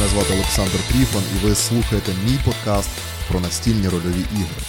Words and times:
Мене 0.00 0.12
звати 0.12 0.34
Олександр 0.34 0.78
Тріфан, 0.88 1.22
і 1.36 1.46
ви 1.46 1.54
слухаєте 1.54 2.12
мій 2.24 2.38
подкаст 2.44 2.90
про 3.30 3.40
настільні 3.40 3.88
рольові 3.88 4.20
ігри, 4.32 4.62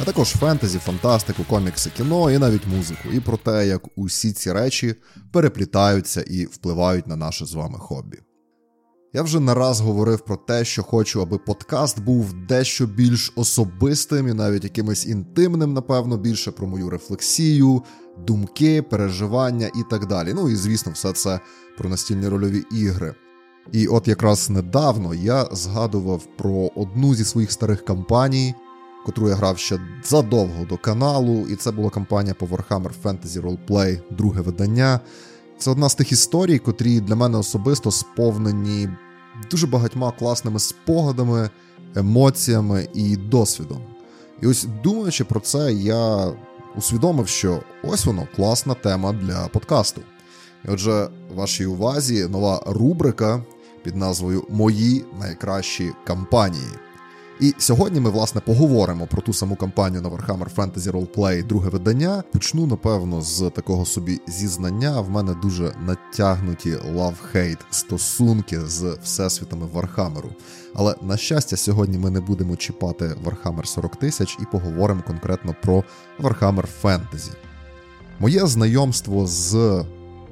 а 0.00 0.04
також 0.04 0.28
фентезі, 0.28 0.78
фантастику, 0.78 1.44
комікси, 1.44 1.90
кіно 1.96 2.30
і 2.30 2.38
навіть 2.38 2.66
музику, 2.66 3.08
і 3.12 3.20
про 3.20 3.36
те, 3.36 3.66
як 3.66 3.82
усі 3.96 4.32
ці 4.32 4.52
речі 4.52 4.94
переплітаються 5.32 6.20
і 6.20 6.44
впливають 6.44 7.06
на 7.06 7.16
наше 7.16 7.46
з 7.46 7.54
вами 7.54 7.78
хобі. 7.78 8.18
Я 9.12 9.22
вже 9.22 9.40
не 9.40 9.54
раз 9.54 9.80
говорив 9.80 10.20
про 10.20 10.36
те, 10.36 10.64
що 10.64 10.82
хочу, 10.82 11.22
аби 11.22 11.38
подкаст 11.38 12.00
був 12.00 12.32
дещо 12.32 12.86
більш 12.86 13.32
особистим 13.36 14.28
і 14.28 14.32
навіть 14.32 14.64
якимось 14.64 15.06
інтимним, 15.06 15.72
напевно, 15.72 16.16
більше 16.16 16.50
про 16.50 16.66
мою 16.66 16.90
рефлексію, 16.90 17.82
думки, 18.26 18.82
переживання 18.82 19.66
і 19.66 19.82
так 19.90 20.06
далі. 20.06 20.32
Ну 20.34 20.50
і 20.50 20.56
звісно, 20.56 20.92
все 20.92 21.12
це 21.12 21.40
про 21.78 21.88
настільні 21.88 22.28
рольові 22.28 22.64
ігри. 22.72 23.14
І 23.72 23.86
от 23.86 24.08
якраз 24.08 24.50
недавно 24.50 25.14
я 25.14 25.48
згадував 25.52 26.22
про 26.36 26.70
одну 26.76 27.14
зі 27.14 27.24
своїх 27.24 27.52
старих 27.52 27.84
кампаній, 27.84 28.54
котру 29.06 29.28
я 29.28 29.34
грав 29.34 29.58
ще 29.58 29.80
задовго 30.04 30.64
до 30.68 30.76
каналу, 30.76 31.46
і 31.50 31.56
це 31.56 31.70
була 31.70 31.90
кампанія 31.90 32.34
по 32.34 32.46
Warhammer 32.46 32.90
Fantasy 33.04 33.40
Roleplay, 33.40 34.00
друге 34.10 34.40
видання. 34.40 35.00
Це 35.58 35.70
одна 35.70 35.88
з 35.88 35.94
тих 35.94 36.12
історій, 36.12 36.58
котрі 36.58 37.00
для 37.00 37.14
мене 37.14 37.38
особисто 37.38 37.90
сповнені 37.90 38.88
дуже 39.50 39.66
багатьма 39.66 40.12
класними 40.18 40.58
спогадами, 40.58 41.50
емоціями 41.94 42.88
і 42.94 43.16
досвідом. 43.16 43.82
І 44.42 44.46
ось 44.46 44.66
думаючи 44.84 45.24
про 45.24 45.40
це, 45.40 45.72
я 45.72 46.32
усвідомив, 46.76 47.28
що 47.28 47.60
ось 47.82 48.06
воно 48.06 48.28
класна 48.36 48.74
тема 48.74 49.12
для 49.12 49.48
подкасту. 49.48 50.00
І 50.64 50.68
отже, 50.68 51.08
вашій 51.34 51.66
увазі 51.66 52.28
нова 52.30 52.62
рубрика 52.66 53.42
під 53.88 53.96
назвою 53.96 54.44
Мої 54.50 55.04
найкращі 55.20 55.92
кампанії. 56.06 56.68
І 57.40 57.54
сьогодні 57.58 58.00
ми, 58.00 58.10
власне, 58.10 58.40
поговоримо 58.40 59.06
про 59.06 59.22
ту 59.22 59.32
саму 59.32 59.56
кампанію 59.56 60.02
на 60.02 60.08
Warhammer 60.08 60.54
Fantasy 60.54 60.92
Roleplay 60.92 61.46
друге 61.46 61.68
видання. 61.68 62.22
Почну, 62.32 62.66
напевно, 62.66 63.22
з 63.22 63.50
такого 63.50 63.84
собі 63.84 64.20
зізнання. 64.26 65.00
В 65.00 65.10
мене 65.10 65.34
дуже 65.42 65.72
натягнуті 65.86 66.76
love-hate 66.94 67.60
стосунки 67.70 68.60
з 68.60 68.98
всесвітами 69.02 69.66
Вархамеру. 69.72 70.28
Але 70.74 70.94
на 71.02 71.16
щастя, 71.16 71.56
сьогодні 71.56 71.98
ми 71.98 72.10
не 72.10 72.20
будемо 72.20 72.56
чіпати 72.56 73.04
Warhammer 73.24 73.66
40 73.66 73.96
тисяч 73.96 74.38
і 74.42 74.44
поговоримо 74.52 75.02
конкретно 75.06 75.54
про 75.62 75.84
Warhammer 76.20 76.64
Fantasy. 76.82 77.30
Моє 78.20 78.46
знайомство 78.46 79.26
з 79.26 79.84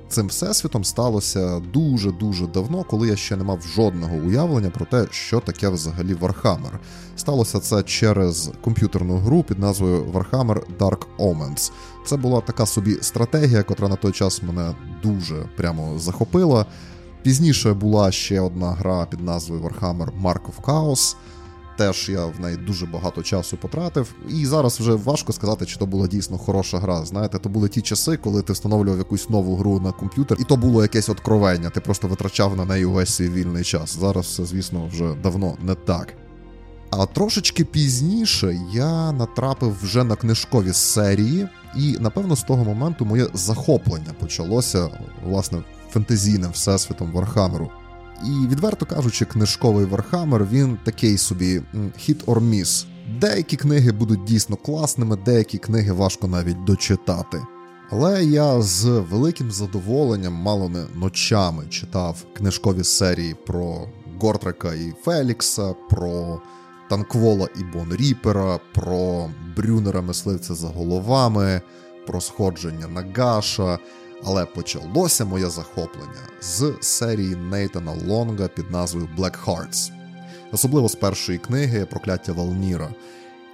цим 0.09 0.27
всесвітом 0.27 0.85
сталося 0.85 1.61
дуже-дуже 1.61 2.47
давно, 2.47 2.85
коли 2.85 3.09
я 3.09 3.17
ще 3.17 3.37
не 3.37 3.45
мав 3.45 3.63
жодного 3.63 4.17
уявлення 4.17 4.71
про 4.71 4.85
те, 4.85 5.07
що 5.11 5.41
таке 5.41 5.69
взагалі 5.69 6.15
Warhammer. 6.15 6.73
Сталося 7.17 7.61
це 7.61 7.83
через 7.83 8.51
комп'ютерну 8.65 9.17
гру 9.17 9.43
під 9.43 9.59
назвою 9.59 10.05
Warhammer 10.05 10.61
Dark 10.79 11.07
Omens. 11.19 11.73
Це 12.07 12.17
була 12.17 12.41
така 12.41 12.67
собі 12.67 12.99
стратегія, 13.01 13.63
котра 13.63 13.89
на 13.89 13.97
той 13.97 14.13
час 14.13 14.43
мене 14.43 14.75
дуже 15.03 15.37
прямо 15.57 15.99
захопила. 15.99 16.67
Пізніше 17.23 17.73
була 17.73 18.13
ще 18.13 18.41
одна 18.41 18.73
гра 18.73 19.07
під 19.07 19.21
назвою 19.21 19.63
Warhammer 19.63 20.23
Mark 20.23 20.41
of 20.41 20.63
Chaos. 20.63 21.17
Теж 21.77 22.09
я 22.09 22.27
в 22.27 22.41
неї 22.41 22.57
дуже 22.57 22.87
багато 22.87 23.23
часу 23.23 23.57
потратив, 23.57 24.15
і 24.29 24.47
зараз 24.47 24.81
вже 24.81 24.95
важко 24.95 25.33
сказати, 25.33 25.67
чи 25.67 25.79
то 25.79 25.87
була 25.87 26.07
дійсно 26.07 26.39
хороша 26.39 26.79
гра. 26.79 27.05
Знаєте, 27.05 27.39
то 27.39 27.49
були 27.49 27.69
ті 27.69 27.81
часи, 27.81 28.17
коли 28.17 28.43
ти 28.43 28.53
встановлював 28.53 28.99
якусь 28.99 29.31
нову 29.31 29.57
гру 29.57 29.81
на 29.81 29.93
комп'ютер, 29.93 30.39
і 30.41 30.45
то 30.45 30.57
було 30.57 30.83
якесь 30.83 31.09
откровення. 31.09 31.71
Ти 31.71 31.81
просто 31.81 32.09
витрачав 32.09 32.57
на 32.57 32.65
неї 32.65 32.85
увесь 32.85 33.15
свій 33.15 33.29
вільний 33.29 33.65
час. 33.65 33.99
Зараз 33.99 34.25
все, 34.25 34.45
звісно, 34.45 34.87
вже 34.93 35.15
давно 35.23 35.57
не 35.63 35.75
так. 35.75 36.15
А 36.91 37.07
трошечки 37.07 37.65
пізніше 37.65 38.59
я 38.73 39.13
натрапив 39.13 39.77
вже 39.83 40.05
на 40.05 40.17
книжкові 40.17 40.73
серії, 40.73 41.49
і 41.77 41.97
напевно 42.01 42.37
з 42.37 42.43
того 42.43 42.65
моменту 42.65 43.05
моє 43.05 43.27
захоплення 43.35 44.13
почалося 44.21 44.89
власне 45.25 45.59
фентезійним 45.91 46.51
всесвітом 46.51 47.13
Вархамеру. 47.13 47.71
І 48.25 48.47
відверто 48.47 48.87
кажучи, 48.87 49.25
книжковий 49.25 49.87
Вархаммер, 49.87 50.47
він 50.53 50.79
такий 50.85 51.19
собі 51.19 51.63
hit 51.75 52.25
or 52.25 52.41
miss. 52.41 52.87
Деякі 53.21 53.57
книги 53.57 53.93
будуть 53.93 54.25
дійсно 54.25 54.57
класними, 54.57 55.17
деякі 55.25 55.59
книги 55.59 55.93
важко 55.93 56.27
навіть 56.27 56.65
дочитати. 56.65 57.43
Але 57.91 58.25
я 58.25 58.63
з 58.63 58.85
великим 58.85 59.51
задоволенням, 59.51 60.33
мало 60.33 60.69
не 60.69 60.85
ночами, 60.95 61.65
читав 61.71 62.25
книжкові 62.37 62.85
серії 62.85 63.35
про 63.47 63.89
Гортрека 64.21 64.75
і 64.75 64.95
Фелікса, 65.05 65.75
про 65.91 66.41
Танквола 66.89 67.49
і 67.61 67.65
Бон 67.65 67.95
Ріпера, 67.95 68.61
про 68.75 69.31
Брюнера 69.57 70.01
Мисливця 70.01 70.55
за 70.55 70.67
головами, 70.67 71.61
про 72.07 72.21
сходження 72.21 72.89
Нагаша. 72.89 73.79
Але 74.25 74.45
почалося 74.45 75.25
моє 75.25 75.51
захоплення 75.51 76.29
з 76.41 76.75
серії 76.81 77.37
Нейтана 77.37 77.93
Лонга 78.07 78.49
під 78.49 78.71
назвою 78.71 79.09
Black 79.19 79.45
Hearts, 79.45 79.91
особливо 80.53 80.89
з 80.89 80.95
першої 80.95 81.39
книги 81.39 81.87
Прокляття 81.87 82.33
Валніра. 82.33 82.89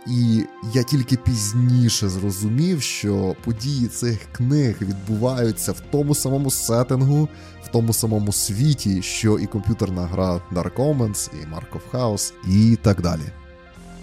І 0.06 0.44
я 0.74 0.82
тільки 0.82 1.16
пізніше 1.16 2.08
зрозумів, 2.08 2.82
що 2.82 3.36
події 3.44 3.88
цих 3.88 4.18
книг 4.32 4.76
відбуваються 4.80 5.72
в 5.72 5.80
тому 5.80 6.14
самому 6.14 6.50
сеттингу, 6.50 7.28
в 7.64 7.68
тому 7.68 7.92
самому 7.92 8.32
світі, 8.32 9.02
що 9.02 9.38
і 9.38 9.46
комп'ютерна 9.46 10.02
гра 10.06 10.40
Dark 10.52 10.74
Omens, 10.74 11.30
і 11.32 11.54
Mark 11.54 11.72
of 11.72 11.80
Chaos, 11.92 12.32
і 12.48 12.76
так 12.82 13.00
далі. 13.00 13.41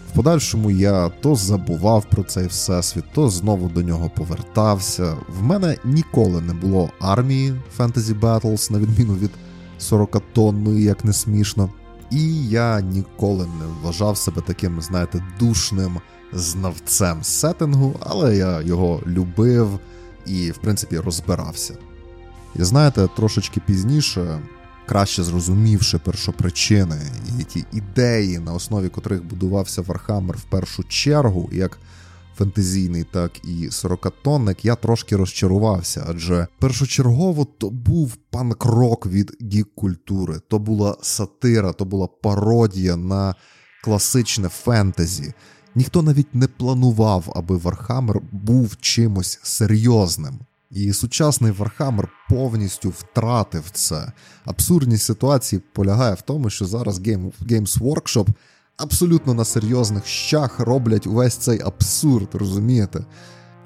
В 0.09 0.15
подальшому 0.15 0.71
я 0.71 1.09
то 1.09 1.35
забував 1.35 2.05
про 2.05 2.23
цей 2.23 2.47
всесвіт, 2.47 3.03
то 3.13 3.29
знову 3.29 3.69
до 3.69 3.81
нього 3.81 4.11
повертався. 4.15 5.17
В 5.39 5.43
мене 5.43 5.77
ніколи 5.85 6.41
не 6.41 6.53
було 6.53 6.89
армії 6.99 7.53
Fantasy 7.77 8.19
Battles, 8.19 8.71
на 8.71 8.79
відміну 8.79 9.13
від 9.13 9.31
40-тонної, 9.79 10.79
як 10.79 11.05
не 11.05 11.13
смішно. 11.13 11.69
І 12.11 12.47
я 12.47 12.81
ніколи 12.81 13.45
не 13.45 13.65
вважав 13.81 14.17
себе 14.17 14.41
таким, 14.47 14.81
знаєте, 14.81 15.23
душним 15.39 15.99
знавцем 16.33 17.23
сеттингу, 17.23 17.95
але 17.99 18.37
я 18.37 18.61
його 18.61 19.01
любив 19.07 19.79
і, 20.25 20.51
в 20.51 20.57
принципі, 20.57 20.97
розбирався. 20.97 21.77
І 22.55 22.63
знаєте, 22.63 23.07
трошечки 23.15 23.61
пізніше 23.65 24.39
краще 24.89 25.23
зрозумівши 25.23 25.97
першопричини 25.97 27.01
і 27.39 27.43
ті 27.43 27.65
ідеї, 27.73 28.39
на 28.39 28.53
основі 28.53 28.89
котрих 28.89 29.23
будувався 29.23 29.81
Вархаммер 29.81 30.37
в 30.37 30.43
першу 30.43 30.83
чергу, 30.83 31.49
як 31.51 31.79
фентезійний, 32.35 33.03
так 33.03 33.31
і 33.43 33.71
сорокатонник, 33.71 34.65
я 34.65 34.75
трошки 34.75 35.15
розчарувався, 35.15 36.05
адже 36.09 36.47
першочергово 36.59 37.45
то 37.45 37.69
був 37.69 38.15
панк-рок 38.15 39.05
від 39.05 39.37
гік-культури, 39.41 40.41
то 40.47 40.59
була 40.59 40.97
сатира, 41.01 41.73
то 41.73 41.85
була 41.85 42.07
пародія 42.07 42.95
на 42.95 43.35
класичне 43.83 44.49
фентезі. 44.49 45.33
Ніхто 45.75 46.01
навіть 46.01 46.35
не 46.35 46.47
планував, 46.47 47.33
аби 47.35 47.57
Вархаммер 47.57 48.21
був 48.31 48.77
чимось 48.81 49.39
серйозним. 49.43 50.39
І 50.71 50.93
сучасний 50.93 51.51
Вархаммер 51.51 52.09
повністю 52.29 52.89
втратив 52.89 53.63
це. 53.71 54.11
Абсурдність 54.45 55.05
ситуації 55.05 55.61
полягає 55.73 56.13
в 56.13 56.21
тому, 56.21 56.49
що 56.49 56.65
зараз 56.65 56.99
Games 56.99 57.79
Workshop 57.79 58.27
абсолютно 58.77 59.33
на 59.33 59.45
серйозних 59.45 60.05
щах 60.05 60.59
роблять 60.59 61.07
увесь 61.07 61.35
цей 61.35 61.61
абсурд, 61.61 62.29
розумієте? 62.33 63.05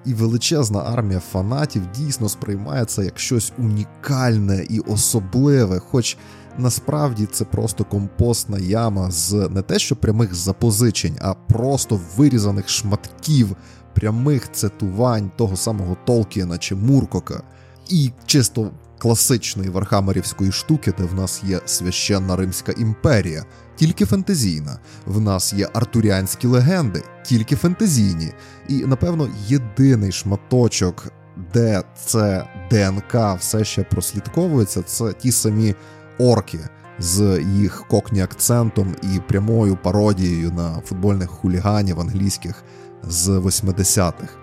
І 0.06 0.14
величезна 0.14 0.80
армія 0.80 1.20
фанатів 1.20 1.84
дійсно 1.96 2.30
сприймає 2.30 2.86
це 2.86 3.06
як 3.06 3.20
щось 3.20 3.54
унікальне 3.58 4.66
і 4.70 4.80
особливе, 4.80 5.80
хоч 5.80 6.18
насправді 6.58 7.26
це 7.26 7.46
просто 7.46 7.84
компостна 7.84 8.60
яма 8.60 9.12
з 9.12 9.34
не 9.34 9.62
те, 9.62 9.80
що 9.80 9.96
прямих 9.96 10.36
запозичень, 10.36 11.18
а 11.22 11.34
просто 11.34 12.00
вирізаних 12.18 12.70
шматків 12.70 13.56
прямих 13.94 14.52
цитувань 14.52 15.32
того 15.38 15.56
самого 15.56 15.98
Толкіна 16.06 16.58
чи 16.58 16.76
Муркока, 16.76 17.44
і 17.90 18.12
чисто 18.26 18.72
класичної 19.04 19.70
вархамерівської 19.70 20.52
штуки, 20.52 20.94
де 20.98 21.04
в 21.04 21.14
нас 21.14 21.44
є 21.44 21.60
священна 21.66 22.36
Римська 22.36 22.72
імперія, 22.72 23.46
тільки 23.76 24.06
фентезійна. 24.06 24.80
В 25.06 25.22
нас 25.22 25.54
є 25.54 25.70
артуріанські 25.74 26.48
легенди, 26.48 27.04
тільки 27.26 27.56
фентезійні. 27.56 28.32
І, 28.68 28.86
напевно, 28.86 29.30
єдиний 29.48 30.12
шматочок, 30.12 31.08
де 31.54 31.84
це 32.06 32.48
ДНК 32.72 33.40
все 33.40 33.64
ще 33.64 33.84
прослідковується, 33.84 34.82
це 34.82 35.14
ті 35.14 35.32
самі 35.32 35.76
орки. 36.20 36.60
З 37.00 37.42
їх 37.56 37.86
кокні 37.88 38.22
акцентом 38.22 38.96
і 39.04 39.20
прямою 39.20 39.78
пародією 39.84 40.52
на 40.52 40.82
футбольних 40.86 41.30
хуліганів 41.30 42.00
англійських 42.00 42.64
з 43.08 43.30
80-х. 43.30 44.34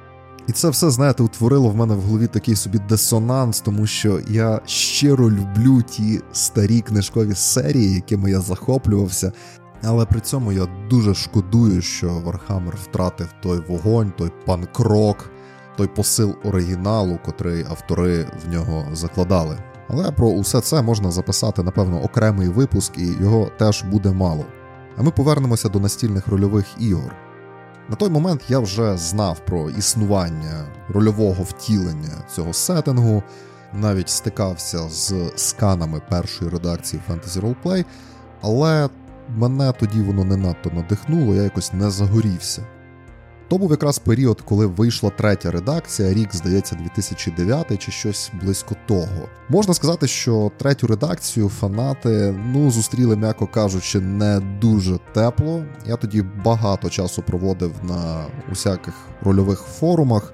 І 0.46 0.52
це 0.52 0.68
все, 0.68 0.90
знаєте, 0.90 1.22
утворило 1.22 1.68
в 1.68 1.76
мене 1.76 1.94
в 1.94 2.00
голові 2.00 2.26
такий 2.26 2.56
собі 2.56 2.78
дисонанс, 2.78 3.60
тому 3.60 3.86
що 3.86 4.20
я 4.28 4.60
щиро 4.66 5.30
люблю 5.30 5.82
ті 5.82 6.20
старі 6.32 6.80
книжкові 6.80 7.34
серії, 7.34 7.94
якими 7.94 8.30
я 8.30 8.40
захоплювався. 8.40 9.32
Але 9.82 10.06
при 10.06 10.20
цьому 10.20 10.52
я 10.52 10.66
дуже 10.90 11.14
шкодую, 11.14 11.82
що 11.82 12.08
Вархаммер 12.24 12.76
втратив 12.76 13.28
той 13.42 13.62
вогонь, 13.68 14.12
той 14.18 14.30
панкрок, 14.46 15.30
той 15.76 15.86
посил 15.86 16.34
оригіналу, 16.44 17.18
котрий 17.24 17.64
автори 17.70 18.26
в 18.46 18.52
нього 18.52 18.86
закладали. 18.92 19.58
Але 19.88 20.12
про 20.12 20.28
усе 20.28 20.60
це 20.60 20.82
можна 20.82 21.10
записати, 21.10 21.62
напевно, 21.62 22.02
окремий 22.02 22.48
випуск, 22.48 22.98
і 22.98 23.06
його 23.06 23.50
теж 23.58 23.82
буде 23.82 24.12
мало. 24.12 24.44
А 24.96 25.02
ми 25.02 25.10
повернемося 25.10 25.68
до 25.68 25.80
настільних 25.80 26.28
рольових 26.28 26.66
ігор. 26.78 27.16
На 27.90 27.96
той 27.96 28.10
момент 28.10 28.42
я 28.48 28.58
вже 28.58 28.96
знав 28.96 29.40
про 29.46 29.70
існування 29.70 30.64
рольового 30.88 31.42
втілення 31.42 32.24
цього 32.34 32.52
сеттингу, 32.52 33.22
навіть 33.72 34.08
стикався 34.08 34.88
з 34.88 35.32
сканами 35.36 36.02
першої 36.08 36.50
редакції 36.50 37.02
Fantasy 37.08 37.40
Roleplay, 37.40 37.84
але 38.40 38.88
мене 39.28 39.72
тоді 39.72 40.02
воно 40.02 40.24
не 40.24 40.36
надто 40.36 40.70
надихнуло, 40.70 41.34
я 41.34 41.42
якось 41.42 41.72
не 41.72 41.90
загорівся. 41.90 42.66
То 43.50 43.58
був 43.58 43.70
якраз 43.70 43.98
період, 43.98 44.40
коли 44.40 44.66
вийшла 44.66 45.10
третя 45.10 45.50
редакція, 45.50 46.14
рік, 46.14 46.34
здається, 46.34 46.76
2009 46.76 47.78
чи 47.78 47.92
щось 47.92 48.30
близько 48.42 48.76
того. 48.86 49.28
Можна 49.48 49.74
сказати, 49.74 50.06
що 50.06 50.52
третю 50.56 50.86
редакцію 50.86 51.48
фанати 51.48 52.34
ну 52.52 52.70
зустріли, 52.70 53.16
м'яко 53.16 53.46
кажучи, 53.46 54.00
не 54.00 54.40
дуже 54.60 54.98
тепло. 55.14 55.64
Я 55.86 55.96
тоді 55.96 56.22
багато 56.44 56.90
часу 56.90 57.22
проводив 57.22 57.72
на 57.82 58.24
усяких 58.52 58.94
рольових 59.22 59.60
форумах. 59.60 60.32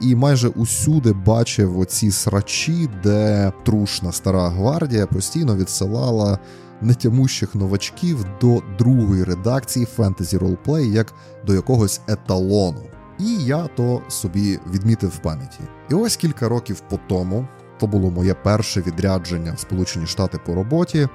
І 0.00 0.14
майже 0.14 0.48
усюди 0.48 1.12
бачив 1.12 1.78
оці 1.78 2.10
срачі, 2.10 2.88
де 3.02 3.52
трушна 3.64 4.12
стара 4.12 4.48
гвардія 4.48 5.06
постійно 5.06 5.56
відсилала 5.56 6.38
нетямущих 6.82 7.54
новачків 7.54 8.26
до 8.40 8.62
другої 8.78 9.24
редакції 9.24 9.86
Fantasy 9.96 10.38
Roleplay 10.38 10.84
як 10.84 11.14
до 11.46 11.54
якогось 11.54 12.00
еталону. 12.08 12.82
І 13.18 13.36
я 13.44 13.66
то 13.66 14.02
собі 14.08 14.58
відмітив 14.70 15.10
в 15.10 15.18
пам'яті. 15.18 15.58
І 15.90 15.94
ось 15.94 16.16
кілька 16.16 16.48
років 16.48 16.80
по 16.80 17.00
тому, 17.08 17.48
то 17.80 17.86
було 17.86 18.10
моє 18.10 18.34
перше 18.34 18.80
відрядження 18.80 19.52
в 19.52 19.58
Сполучені 19.58 20.06
Штати 20.06 20.38
по 20.46 20.54
роботі, 20.54 21.08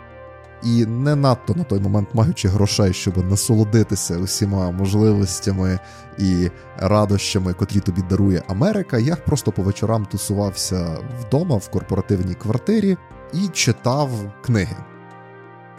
і 0.63 0.85
не 0.85 1.15
надто 1.15 1.55
на 1.55 1.63
той 1.63 1.79
момент 1.79 2.09
маючи 2.13 2.47
грошей, 2.47 2.93
щоб 2.93 3.29
насолодитися 3.29 4.17
усіма 4.17 4.71
можливостями 4.71 5.79
і 6.17 6.49
радощами, 6.77 7.53
котрі 7.53 7.79
тобі 7.79 8.01
дарує 8.09 8.43
Америка, 8.47 8.97
я 8.97 9.15
просто 9.15 9.51
по 9.51 9.61
вечорам 9.61 10.05
тусувався 10.05 10.97
вдома 11.21 11.55
в 11.55 11.69
корпоративній 11.69 12.33
квартирі 12.33 12.97
і 13.33 13.47
читав 13.47 14.09
книги. 14.45 14.92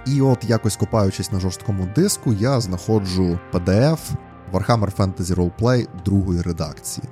І 0.07 0.21
от 0.21 0.45
якось 0.45 0.77
копаючись 0.77 1.33
на 1.33 1.41
жорсткому 1.41 1.89
диску, 1.97 2.33
я 2.33 2.61
знаходжу 2.61 3.39
PDF 3.53 3.99
Warhammer 4.53 4.97
Fantasy 4.97 5.35
Roleplay 5.35 5.87
другої 6.05 6.43
редакції. 6.43 7.09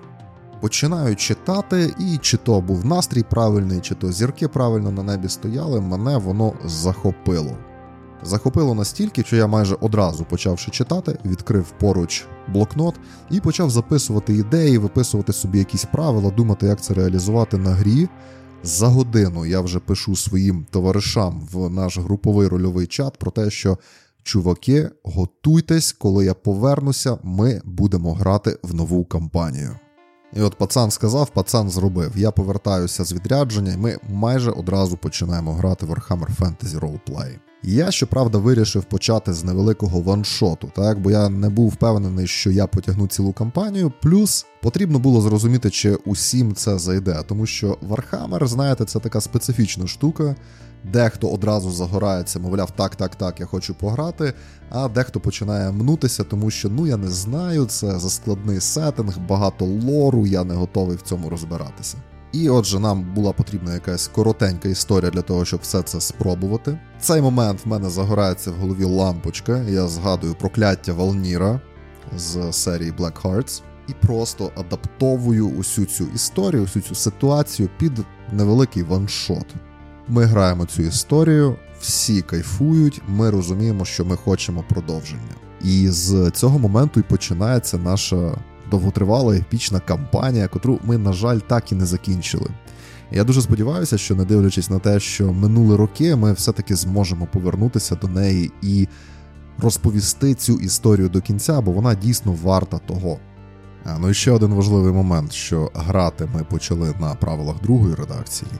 Починаю 0.60 1.16
читати, 1.16 1.94
і 1.98 2.18
чи 2.18 2.36
то 2.36 2.60
був 2.60 2.86
настрій 2.86 3.22
правильний, 3.22 3.80
чи 3.80 3.94
то 3.94 4.12
зірки 4.12 4.48
правильно 4.48 4.90
на 4.90 5.02
небі 5.02 5.28
стояли, 5.28 5.80
мене 5.80 6.16
воно 6.16 6.52
захопило. 6.64 7.56
Захопило 8.22 8.74
настільки, 8.74 9.22
що 9.22 9.36
я 9.36 9.46
майже 9.46 9.76
одразу 9.80 10.24
почавши 10.24 10.70
читати, 10.70 11.18
відкрив 11.24 11.72
поруч 11.80 12.26
блокнот 12.48 12.94
і 13.30 13.40
почав 13.40 13.70
записувати 13.70 14.34
ідеї, 14.34 14.78
виписувати 14.78 15.32
собі 15.32 15.58
якісь 15.58 15.84
правила, 15.84 16.30
думати, 16.30 16.66
як 16.66 16.80
це 16.80 16.94
реалізувати 16.94 17.56
на 17.56 17.70
грі. 17.70 18.08
За 18.64 18.88
годину 18.88 19.46
я 19.46 19.60
вже 19.60 19.78
пишу 19.78 20.16
своїм 20.16 20.66
товаришам 20.70 21.48
в 21.52 21.70
наш 21.70 21.98
груповий 21.98 22.48
рольовий 22.48 22.86
чат 22.86 23.16
про 23.16 23.30
те, 23.30 23.50
що 23.50 23.78
чуваки, 24.22 24.90
готуйтесь, 25.02 25.92
коли 25.92 26.24
я 26.24 26.34
повернуся, 26.34 27.18
ми 27.22 27.60
будемо 27.64 28.14
грати 28.14 28.58
в 28.62 28.74
нову 28.74 29.04
кампанію. 29.04 29.76
І 30.36 30.40
от 30.40 30.54
пацан 30.54 30.90
сказав, 30.90 31.30
пацан 31.30 31.70
зробив. 31.70 32.12
Я 32.16 32.30
повертаюся 32.30 33.04
з 33.04 33.12
відрядження, 33.12 33.72
і 33.72 33.76
ми 33.76 33.98
майже 34.08 34.50
одразу 34.50 34.96
починаємо 34.96 35.54
грати 35.54 35.86
Warhammer 35.86 36.28
Fantasy 36.38 36.80
Roleplay. 36.80 37.38
Я, 37.62 37.90
щоправда, 37.90 38.38
вирішив 38.38 38.84
почати 38.84 39.32
з 39.32 39.44
невеликого 39.44 40.00
ваншоту, 40.00 40.70
так 40.74 41.00
бо 41.00 41.10
я 41.10 41.28
не 41.28 41.48
був 41.48 41.68
впевнений, 41.68 42.26
що 42.26 42.50
я 42.50 42.66
потягну 42.66 43.06
цілу 43.06 43.32
кампанію. 43.32 43.92
Плюс 44.02 44.46
потрібно 44.62 44.98
було 44.98 45.20
зрозуміти, 45.20 45.70
чи 45.70 45.94
усім 45.94 46.54
це 46.54 46.78
зайде, 46.78 47.22
тому 47.28 47.46
що 47.46 47.78
Warhammer, 47.88 48.46
знаєте, 48.46 48.84
це 48.84 48.98
така 48.98 49.20
специфічна 49.20 49.86
штука. 49.86 50.36
Дехто 50.84 51.28
одразу 51.28 51.70
загорається, 51.70 52.38
мовляв, 52.38 52.70
так, 52.70 52.96
так, 52.96 53.14
так, 53.14 53.40
я 53.40 53.46
хочу 53.46 53.74
пограти. 53.74 54.32
А 54.70 54.88
дехто 54.88 55.20
починає 55.20 55.72
мнутися, 55.72 56.24
тому 56.24 56.50
що 56.50 56.68
ну 56.68 56.86
я 56.86 56.96
не 56.96 57.08
знаю, 57.08 57.64
це 57.66 57.98
заскладний 57.98 58.60
сеттинг, 58.60 59.18
багато 59.28 59.64
лору, 59.64 60.26
я 60.26 60.44
не 60.44 60.54
готовий 60.54 60.96
в 60.96 61.02
цьому 61.02 61.28
розбиратися. 61.28 61.96
І 62.32 62.48
отже, 62.48 62.80
нам 62.80 63.14
була 63.14 63.32
потрібна 63.32 63.74
якась 63.74 64.08
коротенька 64.08 64.68
історія 64.68 65.10
для 65.10 65.22
того, 65.22 65.44
щоб 65.44 65.60
все 65.60 65.82
це 65.82 66.00
спробувати. 66.00 66.78
В 66.98 67.02
цей 67.02 67.22
момент 67.22 67.60
в 67.64 67.68
мене 67.68 67.90
загорається 67.90 68.50
в 68.50 68.54
голові 68.54 68.84
лампочка. 68.84 69.58
Я 69.58 69.88
згадую 69.88 70.34
прокляття 70.34 70.92
Валніра 70.92 71.60
з 72.16 72.52
серії 72.52 72.92
Black 72.92 73.22
Hearts 73.22 73.62
і 73.88 73.92
просто 74.06 74.50
адаптовую 74.56 75.48
усю 75.48 75.84
цю 75.84 76.04
історію, 76.14 76.62
усю 76.62 76.80
цю 76.80 76.94
ситуацію 76.94 77.68
під 77.78 77.92
невеликий 78.32 78.82
ваншот. 78.82 79.46
Ми 80.12 80.24
граємо 80.24 80.66
цю 80.66 80.82
історію, 80.82 81.56
всі 81.80 82.22
кайфують, 82.22 83.02
ми 83.08 83.30
розуміємо, 83.30 83.84
що 83.84 84.04
ми 84.04 84.16
хочемо 84.16 84.64
продовження. 84.68 85.34
І 85.64 85.88
з 85.88 86.30
цього 86.30 86.58
моменту 86.58 87.00
і 87.00 87.02
починається 87.02 87.78
наша 87.78 88.34
довготривала 88.70 89.36
епічна 89.36 89.80
кампанія, 89.80 90.48
котру 90.48 90.80
ми, 90.84 90.98
на 90.98 91.12
жаль, 91.12 91.38
так 91.38 91.72
і 91.72 91.74
не 91.74 91.86
закінчили. 91.86 92.50
Я 93.10 93.24
дуже 93.24 93.42
сподіваюся, 93.42 93.98
що 93.98 94.14
не 94.14 94.24
дивлячись 94.24 94.70
на 94.70 94.78
те, 94.78 95.00
що 95.00 95.32
минули 95.32 95.76
роки, 95.76 96.16
ми 96.16 96.32
все-таки 96.32 96.74
зможемо 96.74 97.28
повернутися 97.32 97.94
до 97.94 98.08
неї 98.08 98.52
і 98.62 98.88
розповісти 99.58 100.34
цю 100.34 100.58
історію 100.58 101.08
до 101.08 101.20
кінця, 101.20 101.60
бо 101.60 101.72
вона 101.72 101.94
дійсно 101.94 102.32
варта 102.42 102.78
того. 102.78 103.18
А, 103.84 103.98
ну 103.98 104.10
і 104.10 104.14
ще 104.14 104.30
один 104.30 104.54
важливий 104.54 104.92
момент, 104.92 105.32
що 105.32 105.70
грати 105.74 106.28
ми 106.34 106.44
почали 106.44 106.94
на 107.00 107.14
правилах 107.14 107.56
другої 107.62 107.94
редакції, 107.94 108.50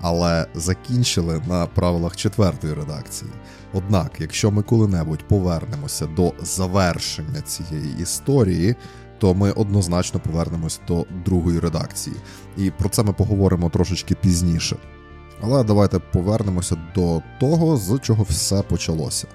але 0.00 0.46
закінчили 0.54 1.42
на 1.48 1.66
правилах 1.66 2.16
четвертої 2.16 2.74
редакції. 2.74 3.30
Однак, 3.72 4.12
якщо 4.18 4.50
ми 4.50 4.62
коли-небудь 4.62 5.28
повернемося 5.28 6.06
до 6.06 6.32
завершення 6.42 7.40
цієї 7.40 7.98
історії, 8.02 8.76
то 9.18 9.34
ми 9.34 9.52
однозначно 9.52 10.20
повернемось 10.20 10.80
до 10.88 11.06
другої 11.24 11.58
редакції. 11.58 12.16
І 12.56 12.70
про 12.70 12.88
це 12.88 13.02
ми 13.02 13.12
поговоримо 13.12 13.70
трошечки 13.70 14.14
пізніше. 14.14 14.76
Але 15.42 15.64
давайте 15.64 15.98
повернемося 15.98 16.76
до 16.94 17.22
того, 17.40 17.76
з 17.76 17.98
чого 17.98 18.22
все 18.22 18.62
почалося. 18.62 19.26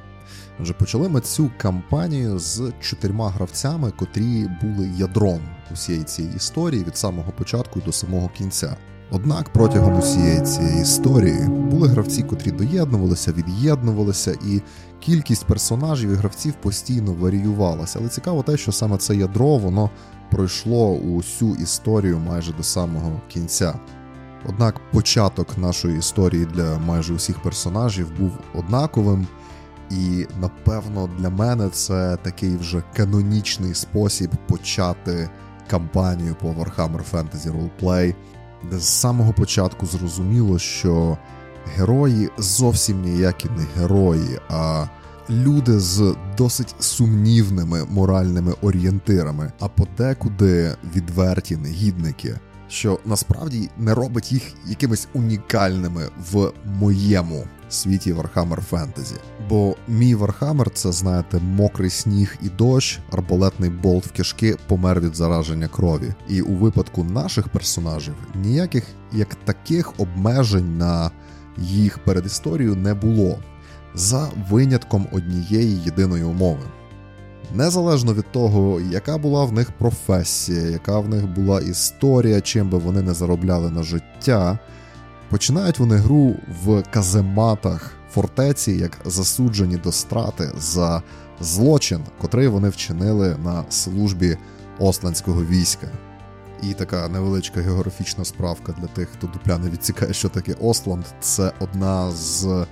Вже 0.60 0.74
почали 0.74 1.10
ми 1.10 1.22
цю 1.22 1.52
кампанію 1.58 2.40
з 2.40 2.72
чотирма 2.82 3.30
гравцями, 3.30 3.92
котрі 3.92 4.50
були 4.62 4.92
ядром 4.98 5.40
усієї 5.74 6.04
цієї 6.04 6.36
історії 6.36 6.84
від 6.84 6.98
самого 6.98 7.32
початку 7.32 7.80
до 7.80 7.92
самого 7.92 8.30
кінця. 8.30 8.78
Однак 9.14 9.50
протягом 9.54 10.00
усієї 10.00 10.42
цієї 10.42 10.82
історії 10.82 11.48
були 11.48 11.88
гравці, 11.88 12.24
котрі 12.24 12.52
доєднувалися, 12.52 13.32
від'єднувалися, 13.32 14.32
і 14.32 14.62
кількість 15.00 15.46
персонажів 15.46 16.12
і 16.12 16.16
гравців 16.16 16.54
постійно 16.54 17.14
варіювалася. 17.14 18.00
Але 18.00 18.10
цікаво 18.10 18.44
те, 18.44 18.58
що 18.58 18.72
саме 18.72 18.98
це 18.98 19.16
ядро 19.16 19.58
воно 19.58 19.90
пройшло 20.32 20.92
усю 20.94 21.56
історію 21.56 22.20
майже 22.20 22.54
до 22.54 22.64
самого 22.64 23.22
кінця. 23.28 23.80
Однак 24.50 24.92
початок 24.92 25.58
нашої 25.58 25.98
історії 25.98 26.46
для 26.46 26.80
майже 26.80 27.14
усіх 27.14 27.42
персонажів 27.42 28.12
був 28.20 28.32
однаковим, 28.56 29.28
і 29.90 30.26
напевно 30.42 31.10
для 31.20 31.30
мене 31.30 31.70
це 31.70 32.18
такий 32.22 32.58
вже 32.58 32.84
канонічний 32.96 33.74
спосіб 33.74 34.32
почати 34.48 35.30
кампанію 35.70 36.36
по 36.42 36.48
Warhammer 36.48 37.02
Fantasy 37.12 37.52
Roleplay– 37.52 38.16
де 38.70 38.80
з 38.80 38.88
самого 38.88 39.34
початку 39.34 39.86
зрозуміло, 39.86 40.60
що 40.60 41.18
герої 41.76 42.30
зовсім 42.38 43.02
ніякі 43.02 43.50
не 43.50 43.66
герої, 43.76 44.40
а 44.50 44.86
люди 45.30 45.80
з 45.80 46.16
досить 46.38 46.76
сумнівними 46.80 47.86
моральними 47.86 48.54
орієнтирами, 48.62 49.52
а 49.60 49.68
подекуди 49.68 50.76
відверті 50.96 51.58
негідники. 51.58 52.40
Що 52.72 53.00
насправді 53.06 53.70
не 53.78 53.94
робить 53.94 54.32
їх 54.32 54.44
якимись 54.66 55.08
унікальними 55.14 56.10
в 56.32 56.52
моєму 56.66 57.44
світі 57.70 58.14
Warhammer 58.14 58.60
Fantasy. 58.72 59.16
Бо 59.50 59.76
мій 59.88 60.16
Warhammer— 60.16 60.70
це, 60.74 60.92
знаєте, 60.92 61.40
мокрий 61.40 61.90
сніг 61.90 62.38
і 62.42 62.50
дощ, 62.50 63.00
арбалетний 63.12 63.70
болт 63.70 64.06
в 64.06 64.12
кишки 64.12 64.56
помер 64.68 65.02
від 65.02 65.16
зараження 65.16 65.68
крові. 65.68 66.14
І 66.30 66.42
у 66.42 66.56
випадку 66.56 67.04
наших 67.04 67.48
персонажів 67.48 68.16
ніяких 68.36 68.84
як 69.12 69.36
таких 69.36 70.00
обмежень 70.00 70.78
на 70.78 71.12
їх 71.58 71.98
передісторію 71.98 72.76
не 72.76 72.94
було, 72.94 73.40
за 73.96 74.30
винятком 74.50 75.08
однієї 75.12 75.82
єдиної 75.86 76.24
умови. 76.24 76.64
Незалежно 77.56 78.14
від 78.14 78.32
того, 78.32 78.82
яка 78.82 79.18
була 79.18 79.46
в 79.46 79.52
них 79.52 79.72
професія, 79.72 80.62
яка 80.62 81.00
в 81.00 81.10
них 81.10 81.28
була 81.28 81.62
історія, 81.62 82.42
чим 82.42 82.70
би 82.70 82.78
вони 82.78 83.02
не 83.02 83.14
заробляли 83.14 83.72
на 83.72 83.84
життя, 83.84 84.60
починають 85.30 85.80
вони 85.80 85.96
гру 85.96 86.36
в 86.64 86.84
казематах 86.92 87.92
фортеці, 88.14 88.72
як 88.72 88.98
засуджені 89.06 89.78
до 89.78 89.92
страти 89.92 90.52
за 90.58 91.02
злочин, 91.42 92.00
котрий 92.22 92.48
вони 92.48 92.70
вчинили 92.70 93.36
на 93.44 93.64
службі 93.70 94.38
осландського 94.80 95.46
війська. 95.46 95.88
І 96.64 96.74
така 96.74 97.08
невеличка 97.08 97.62
географічна 97.62 98.26
справка 98.26 98.76
для 98.80 98.88
тих, 98.88 99.10
хто 99.10 99.28
дупля 99.28 99.58
не 99.58 99.70
відцікає, 99.70 100.14
що 100.14 100.30
таке 100.30 100.54
Осланд. 100.54 101.06
Це 101.22 101.52
одна 101.60 102.12
з 102.12 102.66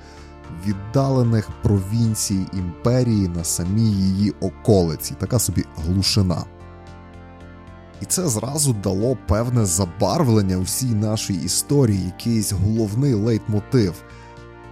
віддалених 0.68 1.50
провінцій 1.64 2.46
імперії 2.54 3.28
на 3.28 3.44
самій 3.44 3.92
її 3.92 4.34
околиці, 4.42 5.16
така 5.20 5.40
собі 5.40 5.66
глушина. 5.78 6.44
І 8.02 8.06
це 8.06 8.28
зразу 8.28 8.74
дало 8.74 9.18
певне 9.28 9.66
забарвлення 9.66 10.58
усій 10.58 10.96
нашій 10.96 11.34
історії, 11.34 12.06
якийсь 12.06 12.52
головний 12.52 13.14
лейтмотив. 13.14 13.94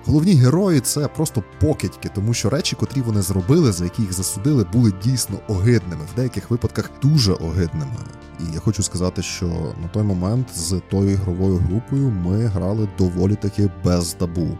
Головні 0.05 0.33
герої 0.33 0.79
це 0.79 1.07
просто 1.07 1.43
покидьки, 1.61 2.09
тому 2.15 2.33
що 2.33 2.49
речі, 2.49 2.75
котрі 2.75 3.01
вони 3.01 3.21
зробили, 3.21 3.71
за 3.71 3.83
які 3.83 4.01
їх 4.01 4.13
засудили, 4.13 4.65
були 4.73 4.93
дійсно 5.03 5.37
огидними, 5.47 6.01
в 6.13 6.15
деяких 6.15 6.51
випадках 6.51 6.91
дуже 7.01 7.33
огидними. 7.33 7.97
І 8.39 8.53
я 8.53 8.59
хочу 8.59 8.83
сказати, 8.83 9.21
що 9.21 9.45
на 9.81 9.87
той 9.93 10.03
момент 10.03 10.47
з 10.55 10.81
тою 10.89 11.09
ігровою 11.09 11.57
групою 11.57 12.09
ми 12.09 12.45
грали 12.45 12.89
доволі 12.97 13.35
таки 13.35 13.69
без 13.85 14.13
табу. 14.13 14.57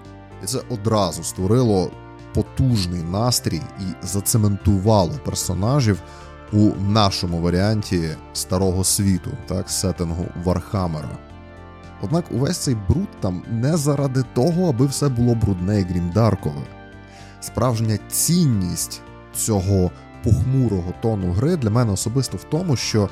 Це 0.48 0.60
одразу 0.70 1.24
створило 1.24 1.92
потужний 2.34 3.04
настрій 3.04 3.62
і 3.80 4.06
зацементувало 4.06 5.14
персонажів 5.26 6.02
у 6.54 6.72
нашому 6.90 7.42
варіанті 7.42 8.10
старого 8.34 8.84
світу, 8.84 9.30
так, 9.48 9.70
сеттингу 9.70 10.26
Вархаммера. 10.44 11.18
Однак 12.02 12.26
увесь 12.32 12.58
цей 12.58 12.76
бруд 12.90 13.08
там 13.20 13.44
не 13.50 13.78
заради 13.78 14.24
того, 14.34 14.70
аби 14.70 14.86
все 14.86 15.10
було 15.10 15.36
брудне 15.36 15.80
і 15.80 15.84
грімдаркове. 15.84 16.62
Справжня 17.42 18.00
цінність 18.10 19.02
цього 19.36 19.92
похмурого 20.24 20.94
тону 21.02 21.32
гри 21.32 21.58
для 21.58 21.70
мене 21.70 21.92
особисто 21.92 22.38
в 22.38 22.44
тому, 22.44 22.76
що 22.76 23.10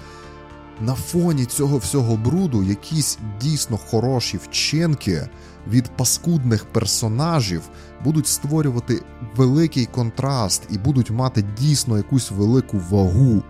на 0.81 0.93
фоні 0.93 1.45
цього 1.45 1.77
всього 1.77 2.17
бруду 2.17 2.63
якісь 2.63 3.17
дійсно 3.41 3.77
хороші 3.77 4.37
вчинки 4.37 5.29
від 5.67 5.97
паскудних 5.97 6.65
персонажів 6.65 7.61
будуть 8.03 8.27
створювати 8.27 9.01
великий 9.35 9.85
контраст 9.85 10.63
і 10.69 10.77
будуть 10.77 11.11
мати 11.11 11.45
дійсно 11.59 11.97
якусь 11.97 12.31
велику 12.31 12.81
вагу. 12.89 13.43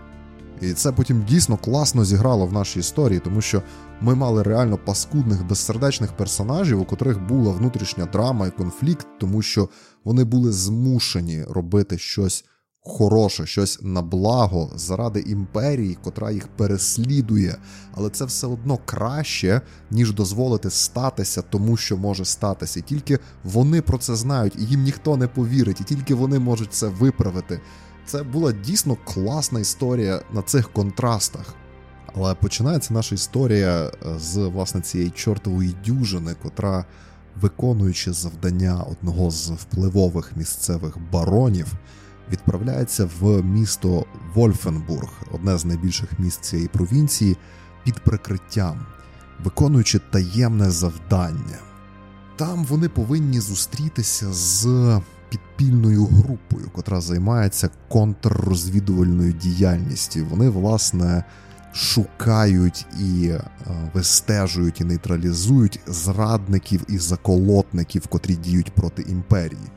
І 0.61 0.73
це 0.73 0.91
потім 0.91 1.23
дійсно 1.23 1.57
класно 1.57 2.05
зіграло 2.05 2.45
в 2.45 2.53
нашій 2.53 2.79
історії, 2.79 3.19
тому 3.19 3.41
що 3.41 3.61
ми 4.01 4.15
мали 4.15 4.43
реально 4.43 4.77
паскудних, 4.77 5.47
безсердечних 5.47 6.13
персонажів, 6.13 6.81
у 6.81 6.85
котрих 6.85 7.27
була 7.27 7.51
внутрішня 7.51 8.05
драма 8.05 8.47
і 8.47 8.51
конфлікт, 8.51 9.07
тому 9.19 9.41
що 9.41 9.69
вони 10.03 10.23
були 10.23 10.51
змушені 10.51 11.43
робити 11.43 11.97
щось 11.97 12.45
хороше, 12.85 13.45
щось 13.45 13.79
на 13.81 14.01
благо 14.01 14.71
заради 14.75 15.19
імперії, 15.19 15.97
котра 16.03 16.31
їх 16.31 16.47
переслідує, 16.47 17.57
але 17.93 18.09
це 18.09 18.25
все 18.25 18.47
одно 18.47 18.79
краще, 18.85 19.61
ніж 19.91 20.13
дозволити 20.13 20.69
статися 20.69 21.41
тому, 21.41 21.77
що 21.77 21.97
може 21.97 22.25
статися. 22.25 22.79
І 22.79 22.83
тільки 22.83 23.19
вони 23.43 23.81
про 23.81 23.97
це 23.97 24.15
знають, 24.15 24.55
і 24.59 24.65
їм 24.65 24.83
ніхто 24.83 25.17
не 25.17 25.27
повірить, 25.27 25.81
і 25.81 25.83
тільки 25.83 26.15
вони 26.15 26.39
можуть 26.39 26.73
це 26.73 26.87
виправити. 26.87 27.61
Це 28.05 28.23
була 28.23 28.51
дійсно 28.51 28.97
класна 29.05 29.59
історія 29.59 30.21
на 30.33 30.41
цих 30.41 30.73
контрастах. 30.73 31.55
Але 32.15 32.35
починається 32.35 32.93
наша 32.93 33.15
історія 33.15 33.85
е, 33.85 33.91
з 34.19 34.37
власне 34.37 34.81
цієї 34.81 35.09
чортової 35.09 35.75
дюжини, 35.85 36.35
котра, 36.43 36.85
виконуючи 37.41 38.13
завдання 38.13 38.83
одного 38.83 39.31
з 39.31 39.49
впливових 39.49 40.31
місцевих 40.37 40.97
баронів, 41.11 41.67
відправляється 42.31 43.09
в 43.19 43.43
місто 43.43 44.05
Вольфенбург, 44.33 45.09
одне 45.31 45.57
з 45.57 45.65
найбільших 45.65 46.19
міст 46.19 46.43
цієї 46.43 46.67
провінції, 46.67 47.37
під 47.83 47.99
прикриттям, 47.99 48.85
виконуючи 49.43 49.99
таємне 49.99 50.71
завдання. 50.71 51.57
Там 52.35 52.65
вони 52.65 52.89
повинні 52.89 53.39
зустрітися 53.39 54.33
з 54.33 54.67
підпільною 55.29 56.05
групою, 56.05 56.69
котра 56.71 57.01
займається 57.01 57.69
контррозвідувальною 57.89 59.33
діяльністю. 59.33 60.25
Вони, 60.29 60.49
власне, 60.49 61.23
шукають 61.73 62.85
і 62.99 63.27
е, 63.27 63.41
вистежують 63.93 64.81
і 64.81 64.83
нейтралізують 64.83 65.79
зрадників 65.87 66.81
і 66.87 66.97
заколотників, 66.97 68.07
котрі 68.07 68.35
діють 68.35 68.71
проти 68.71 69.01
імперії. 69.01 69.71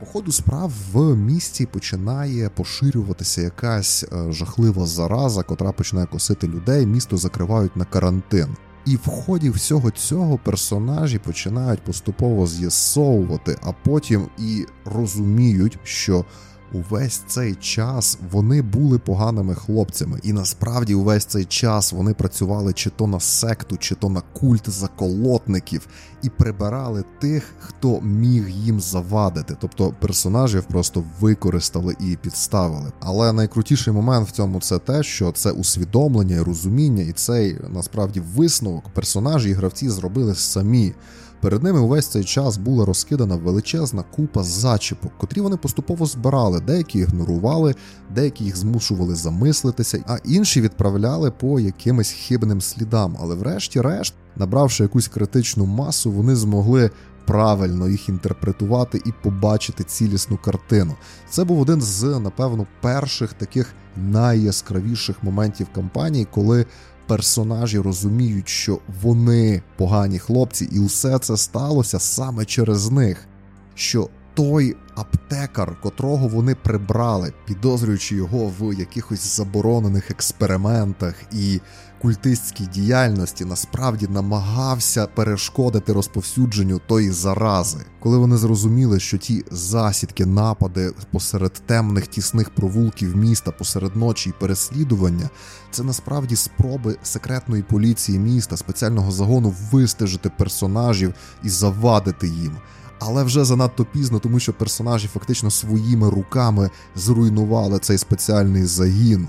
По 0.00 0.06
ходу 0.06 0.32
справ 0.32 0.72
в 0.92 1.16
місті 1.16 1.66
починає 1.66 2.48
поширюватися 2.48 3.42
якась 3.42 4.04
е, 4.12 4.32
жахлива 4.32 4.86
зараза, 4.86 5.42
котра 5.42 5.72
починає 5.72 6.06
косити 6.06 6.48
людей. 6.48 6.86
Місто 6.86 7.16
закривають 7.16 7.76
на 7.76 7.84
карантин. 7.84 8.56
І 8.86 8.96
в 8.96 9.06
ході 9.06 9.50
всього 9.50 9.90
цього 9.90 10.38
персонажі 10.38 11.18
починають 11.18 11.84
поступово 11.84 12.46
з'ясовувати, 12.46 13.56
а 13.62 13.72
потім 13.72 14.28
і 14.38 14.66
розуміють, 14.84 15.78
що 15.84 16.24
увесь 16.72 17.22
цей 17.26 17.54
час 17.54 18.18
вони 18.32 18.62
були 18.62 18.98
поганими 18.98 19.54
хлопцями, 19.54 20.20
і 20.22 20.32
насправді 20.32 20.94
увесь 20.94 21.24
цей 21.24 21.44
час 21.44 21.92
вони 21.92 22.14
працювали 22.14 22.72
чи 22.72 22.90
то 22.90 23.06
на 23.06 23.20
секту, 23.20 23.76
чи 23.76 23.94
то 23.94 24.08
на 24.08 24.20
культ 24.20 24.70
заколотників, 24.70 25.86
і 26.22 26.28
прибирали 26.28 27.04
тих, 27.20 27.54
хто 27.58 28.00
міг 28.00 28.48
їм 28.48 28.80
завадити. 28.80 29.56
Тобто 29.60 29.94
персонажів 30.00 30.64
просто 30.64 31.04
використали 31.20 31.96
і 32.00 32.16
підставили. 32.16 32.92
Але 33.00 33.32
найкрутіший 33.32 33.92
момент 33.92 34.28
в 34.28 34.30
цьому 34.30 34.60
це 34.60 34.78
те, 34.78 35.02
що 35.02 35.32
це 35.32 35.50
усвідомлення 35.50 36.36
і 36.36 36.42
розуміння, 36.42 37.02
і 37.02 37.12
цей 37.12 37.56
насправді 37.68 38.20
висновок 38.20 38.84
персонажі 38.94 39.50
і 39.50 39.52
гравці 39.52 39.88
зробили 39.88 40.34
самі. 40.34 40.94
Перед 41.40 41.62
ними 41.62 41.80
увесь 41.80 42.06
цей 42.06 42.24
час 42.24 42.56
була 42.56 42.84
розкидана 42.84 43.36
величезна 43.36 44.04
купа 44.16 44.42
зачіпок, 44.42 45.12
котрі 45.18 45.40
вони 45.40 45.56
поступово 45.56 46.06
збирали, 46.06 46.60
деякі 46.60 46.98
ігнорували, 46.98 47.74
деякі 48.14 48.44
їх 48.44 48.56
змушували 48.56 49.14
замислитися, 49.14 50.04
а 50.06 50.16
інші 50.24 50.60
відправляли 50.60 51.30
по 51.30 51.60
якимось 51.60 52.10
хибним 52.10 52.60
слідам. 52.60 53.16
Але, 53.20 53.34
врешті-решт, 53.34 54.14
набравши 54.36 54.82
якусь 54.82 55.08
критичну 55.08 55.66
масу, 55.66 56.10
вони 56.10 56.36
змогли. 56.36 56.90
Правильно 57.26 57.88
їх 57.88 58.08
інтерпретувати 58.08 59.02
і 59.06 59.12
побачити 59.22 59.84
цілісну 59.84 60.36
картину. 60.36 60.94
Це 61.30 61.44
був 61.44 61.60
один 61.60 61.80
з, 61.80 62.18
напевно, 62.18 62.66
перших 62.80 63.32
таких 63.32 63.74
найяскравіших 63.96 65.22
моментів 65.22 65.66
кампанії, 65.74 66.26
коли 66.30 66.66
персонажі 67.08 67.78
розуміють, 67.78 68.48
що 68.48 68.78
вони 69.02 69.62
погані 69.76 70.18
хлопці, 70.18 70.68
і 70.72 70.80
усе 70.80 71.18
це 71.18 71.36
сталося 71.36 71.98
саме 71.98 72.44
через 72.44 72.90
них. 72.90 73.26
Що 73.74 74.08
той 74.34 74.76
аптекар, 74.94 75.80
котрого 75.82 76.28
вони 76.28 76.54
прибрали, 76.54 77.32
підозрюючи 77.46 78.16
його 78.16 78.52
в 78.60 78.78
якихось 78.78 79.36
заборонених 79.36 80.10
експериментах 80.10 81.14
і 81.32 81.60
культистській 82.02 82.66
діяльності, 82.66 83.44
насправді 83.44 84.06
намагався 84.08 85.06
перешкодити 85.06 85.92
розповсюдженню 85.92 86.80
тої 86.86 87.10
зарази, 87.10 87.78
коли 88.00 88.18
вони 88.18 88.36
зрозуміли, 88.36 89.00
що 89.00 89.18
ті 89.18 89.44
засідки, 89.50 90.26
напади 90.26 90.92
посеред 91.12 91.52
темних 91.52 92.06
тісних 92.06 92.50
провулків 92.50 93.16
міста 93.16 93.50
посеред 93.50 93.96
ночі 93.96 94.30
і 94.30 94.40
переслідування, 94.40 95.30
це 95.70 95.82
насправді 95.82 96.36
спроби 96.36 96.96
секретної 97.02 97.62
поліції 97.62 98.18
міста, 98.18 98.56
спеціального 98.56 99.12
загону 99.12 99.54
вистежити 99.72 100.30
персонажів 100.38 101.14
і 101.44 101.48
завадити 101.48 102.28
їм. 102.28 102.56
Але 103.00 103.24
вже 103.24 103.44
занадто 103.44 103.84
пізно, 103.84 104.18
тому 104.18 104.40
що 104.40 104.52
персонажі 104.52 105.08
фактично 105.08 105.50
своїми 105.50 106.10
руками 106.10 106.70
зруйнували 106.96 107.78
цей 107.78 107.98
спеціальний 107.98 108.64
загін. 108.64 109.28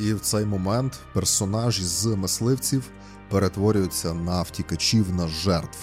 І 0.00 0.14
в 0.14 0.20
цей 0.20 0.44
момент 0.44 0.98
персонаж 1.12 1.82
з 1.82 2.06
мисливців 2.06 2.82
перетворюються 3.30 4.14
на 4.14 4.42
втікачів 4.42 5.14
на 5.14 5.28
жертв. 5.28 5.78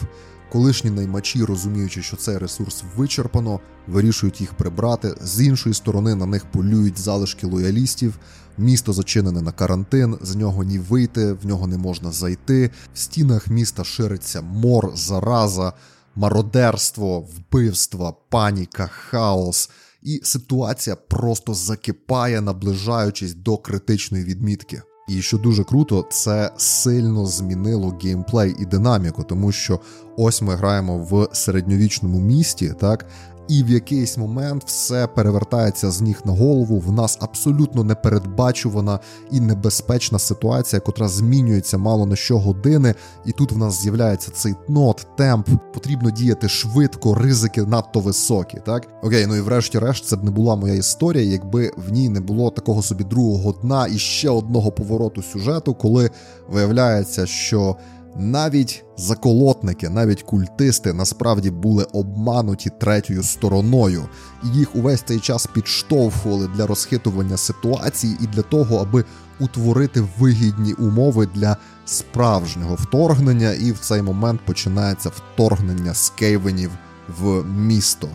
Колишні 0.52 0.90
наймачі, 0.90 1.44
розуміючи, 1.44 2.02
що 2.02 2.18
цей 2.18 2.38
ресурс 2.38 2.84
вичерпано, 2.96 3.60
вирішують 3.88 4.42
їх 4.42 4.54
прибрати. 4.54 5.16
З 5.22 5.42
іншої 5.42 5.76
сторони 5.76 6.16
на 6.16 6.26
них 6.26 6.46
полюють 6.46 7.00
залишки 7.00 7.48
лоялістів. 7.48 8.20
Місто 8.58 8.94
зачинене 8.94 9.42
на 9.42 9.52
карантин, 9.52 10.18
з 10.22 10.36
нього 10.36 10.64
ні 10.64 10.80
вийти, 10.80 11.34
в 11.34 11.46
нього 11.46 11.68
не 11.68 11.78
можна 11.78 12.12
зайти. 12.12 12.72
В 12.94 13.00
стінах 13.00 13.48
міста 13.48 13.84
шириться 13.84 14.42
мор, 14.42 14.92
зараза, 14.96 15.74
мародерство, 16.16 17.20
вбивства, 17.20 18.14
паніка, 18.30 18.88
хаос. 18.88 19.70
І 20.06 20.22
ситуація 20.24 20.96
просто 20.96 21.54
закипає, 21.54 22.42
наближаючись 22.42 23.34
до 23.34 23.58
критичної 23.58 24.24
відмітки. 24.24 24.82
І 25.08 25.22
що 25.22 25.38
дуже 25.38 25.64
круто, 25.64 26.08
це 26.12 26.52
сильно 26.58 27.26
змінило 27.26 27.98
геймплей 28.04 28.56
і 28.60 28.66
динаміку, 28.66 29.24
тому 29.24 29.52
що 29.52 29.80
ось 30.18 30.42
ми 30.42 30.56
граємо 30.56 30.98
в 30.98 31.36
середньовічному 31.36 32.20
місті, 32.20 32.74
так 32.80 33.06
і 33.48 33.64
в 33.64 33.70
якийсь 33.70 34.18
момент 34.18 34.64
все 34.66 35.08
перевертається 35.08 35.92
з 35.92 36.02
ніг 36.02 36.22
на 36.26 36.32
голову. 36.32 36.80
В 36.80 36.92
нас 36.92 37.18
абсолютно 37.22 37.84
непередбачувана 37.84 39.00
і 39.32 39.40
небезпечна 39.40 40.20
ситуація, 40.20 40.80
котра 40.80 41.08
змінюється 41.08 41.78
мало 41.78 42.06
на 42.06 42.16
що 42.16 42.40
години, 42.40 42.96
і 43.26 43.32
тут 43.32 43.52
в 43.52 43.58
нас 43.58 43.82
з'являється 43.82 44.32
цей 44.32 44.56
нот, 44.68 45.08
темп. 45.18 45.50
Потрібно 45.74 46.12
діяти 46.12 46.50
швидко, 46.50 47.16
ризики 47.16 47.62
надто 47.62 48.00
високі. 48.00 48.58
Так 48.66 48.88
окей, 49.04 49.26
ну 49.28 49.36
і 49.36 49.42
врешті-решт, 49.42 50.06
це 50.06 50.16
б 50.16 50.24
не 50.24 50.32
була 50.32 50.56
моя 50.56 50.74
історія, 50.74 51.24
якби 51.24 51.72
в 51.78 51.92
ній 51.92 52.10
не 52.10 52.20
було 52.20 52.50
такого 52.50 52.82
собі 52.82 53.04
другого 53.04 53.52
дна 53.52 53.88
і 53.88 53.98
ще 53.98 54.30
одного 54.30 54.72
повороту 54.72 55.22
сюжету, 55.22 55.74
коли 55.74 56.10
виявляється, 56.50 57.26
що 57.26 57.76
навіть 58.16 58.86
заколотники, 58.98 59.90
навіть 59.90 60.24
культисти 60.24 60.94
насправді 60.94 61.52
були 61.52 61.84
обмануті 61.84 62.70
третьою 62.80 63.24
стороною, 63.24 64.04
і 64.44 64.58
їх 64.58 64.76
увесь 64.76 65.02
цей 65.02 65.20
час 65.20 65.48
підштовхували 65.48 66.48
для 66.48 66.68
розхитування 66.68 67.38
ситуації 67.38 68.18
і 68.22 68.28
для 68.28 68.42
того, 68.42 68.78
аби 68.78 69.06
утворити 69.40 70.04
вигідні 70.20 70.74
умови 70.74 71.28
для 71.36 71.58
справжнього 71.86 72.76
вторгнення. 72.76 73.52
І 73.54 73.72
в 73.72 73.80
цей 73.80 74.02
момент 74.02 74.42
починається 74.46 75.10
вторгнення 75.10 75.94
скейвенів 75.94 76.72
в 77.20 77.44
місто. 77.44 78.08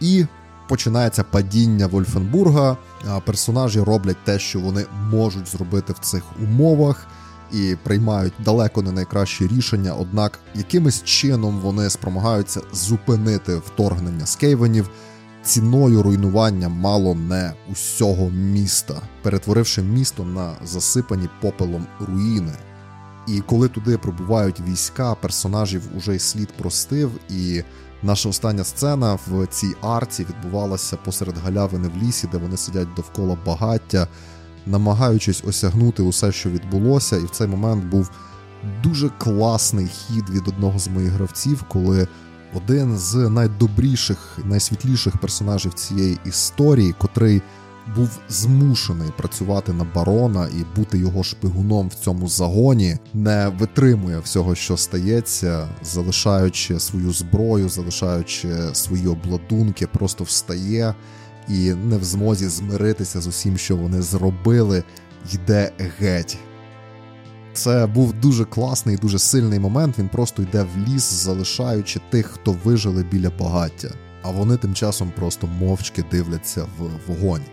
І 0.00 0.26
починається 0.68 1.24
падіння 1.24 1.86
Вольфенбурга. 1.86 2.76
Персонажі 3.26 3.80
роблять 3.80 4.24
те, 4.24 4.38
що 4.38 4.60
вони 4.60 4.84
можуть 5.10 5.48
зробити 5.48 5.92
в 5.92 5.98
цих 5.98 6.22
умовах 6.42 7.06
і 7.52 7.76
приймають 7.82 8.32
далеко 8.44 8.82
не 8.82 8.92
найкращі 8.92 9.46
рішення, 9.46 9.94
однак 9.94 10.38
якимось 10.54 11.02
чином 11.04 11.60
вони 11.60 11.90
спромагаються 11.90 12.60
зупинити 12.72 13.56
вторгнення 13.56 14.26
скейвенів 14.26 14.90
ціною 15.46 16.02
руйнування 16.02 16.68
мало 16.68 17.14
не 17.14 17.52
усього 17.72 18.30
міста, 18.30 19.02
перетворивши 19.22 19.82
місто 19.82 20.24
на 20.24 20.52
засипані 20.64 21.28
попелом 21.40 21.86
руїни. 22.00 22.52
І 23.28 23.40
коли 23.40 23.68
туди 23.68 23.98
прибувають 23.98 24.60
війська, 24.60 25.14
персонажів 25.14 25.82
уже 25.96 26.16
й 26.16 26.18
слід 26.18 26.52
простив, 26.52 27.10
і 27.30 27.62
наша 28.02 28.28
остання 28.28 28.64
сцена 28.64 29.18
в 29.26 29.46
цій 29.46 29.74
арці 29.82 30.24
відбувалася 30.24 30.96
посеред 30.96 31.38
галявини 31.38 31.88
в 31.88 32.02
лісі, 32.02 32.28
де 32.32 32.38
вони 32.38 32.56
сидять 32.56 32.94
довкола 32.94 33.38
багаття 33.46 34.08
намагаючись 34.66 35.44
осягнути 35.44 36.02
усе, 36.02 36.32
що 36.32 36.50
відбулося, 36.50 37.16
і 37.16 37.24
в 37.24 37.30
цей 37.30 37.46
момент 37.48 37.84
був 37.84 38.10
дуже 38.82 39.08
класний 39.18 39.86
хід 39.86 40.30
від 40.30 40.48
одного 40.48 40.78
з 40.78 40.88
моїх 40.88 41.10
гравців, 41.10 41.64
коли 41.68 42.08
один 42.54 42.98
з 42.98 43.14
найдобріших, 43.14 44.38
найсвітліших 44.44 45.18
персонажів 45.18 45.74
цієї 45.74 46.18
історії, 46.24 46.94
котрий 46.98 47.42
був 47.96 48.18
змушений 48.28 49.08
працювати 49.16 49.72
на 49.72 49.86
барона 49.94 50.48
і 50.48 50.78
бути 50.80 50.98
його 50.98 51.22
шпигуном 51.22 51.88
в 51.88 51.94
цьому 51.94 52.28
загоні, 52.28 52.98
не 53.14 53.48
витримує 53.58 54.18
всього, 54.18 54.54
що 54.54 54.76
стається, 54.76 55.68
залишаючи 55.82 56.80
свою 56.80 57.12
зброю, 57.12 57.68
залишаючи 57.68 58.48
свої 58.72 59.06
обладунки, 59.06 59.86
просто 59.86 60.24
встає 60.24 60.94
і 61.48 61.74
не 61.74 61.96
в 61.96 62.04
змозі 62.04 62.48
змиритися 62.48 63.20
з 63.20 63.26
усім, 63.26 63.58
що 63.58 63.76
вони 63.76 64.02
зробили, 64.02 64.84
йде 65.32 65.72
геть. 65.98 66.38
Це 67.52 67.86
був 67.86 68.12
дуже 68.12 68.44
класний, 68.44 68.96
дуже 68.96 69.18
сильний 69.18 69.58
момент. 69.58 69.98
Він 69.98 70.08
просто 70.08 70.42
йде 70.42 70.66
в 70.74 70.88
ліс, 70.88 71.02
залишаючи 71.02 72.00
тих, 72.10 72.26
хто 72.26 72.56
вижили 72.64 73.02
біля 73.02 73.30
багаття, 73.30 73.88
а 74.22 74.30
вони 74.30 74.56
тим 74.56 74.74
часом 74.74 75.12
просто 75.16 75.46
мовчки 75.46 76.04
дивляться 76.10 76.66
в 76.78 76.90
вогонь. 77.06 77.44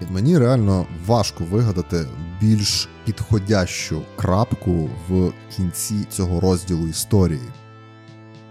І 0.00 0.12
мені 0.12 0.38
реально 0.38 0.86
важко 1.06 1.44
вигадати 1.44 2.06
більш 2.40 2.88
підходящу 3.04 4.02
крапку 4.16 4.90
в 5.08 5.32
кінці 5.56 6.06
цього 6.10 6.40
розділу 6.40 6.88
історії. 6.88 7.48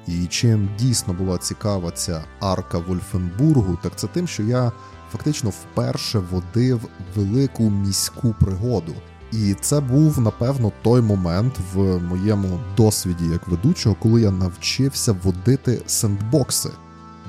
І 0.10 0.28
чим 0.28 0.70
дійсно 0.80 1.14
була 1.14 1.38
цікава 1.38 1.92
ця 1.92 2.24
арка 2.40 2.78
Вольфенбургу, 2.78 3.78
так 3.84 3.92
це 3.96 4.08
тим, 4.08 4.28
що 4.28 4.44
я 4.44 4.72
фактично 5.12 5.50
вперше 5.50 6.20
водив 6.20 6.82
велику 7.16 7.70
міську 7.70 8.36
пригоду. 8.40 8.94
І 9.32 9.54
це 9.54 9.80
був 9.80 10.20
напевно 10.20 10.72
той 10.82 11.02
момент 11.02 11.54
в 11.74 12.00
моєму 12.00 12.60
досвіді 12.78 13.26
як 13.26 13.48
ведучого, 13.48 13.96
коли 14.00 14.22
я 14.22 14.32
навчився 14.32 15.16
водити 15.24 15.82
сендбокси. 15.86 16.70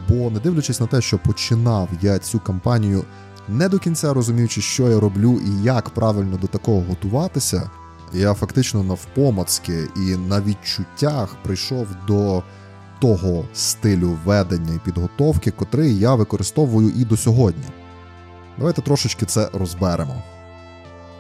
Бо, 0.09 0.31
не 0.31 0.41
дивлячись 0.41 0.81
на 0.81 0.87
те, 0.87 1.01
що 1.01 1.19
починав 1.19 1.89
я 2.03 2.19
цю 2.19 2.39
кампанію, 2.39 3.05
не 3.49 3.69
до 3.69 3.79
кінця 3.79 4.15
розуміючи, 4.15 4.61
що 4.61 4.89
я 4.89 5.01
роблю 5.01 5.41
і 5.47 5.63
як 5.63 5.91
правильно 5.91 6.37
до 6.37 6.47
такого 6.47 6.81
готуватися, 6.81 7.71
я 8.13 8.35
фактично 8.35 8.83
навпомацьки 8.83 9.89
і 9.97 10.17
на 10.17 10.41
відчуттях 10.41 11.37
прийшов 11.43 11.87
до 12.07 12.43
того 13.01 13.45
стилю 13.55 14.19
ведення 14.25 14.75
і 14.75 14.79
підготовки, 14.85 15.51
котрий 15.51 15.99
я 15.99 16.15
використовую 16.15 16.93
і 16.97 17.05
до 17.05 17.17
сьогодні. 17.17 17.65
Давайте 18.59 18.83
трошечки 18.83 19.27
це 19.27 19.49
розберемо. 19.53 20.23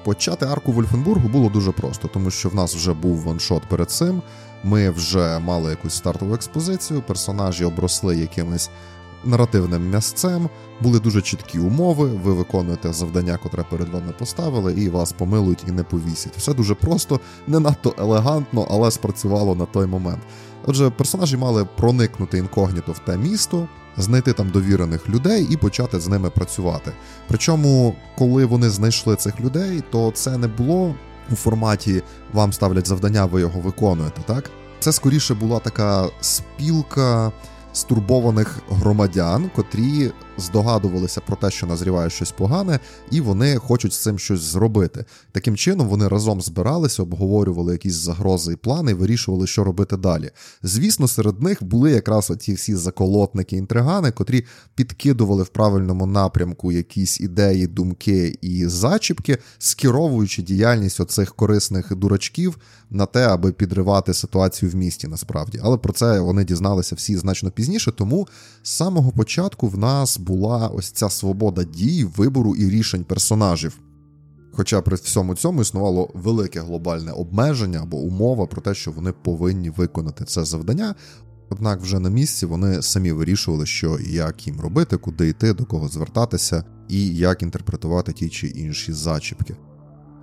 Почати 0.04 0.46
арку 0.46 0.72
Вольфенбургу 0.72 1.28
було 1.28 1.48
дуже 1.48 1.72
просто, 1.72 2.08
тому 2.08 2.30
що 2.30 2.48
в 2.48 2.54
нас 2.54 2.74
вже 2.74 2.92
був 2.92 3.16
ваншот 3.16 3.62
перед 3.62 3.90
цим. 3.90 4.22
Ми 4.64 4.90
вже 4.90 5.38
мали 5.38 5.70
якусь 5.70 5.94
стартову 5.94 6.34
експозицію, 6.34 7.02
персонажі 7.02 7.64
обросли 7.64 8.16
якимись 8.16 8.70
наративним 9.24 9.90
м'ясцем, 9.90 10.48
були 10.80 11.00
дуже 11.00 11.22
чіткі 11.22 11.58
умови. 11.58 12.10
Ви 12.24 12.32
виконуєте 12.32 12.92
завдання, 12.92 13.38
котре 13.42 13.64
перед 13.70 13.88
вами 13.88 14.12
поставили, 14.18 14.72
і 14.72 14.88
вас 14.88 15.12
помилують 15.12 15.64
і 15.68 15.72
не 15.72 15.82
повісять. 15.82 16.36
Все 16.36 16.54
дуже 16.54 16.74
просто, 16.74 17.20
не 17.46 17.60
надто 17.60 17.94
елегантно, 17.98 18.66
але 18.70 18.90
спрацювало 18.90 19.54
на 19.54 19.66
той 19.66 19.86
момент. 19.86 20.20
Отже, 20.66 20.90
персонажі 20.90 21.36
мали 21.36 21.64
проникнути 21.76 22.38
інкогніто 22.38 22.92
в 22.92 22.98
те 22.98 23.16
місто, 23.16 23.68
знайти 23.96 24.32
там 24.32 24.50
довірених 24.50 25.08
людей 25.08 25.48
і 25.50 25.56
почати 25.56 26.00
з 26.00 26.08
ними 26.08 26.30
працювати. 26.30 26.92
Причому, 27.28 27.94
коли 28.18 28.44
вони 28.44 28.70
знайшли 28.70 29.16
цих 29.16 29.40
людей, 29.40 29.82
то 29.90 30.10
це 30.10 30.38
не 30.38 30.48
було 30.48 30.94
у 31.32 31.34
форматі 31.34 32.02
вам 32.32 32.52
ставлять 32.52 32.86
завдання, 32.86 33.24
ви 33.24 33.40
його 33.40 33.60
виконуєте. 33.60 34.20
Так 34.26 34.50
це 34.80 34.92
скоріше 34.92 35.34
була 35.34 35.58
така 35.58 36.08
спілка 36.20 37.32
стурбованих 37.72 38.58
громадян, 38.70 39.50
котрі 39.56 40.10
здогадувалися 40.40 41.20
про 41.20 41.36
те, 41.36 41.50
що 41.50 41.66
назріває 41.66 42.10
щось 42.10 42.32
погане, 42.32 42.80
і 43.10 43.20
вони 43.20 43.56
хочуть 43.56 43.92
з 43.92 44.02
цим 44.02 44.18
щось 44.18 44.40
зробити. 44.40 45.04
Таким 45.32 45.56
чином 45.56 45.88
вони 45.88 46.08
разом 46.08 46.40
збиралися, 46.40 47.02
обговорювали 47.02 47.72
якісь 47.72 47.94
загрози 47.94 48.52
і 48.52 48.56
плани, 48.56 48.94
вирішували, 48.94 49.46
що 49.46 49.64
робити 49.64 49.96
далі. 49.96 50.30
Звісно, 50.62 51.08
серед 51.08 51.42
них 51.42 51.62
були 51.62 51.90
якраз 51.90 52.30
оті 52.30 52.54
всі 52.54 52.74
заколотники, 52.74 53.56
інтригани, 53.56 54.10
котрі 54.10 54.44
підкидували 54.74 55.42
в 55.42 55.48
правильному 55.48 56.06
напрямку 56.06 56.72
якісь 56.72 57.20
ідеї, 57.20 57.66
думки 57.66 58.38
і 58.40 58.66
зачіпки, 58.66 59.38
скеровуючи 59.58 60.42
діяльність 60.42 61.00
оцих 61.00 61.34
корисних 61.34 61.96
дурачків 61.96 62.58
на 62.90 63.06
те, 63.06 63.26
аби 63.26 63.52
підривати 63.52 64.14
ситуацію 64.14 64.70
в 64.70 64.74
місті, 64.74 65.08
насправді. 65.08 65.60
Але 65.62 65.76
про 65.76 65.92
це 65.92 66.20
вони 66.20 66.44
дізналися 66.44 66.94
всі 66.94 67.16
значно 67.16 67.50
пізніше. 67.50 67.92
Тому 67.92 68.28
з 68.62 68.70
самого 68.70 69.12
початку 69.12 69.68
в 69.68 69.78
нас 69.78 70.18
була 70.30 70.68
ось 70.68 70.90
ця 70.90 71.10
свобода 71.10 71.64
дій, 71.64 72.04
вибору 72.04 72.56
і 72.56 72.70
рішень 72.70 73.04
персонажів. 73.04 73.80
Хоча 74.52 74.80
при 74.80 74.96
всьому 74.96 75.34
цьому 75.34 75.62
існувало 75.62 76.10
велике 76.14 76.60
глобальне 76.60 77.12
обмеження 77.12 77.80
або 77.82 77.96
умова 77.96 78.46
про 78.46 78.62
те, 78.62 78.74
що 78.74 78.90
вони 78.90 79.12
повинні 79.12 79.70
виконати 79.70 80.24
це 80.24 80.44
завдання. 80.44 80.94
Однак 81.50 81.80
вже 81.80 81.98
на 81.98 82.10
місці 82.10 82.46
вони 82.46 82.82
самі 82.82 83.12
вирішували, 83.12 83.66
що 83.66 83.98
і 83.98 84.12
як 84.12 84.46
їм 84.46 84.60
робити, 84.60 84.96
куди 84.96 85.28
йти, 85.28 85.54
до 85.54 85.64
кого 85.64 85.88
звертатися 85.88 86.64
і 86.88 87.16
як 87.16 87.42
інтерпретувати 87.42 88.12
ті 88.12 88.28
чи 88.28 88.46
інші 88.46 88.92
зачіпки. 88.92 89.56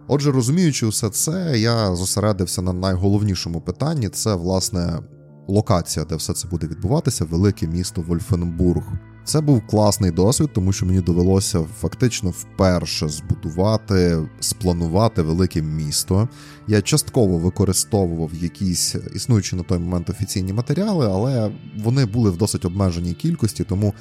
Отже, 0.07 0.31
розуміючи 0.31 0.87
все 0.87 1.09
це, 1.09 1.59
я 1.59 1.95
зосередився 1.95 2.61
на 2.61 2.73
найголовнішому 2.73 3.61
питанні 3.61 4.09
це, 4.09 4.35
власне, 4.35 4.99
локація, 5.47 6.05
де 6.05 6.15
все 6.15 6.33
це 6.33 6.47
буде 6.47 6.67
відбуватися, 6.67 7.25
велике 7.25 7.67
місто 7.67 8.01
Вольфенбург. 8.01 8.83
Це 9.27 9.41
був 9.41 9.67
класний 9.67 10.11
досвід, 10.11 10.49
тому 10.53 10.73
що 10.73 10.85
мені 10.85 11.01
довелося 11.01 11.65
фактично 11.79 12.29
вперше 12.29 13.07
збудувати, 13.07 14.27
спланувати 14.39 15.21
велике 15.21 15.61
місто. 15.61 16.29
Я 16.67 16.81
частково 16.81 17.37
використовував 17.37 18.31
якісь 18.33 18.95
існуючі 19.15 19.55
на 19.55 19.63
той 19.63 19.79
момент 19.79 20.09
офіційні 20.09 20.53
матеріали, 20.53 21.05
але 21.05 21.51
вони 21.77 22.05
були 22.05 22.29
в 22.29 22.37
досить 22.37 22.65
обмеженій 22.65 23.13
кількості, 23.13 23.63
тому 23.63 23.93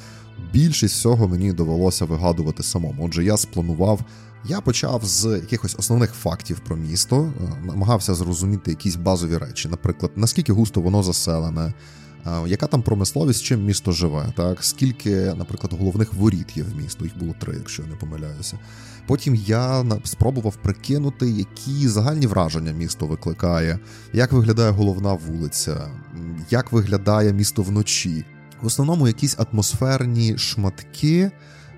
більшість 0.53 0.95
всього 0.95 1.29
мені 1.29 1.53
довелося 1.53 2.05
вигадувати 2.05 2.63
самому. 2.63 3.05
Отже, 3.05 3.25
я 3.25 3.37
спланував. 3.37 4.01
Я 4.49 4.61
почав 4.61 5.05
з 5.05 5.27
якихось 5.27 5.77
основних 5.79 6.13
фактів 6.13 6.59
про 6.59 6.77
місто, 6.77 7.33
намагався 7.65 8.15
зрозуміти 8.15 8.71
якісь 8.71 8.97
базові 8.97 9.37
речі, 9.37 9.69
наприклад, 9.69 10.13
наскільки 10.17 10.53
густо 10.53 10.81
воно 10.81 11.03
заселене, 11.03 11.73
яка 12.47 12.67
там 12.67 12.83
промисловість, 12.83 13.45
чим 13.45 13.65
місто 13.65 13.93
живе? 13.93 14.33
Так, 14.37 14.65
скільки, 14.65 15.11
наприклад, 15.17 15.73
головних 15.81 16.15
воріт 16.15 16.57
є 16.57 16.63
в 16.63 16.77
місто? 16.77 17.05
Їх 17.05 17.19
було 17.19 17.35
три, 17.39 17.55
якщо 17.57 17.83
я 17.83 17.89
не 17.89 17.97
помиляюся. 17.97 18.59
Потім 19.07 19.35
я 19.35 19.85
спробував 20.05 20.57
прикинути, 20.57 21.31
які 21.31 21.89
загальні 21.89 22.27
враження 22.27 22.73
місто 22.73 23.07
викликає, 23.07 23.79
як 24.13 24.33
виглядає 24.33 24.71
головна 24.71 25.13
вулиця, 25.13 25.91
як 26.51 26.73
виглядає 26.73 27.33
місто 27.33 27.63
вночі. 27.63 28.25
В 28.63 28.67
основному 28.67 29.07
якісь 29.07 29.37
атмосферні 29.39 30.39
шматки 30.39 31.31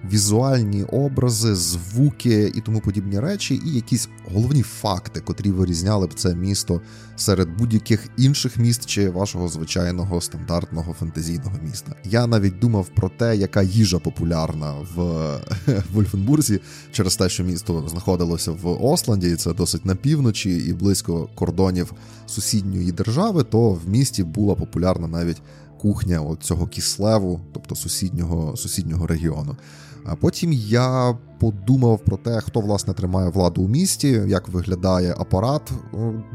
візуальні 0.05 0.85
образи, 0.85 1.55
звуки 1.55 2.53
і 2.55 2.61
тому 2.61 2.81
подібні 2.81 3.21
речі, 3.21 3.61
і 3.67 3.75
якісь 3.75 4.09
головні 4.35 4.63
факти, 4.63 5.21
котрі 5.21 5.51
вирізняли 5.51 6.07
б 6.07 6.15
це 6.15 6.35
місто 6.35 6.81
серед 7.17 7.49
будь-яких 7.59 8.09
інших 8.17 8.57
міст 8.57 8.87
чи 8.87 9.11
вашого 9.11 9.49
звичайного 9.49 10.21
стандартного 10.21 10.93
фентезійного 10.93 11.57
міста. 11.63 11.95
Я 12.05 12.27
навіть 12.27 12.59
думав 12.59 12.89
про 12.89 13.09
те, 13.09 13.37
яка 13.37 13.63
їжа 13.63 13.99
популярна 13.99 14.75
в 14.95 15.29
Вольфенбурзі, 15.93 16.61
через 16.93 17.17
те, 17.17 17.29
що 17.29 17.45
місто 17.45 17.89
знаходилося 17.89 18.51
в 18.51 18.85
Осланді, 18.85 19.31
і 19.31 19.37
це 19.37 19.53
досить 19.53 19.85
на 19.85 19.95
півночі 19.95 20.51
і 20.51 20.73
близько 20.73 21.29
кордонів 21.35 21.93
сусідньої 22.27 22.93
держави, 22.93 23.45
то 23.45 23.71
в 23.71 23.89
місті 23.89 24.25
була 24.25 24.55
популярна 24.55 25.09
навіть. 25.09 25.43
Кухня 25.81 26.37
цього 26.41 26.67
кислеву, 26.67 27.41
тобто 27.53 27.75
сусіднього 27.75 28.57
сусіднього 28.57 29.07
регіону. 29.07 29.57
А 30.05 30.17
потім 30.17 30.53
я 30.53 31.19
подумав 31.41 32.05
про 32.05 32.17
те, 32.17 32.41
хто 32.41 32.61
власне 32.61 32.95
тримає 32.95 33.31
владу 33.31 33.63
у 33.63 33.69
місті, 33.69 34.09
як 34.27 34.49
виглядає 34.49 35.15
апарат 35.19 35.73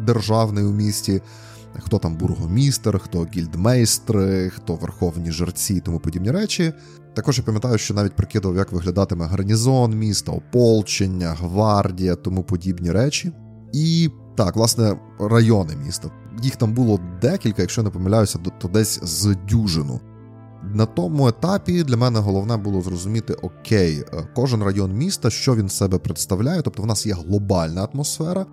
державний 0.05 0.63
у 0.63 0.71
місті, 0.71 1.21
хто 1.79 1.99
там 1.99 2.15
бургомістер, 2.15 2.99
хто 2.99 3.27
гільдмейстри, 3.35 4.49
хто 4.49 4.75
верховні 4.75 5.31
жерці 5.31 5.73
і 5.73 5.79
тому 5.79 5.99
подібні 5.99 6.31
речі. 6.31 6.73
Також 7.13 7.37
я 7.37 7.43
пам'ятаю, 7.43 7.77
що 7.77 7.93
навіть 7.93 8.15
прикидав, 8.15 8.55
як 8.55 8.71
виглядатиме 8.71 9.25
гарнізон 9.25 9.97
міста, 9.97 10.31
ополчення, 10.31 11.35
гвардія, 11.39 12.15
тому 12.15 12.43
подібні 12.43 12.91
речі. 12.91 13.31
І 13.73 14.09
так, 14.37 14.55
власне, 14.55 14.97
райони 15.19 15.75
міста. 15.85 16.11
Їх 16.43 16.55
там 16.55 16.73
було 16.73 16.99
декілька, 17.21 17.61
якщо 17.61 17.83
не 17.83 17.89
помиляюся, 17.89 18.39
то 18.59 18.67
десь 18.67 18.99
з 19.03 19.35
дюжину. 19.49 19.99
На 20.73 20.85
тому 20.85 21.27
етапі 21.27 21.83
для 21.83 21.97
мене 21.97 22.19
головне 22.19 22.57
було 22.57 22.81
зрозуміти: 22.81 23.33
окей, 23.33 24.03
е, 24.13 24.27
кожен 24.35 24.63
район 24.63 24.93
міста, 24.93 25.29
що 25.29 25.55
він 25.55 25.69
себе 25.69 25.97
представляє, 25.97 26.61
тобто 26.61 26.83
в 26.83 26.85
нас 26.85 27.05
є 27.05 27.13
глобальна 27.13 27.87
атмосфера. 27.93 28.45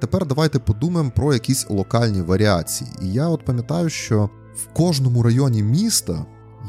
Тепер 0.00 0.26
давайте 0.26 0.58
подумаємо 0.58 1.10
про 1.16 1.32
якісь 1.34 1.70
локальні 1.70 2.22
варіації. 2.22 2.90
І 3.02 3.12
я 3.12 3.28
от 3.28 3.44
пам'ятаю, 3.44 3.88
що 3.88 4.30
в 4.54 4.66
кожному 4.72 5.22
районі 5.22 5.62
міста 5.62 6.26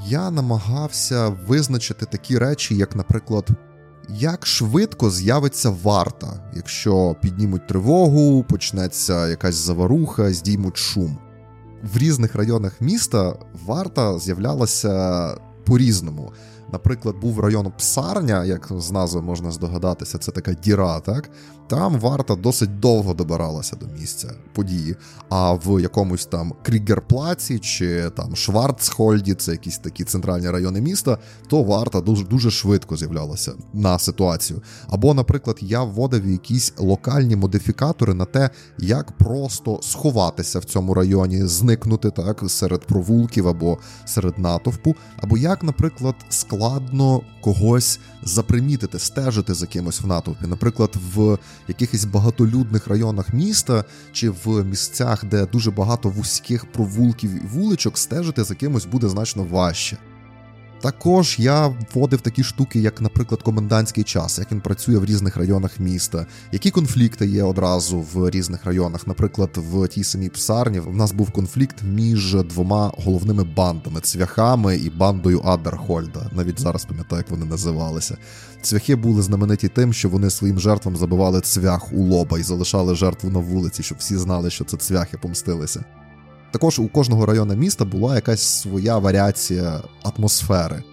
я 0.08 0.32
намагався 0.32 1.28
визначити 1.48 2.06
такі 2.06 2.38
речі, 2.38 2.76
як, 2.76 2.96
наприклад, 2.96 3.50
як 4.10 4.48
швидко 4.48 5.10
з'явиться 5.10 5.70
варта, 5.84 6.52
якщо 6.56 7.16
піднімуть 7.22 7.68
тривогу, 7.68 8.44
почнеться 8.44 9.28
якась 9.28 9.56
заваруха, 9.56 10.34
здіймуть 10.34 10.78
шум 10.78 11.18
в 11.84 11.98
різних 11.98 12.36
районах 12.36 12.82
міста 12.82 13.36
варта 13.66 14.20
з'являлася 14.20 15.36
по-різному. 15.64 16.32
Наприклад, 16.72 17.16
був 17.22 17.40
район 17.40 17.72
Псарня, 17.78 18.46
як 18.46 18.68
з 18.78 18.92
назви 18.92 19.22
можна 19.22 19.52
здогадатися, 19.52 20.18
це 20.18 20.32
така 20.32 20.54
діра, 20.54 21.00
так? 21.00 21.30
Там 21.68 22.00
варта 22.00 22.36
досить 22.36 22.80
довго 22.80 23.14
добиралася 23.14 23.76
до 23.76 23.86
місця 23.86 24.34
події. 24.54 24.96
А 25.30 25.54
в 25.54 25.82
якомусь 25.82 26.26
там 26.26 26.54
Крігерплаці 26.64 27.60
чи 27.60 28.10
там 28.10 28.36
Шварцхольді, 28.36 29.34
це 29.34 29.52
якісь 29.52 29.78
такі 29.78 30.04
центральні 30.04 30.50
райони 30.50 30.82
міста, 30.82 31.18
то 31.48 31.64
варта 31.64 32.02
дуже 32.02 32.26
дуже 32.26 32.52
швидко 32.52 32.98
з'являлася 32.98 33.54
на 33.74 34.00
ситуацію. 34.00 34.62
Або, 34.90 35.14
наприклад, 35.14 35.58
я 35.62 35.84
вводив 35.84 36.30
якісь 36.30 36.74
локальні 36.78 37.36
модифікатори 37.36 38.14
на 38.14 38.26
те, 38.26 38.50
як 38.78 39.12
просто 39.12 39.80
сховатися 39.82 40.60
в 40.60 40.64
цьому 40.64 40.94
районі, 40.94 41.46
зникнути 41.46 42.12
так 42.12 42.44
серед 42.48 42.86
провулків 42.86 43.48
або 43.48 43.78
серед 44.06 44.40
натовпу, 44.40 44.96
або 45.18 45.38
як, 45.38 45.64
наприклад, 45.64 46.16
складно 46.62 47.22
когось 47.42 48.00
запримітити, 48.24 49.00
стежити 49.00 49.54
за 49.54 49.68
кимось 49.68 50.02
в 50.02 50.08
натовпі. 50.08 50.48
Наприклад, 50.48 50.96
в 51.16 51.38
якихось 51.68 52.06
багатолюдних 52.06 52.88
районах 52.88 53.34
міста 53.34 53.86
чи 54.12 54.30
в 54.30 54.64
місцях, 54.64 55.26
де 55.26 55.46
дуже 55.46 55.72
багато 55.72 56.10
вузьких 56.10 56.72
провулків 56.72 57.44
і 57.44 57.48
вуличок, 57.48 57.98
стежити 57.98 58.44
за 58.44 58.56
кимось 58.56 58.86
буде 58.86 59.10
значно 59.10 59.44
важче. 59.44 59.98
Також 60.82 61.36
я 61.40 61.68
вводив 61.68 62.22
такі 62.22 62.44
штуки, 62.44 62.80
як, 62.80 63.02
наприклад, 63.02 63.42
комендантський 63.42 64.04
час, 64.04 64.40
як 64.40 64.52
він 64.52 64.62
працює 64.62 64.98
в 64.98 65.06
різних 65.06 65.38
районах 65.38 65.80
міста, 65.80 66.26
які 66.52 66.72
конфлікти 66.72 67.28
є 67.28 67.44
одразу 67.44 68.00
в 68.14 68.30
різних 68.30 68.66
районах. 68.66 69.08
Наприклад, 69.08 69.50
в 69.56 69.88
тій 69.88 70.04
самій 70.04 70.30
псарні 70.30 70.80
в 70.80 70.96
нас 70.96 71.12
був 71.12 71.32
конфлікт 71.32 71.76
між 71.84 72.36
двома 72.36 72.92
головними 72.98 73.44
бандами 73.44 74.00
цвяхами 74.02 74.76
і 74.76 74.90
бандою 74.90 75.42
Аддерхольда. 75.46 76.30
Навіть 76.32 76.60
зараз 76.60 76.86
пам'ятаю, 76.86 77.20
як 77.20 77.32
вони 77.32 77.46
називалися. 77.46 78.18
Цвяхи 78.62 78.96
були 78.96 79.22
знамениті 79.22 79.68
тим, 79.68 79.94
що 79.94 80.10
вони 80.10 80.30
своїм 80.30 80.60
жертвам 80.60 80.98
забивали 80.98 81.42
цвях 81.42 81.94
у 81.94 82.04
лоба 82.04 82.40
і 82.40 82.44
залишали 82.44 82.96
жертву 82.96 83.30
на 83.30 83.40
вулиці, 83.40 83.84
щоб 83.84 83.98
всі 83.98 84.18
знали, 84.18 84.50
що 84.50 84.66
це 84.66 84.78
цвяхи 84.78 85.18
помстилися. 85.18 85.84
Також 86.52 86.80
у 86.80 86.88
кожного 86.88 87.26
району 87.26 87.56
міста 87.56 87.86
була 87.86 88.16
якась 88.16 88.42
своя 88.42 88.98
варіація 88.98 89.82
атмосфери. 90.04 90.84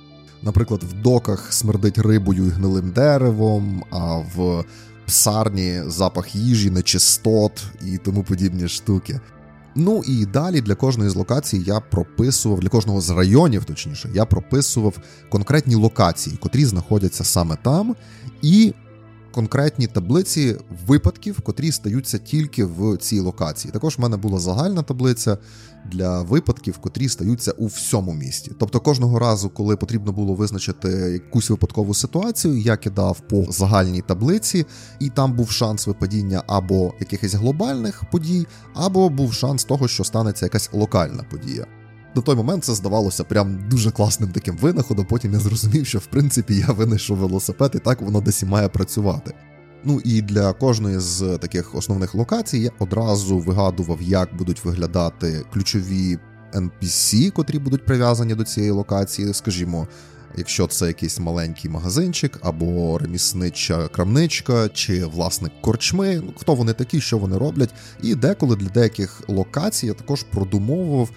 Наприклад, 0.42 0.82
в 0.82 0.92
доках 1.02 1.52
смердить 1.52 1.98
рибою 1.98 2.46
і 2.46 2.50
гнилим 2.50 2.90
деревом, 2.90 3.84
а 3.90 4.16
в 4.16 4.64
псарні 5.06 5.82
запах 5.86 6.34
їжі, 6.34 6.70
нечистот 6.70 7.62
і 7.86 7.98
тому 7.98 8.22
подібні 8.22 8.68
штуки. 8.68 9.20
Ну 9.74 10.02
і 10.06 10.26
далі 10.26 10.60
для 10.60 10.74
кожної 10.74 11.10
з 11.10 11.16
локацій 11.16 11.62
я 11.66 11.80
прописував, 11.80 12.60
для 12.60 12.68
кожного 12.68 13.00
з 13.00 13.10
районів, 13.10 13.64
точніше, 13.64 14.10
я 14.14 14.24
прописував 14.24 14.98
конкретні 15.28 15.74
локації, 15.74 16.36
котрі 16.36 16.64
знаходяться 16.64 17.24
саме 17.24 17.56
там, 17.62 17.96
і 18.42 18.74
конкретні 19.38 19.86
таблиці 19.86 20.56
випадків, 20.86 21.40
котрі 21.40 21.72
стаються 21.72 22.18
тільки 22.18 22.64
в 22.64 22.96
цій 22.96 23.20
локації. 23.20 23.72
Також 23.72 23.98
в 23.98 24.00
мене 24.00 24.16
була 24.16 24.38
загальна 24.38 24.82
таблиця 24.82 25.38
для 25.92 26.22
випадків, 26.22 26.78
котрі 26.78 27.08
стаються 27.08 27.52
у 27.52 27.66
всьому 27.66 28.12
місті. 28.12 28.52
Тобто 28.58 28.80
кожного 28.80 29.18
разу, 29.18 29.50
коли 29.50 29.76
потрібно 29.76 30.12
було 30.12 30.34
визначити 30.34 30.88
якусь 30.88 31.50
випадкову 31.50 31.94
ситуацію, 31.94 32.58
я 32.58 32.76
кидав 32.76 33.20
по 33.20 33.46
загальній 33.48 34.02
таблиці, 34.02 34.66
і 35.00 35.10
там 35.10 35.32
був 35.32 35.50
шанс 35.50 35.86
випадіння 35.86 36.42
або 36.46 36.94
якихось 37.00 37.34
глобальних 37.34 38.02
подій, 38.12 38.46
або 38.74 39.08
був 39.08 39.32
шанс 39.32 39.64
того, 39.64 39.88
що 39.88 40.04
станеться 40.04 40.46
якась 40.46 40.70
локальна 40.72 41.24
подія 41.30 41.66
на 42.18 42.22
той 42.22 42.36
момент 42.36 42.64
це 42.64 42.74
здавалося 42.74 43.24
прям 43.24 43.68
дуже 43.68 43.90
класним 43.90 44.30
таким 44.30 44.56
винаходом. 44.56 45.06
Потім 45.06 45.32
я 45.32 45.38
зрозумів, 45.38 45.86
що 45.86 45.98
в 45.98 46.06
принципі 46.06 46.64
я 46.68 46.72
винайшов 46.72 47.16
велосипед, 47.16 47.72
і 47.74 47.78
так 47.78 48.02
воно 48.02 48.20
десь 48.20 48.42
і 48.42 48.46
має 48.46 48.68
працювати. 48.68 49.34
Ну 49.84 50.00
і 50.04 50.22
для 50.22 50.52
кожної 50.52 50.98
з 50.98 51.38
таких 51.38 51.74
основних 51.74 52.14
локацій 52.14 52.58
я 52.58 52.70
одразу 52.78 53.38
вигадував, 53.38 54.02
як 54.02 54.36
будуть 54.36 54.64
виглядати 54.64 55.44
ключові 55.52 56.18
NPC, 56.54 57.30
котрі 57.30 57.58
будуть 57.58 57.86
прив'язані 57.86 58.34
до 58.34 58.44
цієї 58.44 58.72
локації, 58.72 59.34
скажімо. 59.34 59.88
Якщо 60.36 60.66
це 60.66 60.86
якийсь 60.86 61.18
маленький 61.18 61.70
магазинчик, 61.70 62.38
або 62.42 62.98
реміснича 62.98 63.88
крамничка, 63.88 64.68
чи 64.68 65.04
власник 65.04 65.52
корчми, 65.60 66.22
ну 66.24 66.32
хто 66.36 66.54
вони 66.54 66.72
такі, 66.72 67.00
що 67.00 67.18
вони 67.18 67.38
роблять, 67.38 67.70
і 68.02 68.14
деколи 68.14 68.56
для 68.56 68.68
деяких 68.68 69.22
локацій 69.28 69.86
я 69.86 69.94
також 69.94 70.22
продумовував, 70.22 71.10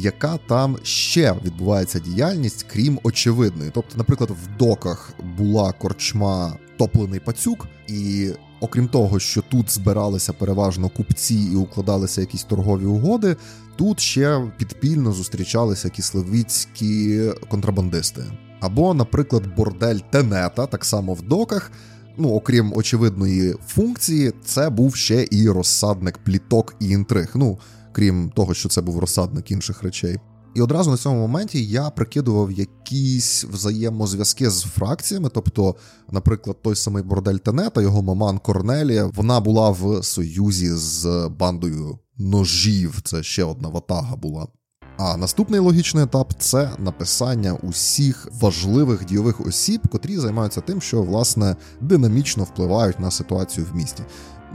яка 0.00 0.38
там 0.48 0.78
ще 0.82 1.34
відбувається 1.44 1.98
діяльність, 1.98 2.66
крім 2.72 3.00
очевидної. 3.02 3.70
Тобто, 3.74 3.98
наприклад, 3.98 4.30
в 4.30 4.56
доках 4.58 5.12
була 5.38 5.72
корчма 5.72 6.56
топлений 6.78 7.20
пацюк, 7.20 7.66
і 7.88 8.30
Окрім 8.60 8.88
того, 8.88 9.18
що 9.18 9.42
тут 9.42 9.70
збиралися 9.70 10.32
переважно 10.32 10.88
купці 10.88 11.34
і 11.34 11.56
укладалися 11.56 12.20
якісь 12.20 12.44
торгові 12.44 12.84
угоди, 12.84 13.36
тут 13.76 14.00
ще 14.00 14.52
підпільно 14.56 15.12
зустрічалися 15.12 15.90
кисловіцькі 15.90 17.20
контрабандисти. 17.48 18.24
Або, 18.60 18.94
наприклад, 18.94 19.54
бордель 19.56 19.98
Тенета, 20.10 20.66
так 20.66 20.84
само 20.84 21.14
в 21.14 21.22
доках. 21.22 21.72
Ну, 22.18 22.28
окрім 22.28 22.72
очевидної 22.76 23.54
функції, 23.66 24.32
це 24.44 24.70
був 24.70 24.96
ще 24.96 25.26
і 25.30 25.48
розсадник 25.48 26.18
пліток 26.18 26.74
і 26.80 26.88
інтриг. 26.88 27.30
Ну, 27.34 27.58
крім 27.96 28.30
того, 28.30 28.54
що 28.54 28.68
це 28.68 28.80
був 28.80 28.98
розсадник 28.98 29.50
інших 29.50 29.82
речей. 29.82 30.18
І 30.54 30.62
одразу 30.62 30.90
на 30.90 30.96
цьому 30.96 31.20
моменті 31.20 31.66
я 31.66 31.90
прикидував 31.90 32.52
якісь 32.52 33.44
взаємозв'язки 33.44 34.50
з 34.50 34.62
фракціями. 34.62 35.30
Тобто, 35.34 35.74
наприклад, 36.10 36.62
той 36.62 36.76
самий 36.76 37.02
бордель 37.02 37.36
Тенета, 37.36 37.82
його 37.82 38.02
маман 38.02 38.38
Корнелія, 38.38 39.10
вона 39.14 39.40
була 39.40 39.70
в 39.70 40.02
союзі 40.02 40.72
з 40.72 41.28
бандою 41.38 41.98
ножів. 42.18 43.00
Це 43.04 43.22
ще 43.22 43.44
одна 43.44 43.68
ватага 43.68 44.16
була. 44.16 44.46
А 44.98 45.16
наступний 45.16 45.60
логічний 45.60 46.04
етап 46.04 46.32
це 46.38 46.70
написання 46.78 47.52
усіх 47.52 48.28
важливих 48.40 49.04
дійових 49.04 49.46
осіб, 49.46 49.80
котрі 49.88 50.18
займаються 50.18 50.60
тим, 50.60 50.80
що 50.80 51.02
власне 51.02 51.56
динамічно 51.80 52.44
впливають 52.44 53.00
на 53.00 53.10
ситуацію 53.10 53.66
в 53.72 53.76
місті. 53.76 54.02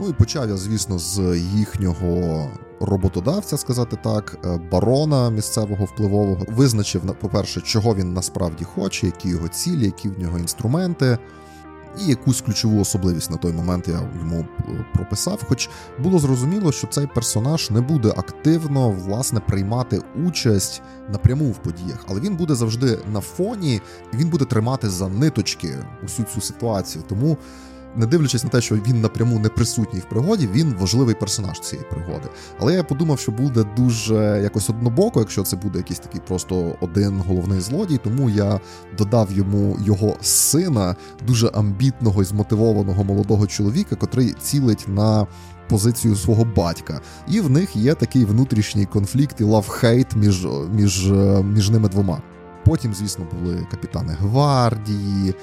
Ну 0.02 0.08
і 0.08 0.12
почав 0.12 0.48
я, 0.48 0.56
звісно, 0.56 0.98
з 0.98 1.36
їхнього 1.36 2.50
роботодавця, 2.80 3.56
сказати 3.56 3.98
так, 4.02 4.38
е, 4.44 4.60
барона 4.72 5.30
місцевого 5.30 5.84
впливового 5.84 6.46
визначив 6.48 7.02
по-перше, 7.20 7.60
чого 7.60 7.94
він 7.94 8.12
насправді 8.12 8.64
хоче, 8.64 9.06
які 9.06 9.28
його 9.28 9.48
цілі, 9.48 9.84
які 9.84 10.08
в 10.08 10.20
нього 10.20 10.38
інструменти. 10.38 11.18
І 12.00 12.06
якусь 12.06 12.40
ключову 12.40 12.80
особливість 12.80 13.30
на 13.30 13.36
той 13.36 13.52
момент 13.52 13.88
я 13.88 14.10
йому 14.18 14.46
е, 14.60 14.84
прописав. 14.94 15.44
Хоч 15.48 15.70
було 15.98 16.18
зрозуміло, 16.18 16.72
що 16.72 16.86
цей 16.86 17.06
персонаж 17.06 17.70
не 17.70 17.80
буде 17.80 18.08
активно 18.08 18.90
власне 18.90 19.40
приймати 19.40 20.00
участь 20.26 20.82
напряму 21.12 21.50
в 21.50 21.58
подіях, 21.58 22.04
але 22.08 22.20
він 22.20 22.36
буде 22.36 22.54
завжди 22.54 22.98
на 23.12 23.20
фоні, 23.20 23.80
він 24.14 24.28
буде 24.28 24.44
тримати 24.44 24.90
за 24.90 25.08
ниточки 25.08 25.78
усю 26.04 26.22
цю 26.22 26.40
ситуацію. 26.40 27.04
Тому 27.08 27.38
не 27.96 28.06
дивлячись 28.06 28.44
на 28.44 28.50
те, 28.50 28.60
що 28.60 28.74
він 28.74 29.00
напряму 29.00 29.38
не 29.38 29.48
присутній 29.48 30.00
в 30.00 30.04
пригоді, 30.04 30.48
він 30.52 30.74
важливий 30.78 31.14
персонаж 31.14 31.60
цієї 31.60 31.88
пригоди. 31.90 32.28
Але 32.60 32.74
я 32.74 32.84
подумав, 32.84 33.18
що 33.18 33.32
буде 33.32 33.64
дуже 33.76 34.40
якось 34.42 34.70
однобоко, 34.70 35.20
якщо 35.20 35.42
це 35.42 35.56
буде 35.56 35.78
якийсь 35.78 35.98
такий 35.98 36.20
просто 36.28 36.76
один 36.80 37.22
головний 37.28 37.60
злодій. 37.60 37.98
Тому 38.04 38.30
я 38.30 38.60
додав 38.98 39.32
йому 39.32 39.78
його 39.84 40.16
сина, 40.20 40.96
дуже 41.26 41.48
амбітного 41.48 42.22
і 42.22 42.24
змотивованого 42.24 43.04
молодого 43.04 43.46
чоловіка, 43.46 43.96
котрий 43.96 44.34
цілить 44.42 44.84
на. 44.88 45.26
Позицію 45.68 46.16
свого 46.16 46.44
батька, 46.44 47.00
і 47.28 47.40
в 47.40 47.50
них 47.50 47.76
є 47.76 47.94
такий 47.94 48.24
внутрішній 48.24 48.86
конфлікт 48.86 49.40
і 49.40 49.44
лав-хейт 49.44 50.16
між 50.16 50.46
між, 50.74 51.10
між 51.42 51.70
ними 51.70 51.88
двома. 51.88 52.22
Потім, 52.64 52.94
звісно, 52.94 53.26
були 53.32 53.66
капітани 53.70 54.16
гвардії, 54.20 55.34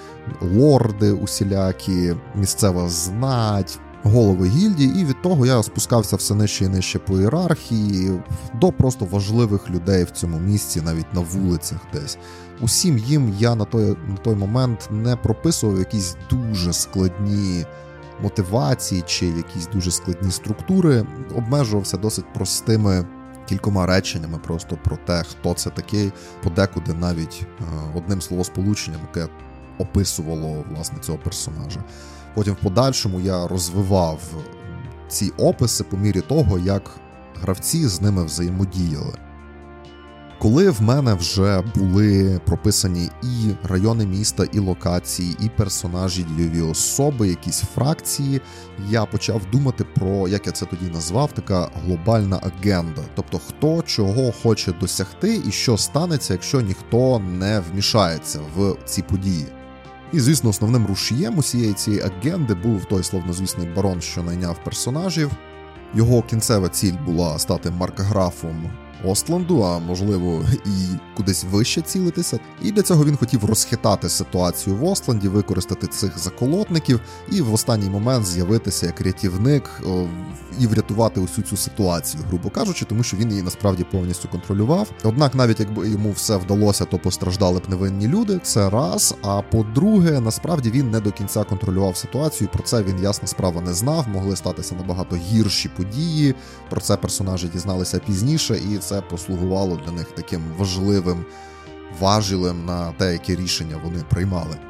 лорди 0.42 1.12
усілякі, 1.12 2.16
місцева 2.36 2.90
знать, 2.90 3.80
голови 4.04 4.48
гільдії, 4.48 5.02
і 5.02 5.06
від 5.06 5.22
того 5.22 5.46
я 5.46 5.64
спускався 5.64 6.16
все 6.16 6.36
нижче 6.36 6.66
і 6.66 6.68
нижче 6.68 7.00
по 7.00 7.20
ієрархії, 7.20 8.22
до 8.54 8.72
просто 8.72 9.06
важливих 9.06 9.70
людей 9.70 10.04
в 10.04 10.12
цьому 10.12 10.40
місці, 10.40 10.82
навіть 10.82 11.14
на 11.14 11.22
вулицях 11.22 11.80
десь. 11.94 12.18
Усім 12.62 12.98
їм 12.98 13.36
я 13.40 13.56
на 13.56 13.66
той, 13.66 13.98
на 14.08 14.16
той 14.16 14.36
момент 14.36 14.90
не 14.92 15.16
прописував 15.16 15.80
якісь 15.80 16.18
дуже 16.30 16.74
складні. 16.74 17.66
Мотивації 18.24 19.04
чи 19.06 19.26
якісь 19.26 19.68
дуже 19.74 19.92
складні 19.92 20.32
структури 20.32 21.06
обмежувався 21.36 21.98
досить 21.98 22.34
простими 22.34 23.06
кількома 23.50 23.86
реченнями 23.86 24.38
просто 24.38 24.78
про 24.84 24.98
те, 24.98 25.24
хто 25.24 25.54
це 25.54 25.70
такий, 25.70 26.12
подекуди 26.44 26.94
навіть 26.94 27.46
е, 27.60 27.64
одним 27.96 28.22
словосполученням, 28.22 29.02
яке 29.02 29.32
описувало 29.78 30.66
власне 30.72 31.00
цього 31.00 31.18
персонажа. 31.18 31.84
Потім 32.34 32.54
в 32.54 32.58
подальшому 32.58 33.20
я 33.20 33.48
розвивав 33.48 34.20
ці 35.08 35.32
описи 35.38 35.84
по 35.84 35.98
мірі 35.98 36.22
того, 36.22 36.60
як 36.60 36.92
гравці 37.42 37.88
з 37.88 38.02
ними 38.02 38.26
взаємодіяли. 38.26 39.14
Коли 40.40 40.70
в 40.70 40.82
мене 40.82 41.14
вже 41.14 41.64
були 41.76 42.42
прописані 42.46 43.10
і 43.24 43.52
райони 43.64 44.06
міста, 44.06 44.46
і 44.52 44.60
локації, 44.60 45.36
і 45.40 45.50
персонажі, 45.50 46.26
дійові 46.38 46.62
особи, 46.62 47.28
якісь 47.28 47.60
фракції, 47.76 48.42
я 48.90 49.06
почав 49.06 49.42
думати 49.52 49.86
про, 49.96 50.28
як 50.28 50.48
я 50.48 50.52
це 50.52 50.66
тоді 50.66 50.92
назвав, 50.94 51.32
така 51.32 51.70
глобальна 51.86 52.40
агенда. 52.44 53.02
Тобто, 53.16 53.40
хто 53.48 53.82
чого 53.82 54.32
хоче 54.44 54.72
досягти, 54.72 55.42
і 55.48 55.52
що 55.52 55.78
станеться, 55.78 56.34
якщо 56.34 56.62
ніхто 56.62 57.20
не 57.20 57.60
вмішається 57.60 58.40
в 58.56 58.76
ці 58.86 59.02
події. 59.02 59.46
І, 60.14 60.20
звісно, 60.20 60.50
основним 60.50 60.88
рушієм 60.88 61.38
усієї 61.38 61.74
цієї 61.74 62.04
агенди 62.04 62.54
був 62.54 62.86
той 62.86 63.04
словнозвісний 63.04 63.68
барон, 63.76 64.02
що 64.02 64.24
найняв 64.24 64.64
персонажів. 64.64 65.32
Його 65.94 66.22
кінцева 66.22 66.70
ціль 66.70 66.96
була 67.06 67.40
стати 67.40 67.72
маркграфом 67.72 68.70
Остланду, 69.06 69.64
а 69.64 69.80
можливо 69.80 70.46
і 70.66 70.98
кудись 71.18 71.46
вище 71.52 71.82
цілитися. 71.82 72.40
І 72.64 72.72
для 72.72 72.82
цього 72.82 73.06
він 73.06 73.18
хотів 73.18 73.46
розхитати 73.46 74.10
ситуацію 74.10 74.76
в 74.76 74.84
Остланді, 74.84 75.28
використати 75.28 75.88
цих 75.88 76.20
заколотників 76.20 77.00
і 77.32 77.42
в 77.42 77.54
останній 77.54 77.90
момент 77.90 78.26
з'явитися 78.26 78.86
як 78.86 79.02
рятівник 79.02 79.82
і 80.60 80.68
врятувати 80.68 81.20
усю 81.20 81.42
цю 81.42 81.58
ситуацію, 81.58 82.24
грубо 82.28 82.50
кажучи, 82.50 82.86
тому 82.86 83.04
що 83.04 83.18
він 83.18 83.30
її 83.30 83.44
насправді 83.44 83.84
повністю 83.84 84.28
контролював. 84.28 84.92
Однак, 85.04 85.36
навіть 85.36 85.60
якби 85.60 85.90
йому 85.90 86.12
все 86.12 86.38
вдалося, 86.38 86.86
то 86.86 87.00
постраждали 87.00 87.60
б 87.60 87.64
невинні 87.70 88.08
люди. 88.08 88.40
Це 88.44 88.70
раз. 88.70 89.16
А 89.22 89.42
по-друге, 89.42 90.20
насправді 90.20 90.72
він 90.72 90.92
не 90.92 91.00
до 91.00 91.12
кінця 91.12 91.44
контролював 91.44 91.98
ситуацію. 91.98 92.50
Про 92.54 92.64
це 92.64 92.84
він 92.84 93.04
ясна 93.04 93.28
справа 93.28 93.62
не 93.62 93.74
знав. 93.74 94.08
Могли 94.08 94.36
статися 94.36 94.76
набагато 94.76 95.16
гірші 95.16 95.70
події. 95.78 96.36
Про 96.70 96.82
це 96.82 96.98
персонажі 96.98 97.48
дізналися 97.48 98.00
пізніше, 98.00 98.60
і 98.72 98.78
це 98.90 99.02
послугувало 99.02 99.80
для 99.86 99.92
них 99.92 100.12
таким 100.12 100.42
важливим 100.58 101.26
важілем 102.00 102.66
на 102.66 102.92
те, 102.92 103.12
яке 103.14 103.36
рішення 103.36 103.80
вони 103.84 104.04
приймали. 104.10 104.69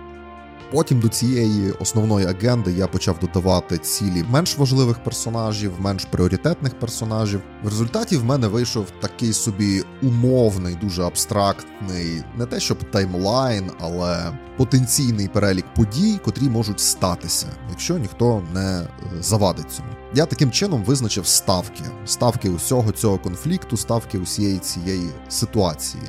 Потім 0.72 1.00
до 1.00 1.08
цієї 1.08 1.72
основної 1.72 2.26
агенди 2.26 2.72
я 2.72 2.88
почав 2.88 3.20
додавати 3.20 3.78
цілі 3.78 4.26
менш 4.30 4.58
важливих 4.58 5.04
персонажів, 5.04 5.74
менш 5.80 6.06
пріоритетних 6.06 6.80
персонажів. 6.80 7.42
В 7.64 7.68
результаті 7.68 8.18
в 8.18 8.26
мене 8.26 8.48
вийшов 8.48 8.86
такий 9.02 9.34
собі 9.34 9.84
умовний, 10.04 10.76
дуже 10.76 11.04
абстрактний, 11.04 12.24
не 12.38 12.46
те 12.46 12.60
щоб 12.60 12.92
таймлайн, 12.92 13.72
але 13.80 14.32
потенційний 14.58 15.28
перелік 15.28 15.66
подій, 15.76 16.20
котрі 16.26 16.44
можуть 16.44 16.80
статися, 16.80 17.48
якщо 17.70 17.98
ніхто 17.98 18.44
не 18.54 18.80
е, 18.80 18.88
завадить 19.20 19.72
цьому. 19.72 19.90
Я 20.14 20.26
таким 20.26 20.52
чином 20.52 20.84
визначив 20.84 21.28
ставки, 21.28 21.84
ставки 22.06 22.50
усього 22.50 22.92
цього 22.92 23.18
конфлікту, 23.18 23.78
ставки 23.78 24.18
усієї 24.18 24.58
цієї 24.58 25.10
ситуації. 25.30 26.04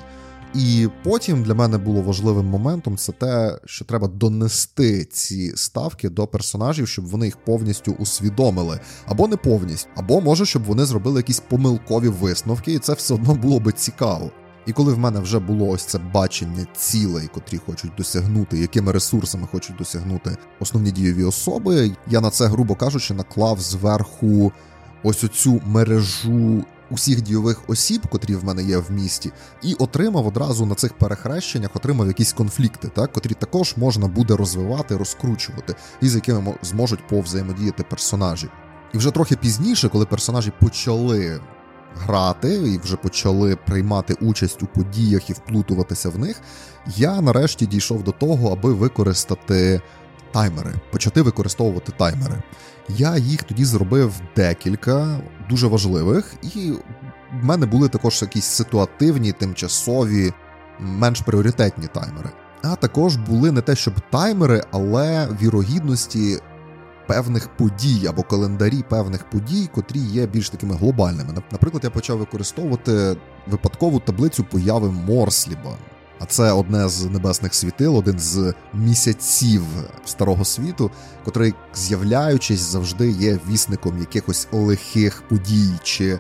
І 0.55 0.89
потім 1.05 1.43
для 1.43 1.55
мене 1.55 1.79
було 1.79 2.03
важливим 2.03 2.47
моментом 2.47 2.97
це 2.97 3.13
те, 3.13 3.59
що 3.65 3.85
треба 3.85 4.09
донести 4.09 5.05
ці 5.05 5.57
ставки 5.57 6.09
до 6.09 6.27
персонажів, 6.27 6.89
щоб 6.89 7.07
вони 7.07 7.27
їх 7.27 7.37
повністю 7.45 7.93
усвідомили, 7.93 8.81
або 9.07 9.29
не 9.29 9.37
повністю, 9.37 9.91
або 9.97 10.21
може, 10.21 10.47
щоб 10.47 10.65
вони 10.65 10.85
зробили 10.85 11.21
якісь 11.21 11.41
помилкові 11.41 12.09
висновки, 12.09 12.73
і 12.73 12.79
це 12.79 12.93
все 12.93 13.15
одно 13.15 13.35
було 13.35 13.61
би 13.61 13.73
цікаво. 13.73 14.31
І 14.67 14.73
коли 14.73 14.93
в 14.93 14.99
мене 14.99 15.21
вже 15.21 15.39
було 15.39 15.69
ось 15.69 15.85
це 15.85 15.99
бачення 15.99 16.67
цілей, 16.77 17.29
котрі 17.35 17.59
хочуть 17.67 17.93
досягнути, 17.99 18.59
якими 18.59 18.93
ресурсами 18.93 19.49
хочуть 19.53 19.77
досягнути 19.77 20.37
основні 20.61 20.91
дієві 20.91 21.25
особи, 21.25 21.93
я 22.09 22.21
на 22.21 22.31
це, 22.31 22.47
грубо 22.47 22.75
кажучи, 22.75 23.15
наклав 23.15 23.61
зверху 23.61 24.53
ось 25.03 25.25
оцю 25.25 25.61
мережу 25.67 26.65
усіх 26.91 27.23
дійових 27.23 27.63
осіб, 27.67 28.07
котрі 28.09 28.35
в 28.35 28.45
мене 28.45 28.63
є 28.63 28.79
в 28.79 28.91
місті, 28.91 29.33
і 29.63 29.75
отримав 29.75 30.27
одразу 30.27 30.67
на 30.67 30.75
цих 30.75 30.99
перехрещеннях, 30.99 31.71
отримав 31.75 32.07
якісь 32.07 32.33
конфлікти, 32.33 32.89
так, 32.89 33.13
котрі 33.13 33.35
також 33.35 33.77
можна 33.77 34.09
буде 34.09 34.37
розвивати, 34.37 34.97
розкручувати, 34.97 35.75
і 36.01 36.09
з 36.09 36.15
якими 36.15 36.55
зможуть 36.63 37.09
повзаємодіяти 37.09 37.83
персонажі. 37.83 38.49
І 38.95 38.99
вже 38.99 39.11
трохи 39.11 39.37
пізніше, 39.37 39.89
коли 39.89 40.07
персонажі 40.07 40.53
почали 40.61 41.41
грати 41.97 42.55
і 42.55 42.79
вже 42.79 42.97
почали 42.97 43.57
приймати 43.57 44.15
участь 44.15 44.63
у 44.63 44.67
подіях 44.67 45.31
і 45.31 45.33
вплутуватися 45.33 46.09
в 46.09 46.19
них, 46.19 46.41
я 46.97 47.21
нарешті 47.21 47.67
дійшов 47.67 48.03
до 48.03 48.13
того, 48.13 48.53
аби 48.53 48.73
використати 48.73 49.81
таймери, 50.33 50.75
почати 50.93 51.23
використовувати 51.23 51.93
таймери. 51.97 52.43
Я 52.89 53.17
їх 53.17 53.43
тоді 53.43 53.65
зробив 53.65 54.13
декілька 54.37 55.21
дуже 55.51 55.67
важливих, 55.67 56.35
і 56.55 56.73
в 57.43 57.45
мене 57.45 57.67
були 57.67 57.89
також 57.89 58.23
якісь 58.23 58.45
ситуативні, 58.45 59.33
тимчасові, 59.33 60.33
менш 60.81 61.21
пріоритетні 61.21 61.87
таймери. 61.87 62.31
А 62.63 62.77
також 62.77 63.17
були 63.17 63.53
не 63.53 63.61
те, 63.61 63.77
щоб 63.77 63.95
таймери, 64.11 64.63
але 64.71 65.29
вірогідності 65.43 66.39
певних 67.07 67.49
подій 67.49 68.07
або 68.09 68.23
календарі 68.23 68.85
певних 68.89 69.31
подій, 69.31 69.69
котрі 69.75 69.99
є 69.99 70.27
більш 70.27 70.51
такими 70.51 70.75
глобальними. 70.75 71.35
Наприклад, 71.53 71.85
я 71.85 71.91
почав 71.91 72.19
використовувати 72.19 73.17
випадкову 73.47 74.01
таблицю 74.01 74.45
появи 74.45 74.91
Морсліба. 74.91 75.77
А 76.21 76.25
це 76.25 76.53
одне 76.53 76.89
з 76.89 77.05
небесних 77.05 77.55
світил, 77.55 77.97
один 77.97 78.19
з 78.19 78.55
місяців 78.75 79.63
старого 80.05 80.45
світу, 80.45 80.91
котрий, 81.25 81.55
з'являючись, 81.75 82.61
завжди 82.61 83.11
є 83.11 83.39
вісником 83.49 83.99
якихось 83.99 84.49
лихих 84.53 85.23
подій 85.29 85.71
чи 85.83 86.19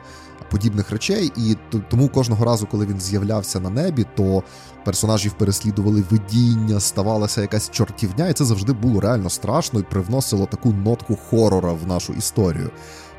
подібних 0.50 0.90
речей. 0.90 1.32
І 1.36 1.56
тому 1.88 2.08
кожного 2.08 2.44
разу, 2.44 2.66
коли 2.66 2.86
він 2.86 3.00
з'являвся 3.00 3.60
на 3.60 3.70
небі, 3.70 4.06
то 4.16 4.42
персонажів 4.84 5.32
переслідували 5.32 6.04
видіння, 6.10 6.80
ставалася 6.80 7.40
якась 7.40 7.70
чортівня, 7.70 8.28
і 8.28 8.32
це 8.32 8.44
завжди 8.44 8.72
було 8.72 9.00
реально 9.00 9.30
страшно 9.30 9.80
і 9.80 9.82
привносило 9.82 10.46
таку 10.46 10.72
нотку 10.72 11.16
хорора 11.16 11.72
в 11.72 11.86
нашу 11.86 12.12
історію. 12.12 12.70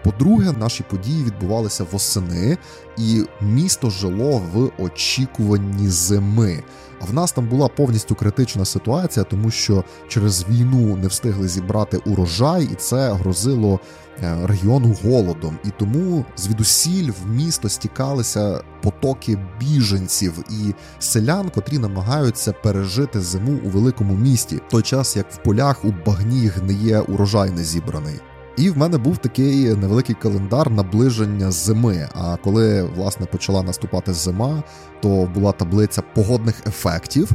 По-друге, 0.03 0.51
наші 0.59 0.83
події 0.83 1.23
відбувалися 1.23 1.85
восени, 1.91 2.57
і 2.97 3.23
місто 3.41 3.89
жило 3.89 4.41
в 4.53 4.71
очікуванні 4.83 5.89
зими. 5.89 6.63
А 7.01 7.05
в 7.05 7.13
нас 7.13 7.31
там 7.31 7.47
була 7.47 7.67
повністю 7.67 8.15
критична 8.15 8.65
ситуація, 8.65 9.23
тому 9.23 9.51
що 9.51 9.83
через 10.07 10.45
війну 10.49 10.97
не 10.97 11.07
встигли 11.07 11.47
зібрати 11.47 11.97
урожай, 11.97 12.69
і 12.71 12.75
це 12.75 13.13
грозило 13.13 13.79
е, 14.23 14.37
регіону 14.43 14.95
голодом. 15.03 15.57
І 15.65 15.69
тому 15.79 16.25
звідусіль 16.37 17.11
в 17.23 17.29
місто 17.29 17.69
стікалися 17.69 18.63
потоки 18.81 19.39
біженців 19.59 20.43
і 20.49 20.73
селян, 20.99 21.49
котрі 21.49 21.77
намагаються 21.77 22.53
пережити 22.53 23.21
зиму 23.21 23.59
у 23.65 23.69
великому 23.69 24.15
місті, 24.15 24.55
в 24.55 24.71
той 24.71 24.81
час 24.81 25.15
як 25.15 25.31
в 25.31 25.37
полях 25.37 25.85
у 25.85 25.93
багні 26.05 26.47
гниє 26.47 26.99
урожай 26.99 27.51
не 27.51 27.63
зібраний. 27.63 28.19
І 28.61 28.69
в 28.69 28.77
мене 28.77 28.97
був 28.97 29.17
такий 29.17 29.75
невеликий 29.75 30.15
календар 30.15 30.71
наближення 30.71 31.51
зими. 31.51 32.09
А 32.13 32.37
коли 32.43 32.83
власне 32.83 33.25
почала 33.25 33.63
наступати 33.63 34.13
зима, 34.13 34.63
то 35.01 35.29
була 35.35 35.51
таблиця 35.51 36.01
погодних 36.15 36.55
ефектів. 36.67 37.31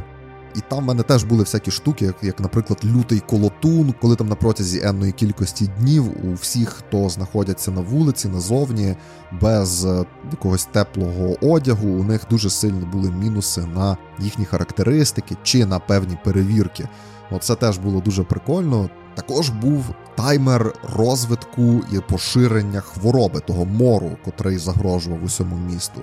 І 0.55 0.59
там 0.69 0.79
в 0.79 0.87
мене 0.87 1.03
теж 1.03 1.23
були 1.23 1.43
всякі 1.43 1.71
штуки, 1.71 2.05
як, 2.05 2.15
як, 2.21 2.39
наприклад, 2.39 2.79
лютий 2.85 3.19
колотун, 3.19 3.93
коли 4.01 4.15
там 4.15 4.27
на 4.27 4.35
протязі 4.35 4.81
енної 4.83 5.11
кількості 5.11 5.69
днів 5.79 6.25
у 6.27 6.33
всіх, 6.33 6.69
хто 6.69 7.09
знаходяться 7.09 7.71
на 7.71 7.81
вулиці, 7.81 8.27
назовні, 8.27 8.95
без 9.41 9.85
е, 9.85 10.05
якогось 10.31 10.65
теплого 10.65 11.35
одягу, 11.41 11.87
у 11.87 12.03
них 12.03 12.21
дуже 12.29 12.49
сильні 12.49 12.85
були 12.85 13.11
мінуси 13.11 13.61
на 13.61 13.97
їхні 14.19 14.45
характеристики 14.45 15.35
чи 15.43 15.65
на 15.65 15.79
певні 15.79 16.17
перевірки. 16.23 16.89
Оце 17.31 17.55
теж 17.55 17.77
було 17.77 18.01
дуже 18.01 18.23
прикольно. 18.23 18.89
Також 19.15 19.49
був 19.49 19.85
таймер 20.15 20.73
розвитку 20.95 21.81
і 21.91 21.99
поширення 21.99 22.81
хвороби 22.81 23.39
того 23.39 23.65
мору, 23.65 24.11
котрий 24.25 24.57
загрожував 24.57 25.23
усьому 25.23 25.55
місту. 25.55 26.01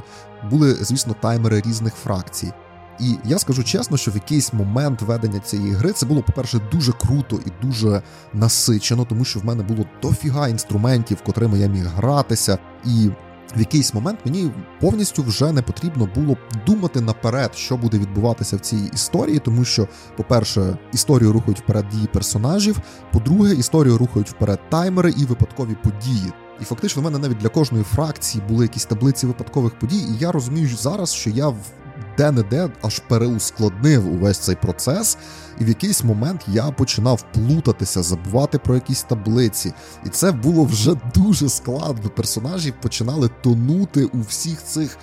Були, 0.51 0.75
звісно, 0.75 1.15
таймери 1.21 1.63
різних 1.67 1.95
фракцій. 1.95 2.53
І 3.01 3.17
я 3.25 3.39
скажу 3.39 3.65
чесно, 3.65 3.97
що 3.97 4.11
в 4.11 4.15
якийсь 4.15 4.53
момент 4.53 5.03
ведення 5.03 5.41
цієї 5.41 5.73
гри 5.73 5.93
це 5.93 6.07
було, 6.07 6.23
по-перше, 6.23 6.61
дуже 6.73 6.93
круто 6.93 7.41
і 7.47 7.67
дуже 7.67 8.03
насичено, 8.33 9.05
тому 9.05 9.25
що 9.25 9.41
в 9.41 9.45
мене 9.45 9.63
було 9.63 9.85
дофіга 10.03 10.49
інструментів, 10.49 11.23
котрими 11.27 11.59
я 11.59 11.67
міг 11.67 11.87
гратися, 11.87 12.59
і 12.85 13.11
в 13.57 13.59
якийсь 13.59 13.95
момент 13.95 14.19
мені 14.25 14.51
повністю 14.81 15.23
вже 15.23 15.53
не 15.53 15.63
потрібно 15.63 16.09
було 16.15 16.37
думати 16.67 17.01
наперед, 17.01 17.55
що 17.55 17.77
буде 17.77 17.99
відбуватися 17.99 18.57
в 18.57 18.61
цій 18.61 18.91
історії, 18.95 19.39
тому 19.39 19.65
що, 19.65 19.89
по-перше, 20.17 20.79
історію 20.93 21.33
рухають 21.33 21.61
вперед 21.61 21.85
дії 21.93 22.07
персонажів. 22.13 22.79
По-друге, 23.13 23.55
історію 23.55 23.99
рухають 23.99 24.31
вперед 24.31 24.61
таймери 24.71 25.15
і 25.17 25.25
випадкові 25.25 25.77
події. 25.83 26.33
І 26.61 26.65
фактично 26.65 27.03
в 27.03 27.05
мене 27.05 27.19
навіть 27.19 27.39
для 27.39 27.49
кожної 27.49 27.85
фракції 27.85 28.45
були 28.49 28.65
якісь 28.65 28.85
таблиці 28.85 29.27
випадкових 29.27 29.79
подій, 29.79 29.99
і 29.99 30.19
я 30.19 30.33
розумію 30.33 30.77
зараз, 30.77 31.13
що 31.13 31.31
я 31.31 31.49
в 31.49 31.59
де-не-де 32.18 32.70
аж 32.83 32.98
переускладнив 32.98 34.12
увесь 34.12 34.38
цей 34.38 34.57
процес, 34.57 35.18
і 35.59 35.64
в 35.64 35.68
якийсь 35.68 36.05
момент 36.05 36.40
я 36.48 36.70
починав 36.70 37.24
плутатися, 37.33 38.03
забувати 38.03 38.59
про 38.59 38.74
якісь 38.74 39.03
таблиці. 39.03 39.72
І 40.07 40.09
це 40.09 40.33
було 40.33 40.64
вже 40.64 40.94
дуже 41.14 41.48
складно. 41.48 42.11
Персонажі 42.11 42.74
починали 42.83 43.31
тонути 43.42 44.05
у 44.05 44.20
всіх 44.20 44.64
цих 44.64 44.98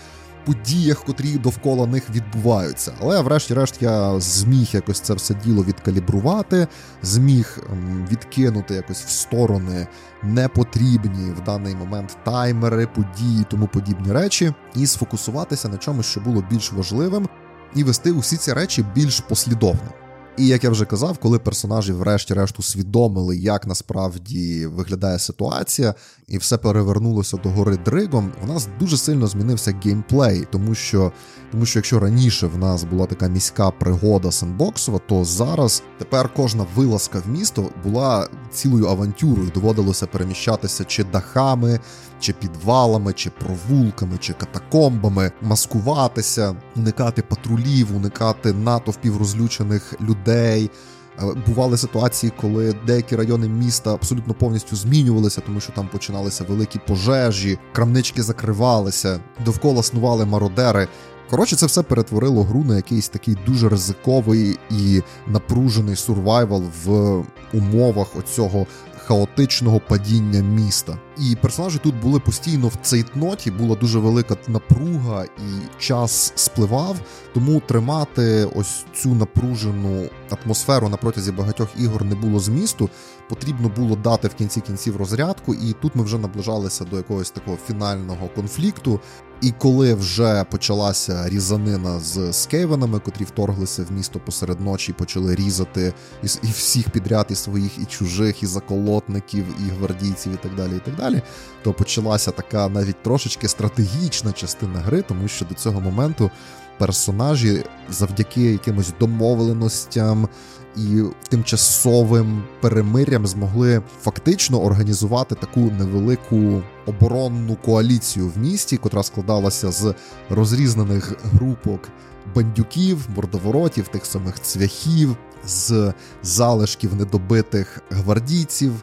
подіях, 0.46 1.04
котрі 1.04 1.38
довкола 1.38 1.88
них 1.88 2.10
відбуваються. 2.10 2.94
Але, 3.02 3.22
врешті-решт, 3.22 3.82
я 3.82 4.20
зміг 4.20 4.70
якось 4.74 5.00
це 5.00 5.14
все 5.14 5.34
діло 5.46 5.64
відкалібрувати, 5.64 6.68
зміг 7.02 7.58
ем, 7.72 8.08
відкинути 8.12 8.74
якось 8.74 9.04
в 9.04 9.10
сторони 9.10 9.88
непотрібні 10.24 11.32
в 11.32 11.44
даний 11.44 11.76
момент 11.76 12.18
таймери, 12.26 12.88
події, 12.88 13.46
тому 13.50 13.68
подібні 13.68 14.12
речі, 14.12 14.54
і 14.76 14.88
сфокусуватися 14.88 15.70
на 15.70 15.78
чомусь, 15.78 16.06
що 16.06 16.22
було 16.22 16.44
більш 16.50 16.74
важливим, 16.74 17.28
і 17.76 17.84
вести 17.84 18.12
усі 18.12 18.38
ці 18.38 18.54
речі 18.54 18.86
більш 18.96 19.20
послідовно. 19.20 19.90
І 20.38 20.48
як 20.48 20.64
я 20.64 20.70
вже 20.70 20.86
казав, 20.86 21.18
коли 21.18 21.40
персонажі, 21.40 21.94
врешті-решт, 21.94 22.60
усвідомили, 22.60 23.38
як 23.38 23.68
насправді 23.68 24.66
виглядає 24.66 25.20
ситуація, 25.20 25.96
і 26.32 26.38
все 26.38 26.58
перевернулося 26.58 27.38
до 27.38 27.50
гори 27.50 27.78
дригом, 27.78 28.32
в 28.44 28.48
нас 28.48 28.68
дуже 28.80 28.98
сильно 28.98 29.28
змінився 29.28 29.76
геймплей, 29.84 30.48
тому 30.52 30.76
що 30.76 31.12
тому 31.52 31.66
що 31.66 31.80
якщо 31.80 32.00
раніше 32.00 32.48
в 32.48 32.58
нас 32.58 32.84
була 32.84 33.06
така 33.06 33.28
міська 33.28 33.72
пригода 33.72 34.32
сендбоксова, 34.32 35.00
то 35.08 35.26
зараз 35.26 35.84
тепер 35.98 36.30
кожна 36.36 36.66
вилазка 36.76 37.20
в 37.20 37.30
місто 37.30 37.70
була 37.84 38.28
цілою 38.52 38.88
авантюрою. 38.88 39.52
Доводилося 39.54 40.08
переміщатися 40.08 40.84
чи 40.84 41.04
дахами, 41.04 41.80
чи 42.20 42.34
підвалами, 42.34 43.14
чи 43.14 43.30
провулками, 43.30 44.18
чи 44.20 44.34
катакомбами, 44.34 45.32
маскуватися, 45.42 46.56
уникати 46.76 47.22
патрулів, 47.22 47.96
уникати 47.96 48.54
натовпів 48.54 49.18
розлючених 49.18 50.02
людей. 50.02 50.70
Е, 51.20 51.24
бували 51.48 51.78
ситуації, 51.78 52.34
коли 52.42 52.76
деякі 52.88 53.16
райони 53.16 53.48
міста 53.48 53.94
абсолютно 53.94 54.34
повністю 54.34 54.76
змінювалися, 54.76 55.42
тому 55.42 55.60
що 55.60 55.74
там 55.74 55.88
починалися 55.88 56.44
великі 56.44 56.80
пожежі, 56.88 57.60
крамнички 57.74 58.24
закривалися, 58.24 59.20
довкола 59.46 59.84
снували 59.84 60.26
мародери. 60.26 60.88
Коротше, 61.30 61.56
це 61.56 61.66
все 61.66 61.84
перетворило 61.84 62.44
гру 62.44 62.64
на 62.64 62.76
якийсь 62.76 63.10
такий 63.10 63.38
дуже 63.46 63.70
ризиковий 63.70 64.60
і 64.70 65.02
напружений 65.28 65.96
сурвайвал 65.96 66.64
в 66.86 67.24
умовах 67.54 68.16
оцього 68.16 68.66
хаотичного 68.98 69.80
падіння 69.80 70.40
міста. 70.40 70.98
І 71.18 71.36
персонажі 71.36 71.80
тут 71.84 72.02
були 72.02 72.20
постійно 72.20 72.68
в 72.68 72.76
цейтноті, 72.82 73.52
була 73.52 73.76
дуже 73.76 74.00
велика 74.00 74.38
напруга, 74.48 75.24
і 75.24 75.80
час 75.80 76.34
спливав. 76.36 76.98
Тому 77.34 77.60
тримати 77.60 78.48
ось 78.56 78.86
цю 78.96 79.16
напружену 79.16 80.10
атмосферу 80.34 80.90
на 80.90 80.98
протязі 80.98 81.32
багатьох 81.32 81.70
ігор 81.78 82.06
не 82.06 82.16
було 82.16 82.40
змісту. 82.40 82.90
Потрібно 83.30 83.70
було 83.70 83.96
дати 83.96 84.28
в 84.28 84.34
кінці 84.34 84.62
кінців 84.62 84.98
розрядку, 84.98 85.54
і 85.54 85.76
тут 85.82 85.96
ми 85.96 86.04
вже 86.04 86.18
наближалися 86.18 86.86
до 86.86 86.98
якогось 86.98 87.32
такого 87.32 87.58
фінального 87.68 88.28
конфлікту. 88.28 89.00
І 89.42 89.52
коли 89.52 89.94
вже 89.94 90.44
почалася 90.44 91.30
різанина 91.30 92.00
з 92.00 92.34
скейвенами, 92.34 93.00
котрі 93.00 93.24
вторглися 93.24 93.84
в 93.84 93.92
місто 93.92 94.20
посеред 94.20 94.62
ночі, 94.62 94.94
почали 94.94 95.36
різати 95.36 95.94
і, 96.24 96.28
і 96.44 96.48
всіх 96.48 96.90
підряд, 96.90 97.26
і 97.30 97.36
своїх, 97.36 97.78
і 97.78 97.86
чужих, 97.86 98.44
і 98.44 98.46
заколотників, 98.46 99.46
і 99.60 99.70
гвардійців, 99.70 100.34
і 100.34 100.36
так 100.36 100.56
далі, 100.56 100.72
і 100.76 100.80
так 100.80 100.96
далі, 100.96 101.22
то 101.64 101.74
почалася 101.74 102.32
така 102.32 102.70
навіть 102.70 103.04
трошечки 103.04 103.48
стратегічна 103.48 104.32
частина 104.32 104.80
гри, 104.80 105.02
тому 105.02 105.28
що 105.28 105.46
до 105.46 105.56
цього 105.56 105.82
моменту 105.82 106.32
персонажі 106.78 107.64
завдяки 107.90 108.42
якимось 108.42 108.94
домовленостям 109.00 110.30
і 110.78 111.02
тимчасовим 111.30 112.44
перемирям 112.62 113.28
змогли 113.28 113.82
фактично 114.02 114.62
організувати 114.62 115.36
таку 115.36 115.60
невелику 115.60 116.64
оборонну 116.86 117.56
коаліцію 117.56 118.28
в 118.28 118.38
місті, 118.38 118.78
котра 118.78 119.04
складалася 119.04 119.72
з 119.72 119.94
розрізнених 120.30 121.14
групок 121.24 121.90
бандюків, 122.36 123.08
мордоворотів, 123.16 123.88
тих 123.88 124.06
самих 124.06 124.42
цвяхів, 124.42 125.18
з 125.48 125.94
залишків 126.24 126.96
недобитих 126.96 127.82
гвардійців. 127.90 128.74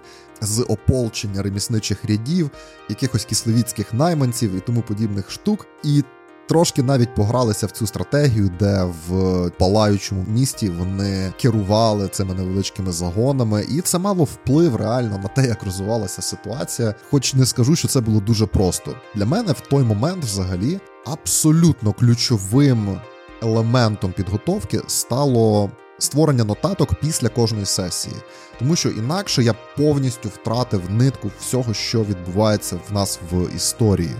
З 0.40 0.64
ополчення 0.68 1.42
ремісничих 1.42 2.04
рядів, 2.04 2.50
якихось 2.88 3.24
кисловіцьких 3.24 3.94
найманців 3.94 4.56
і 4.56 4.60
тому 4.60 4.82
подібних 4.82 5.30
штук, 5.30 5.66
і 5.84 6.04
Трошки 6.48 6.82
навіть 6.82 7.14
погралися 7.14 7.66
в 7.66 7.70
цю 7.70 7.86
стратегію, 7.86 8.50
де 8.58 8.84
в 9.08 9.50
палаючому 9.50 10.24
місті 10.28 10.68
вони 10.68 11.32
керували 11.40 12.08
цими 12.08 12.34
невеличкими 12.34 12.92
загонами, 12.92 13.66
і 13.68 13.80
це 13.80 13.98
мало 13.98 14.24
вплив 14.24 14.76
реально 14.76 15.18
на 15.18 15.28
те, 15.28 15.46
як 15.46 15.62
розвивалася 15.62 16.22
ситуація. 16.22 16.94
Хоч 17.10 17.34
не 17.34 17.46
скажу, 17.46 17.76
що 17.76 17.88
це 17.88 18.00
було 18.00 18.20
дуже 18.20 18.46
просто. 18.46 18.94
Для 19.14 19.26
мене 19.26 19.52
в 19.52 19.60
той 19.60 19.84
момент, 19.84 20.24
взагалі, 20.24 20.80
абсолютно 21.06 21.92
ключовим 21.92 23.00
елементом 23.42 24.12
підготовки 24.12 24.80
стало 24.86 25.70
створення 25.98 26.44
нотаток 26.44 26.94
після 26.94 27.28
кожної 27.28 27.66
сесії, 27.66 28.14
тому 28.58 28.76
що 28.76 28.88
інакше 28.88 29.42
я 29.42 29.54
повністю 29.76 30.28
втратив 30.28 30.90
нитку 30.90 31.30
всього, 31.40 31.74
що 31.74 32.04
відбувається 32.04 32.78
в 32.90 32.92
нас 32.92 33.20
в 33.32 33.56
історії. 33.56 34.14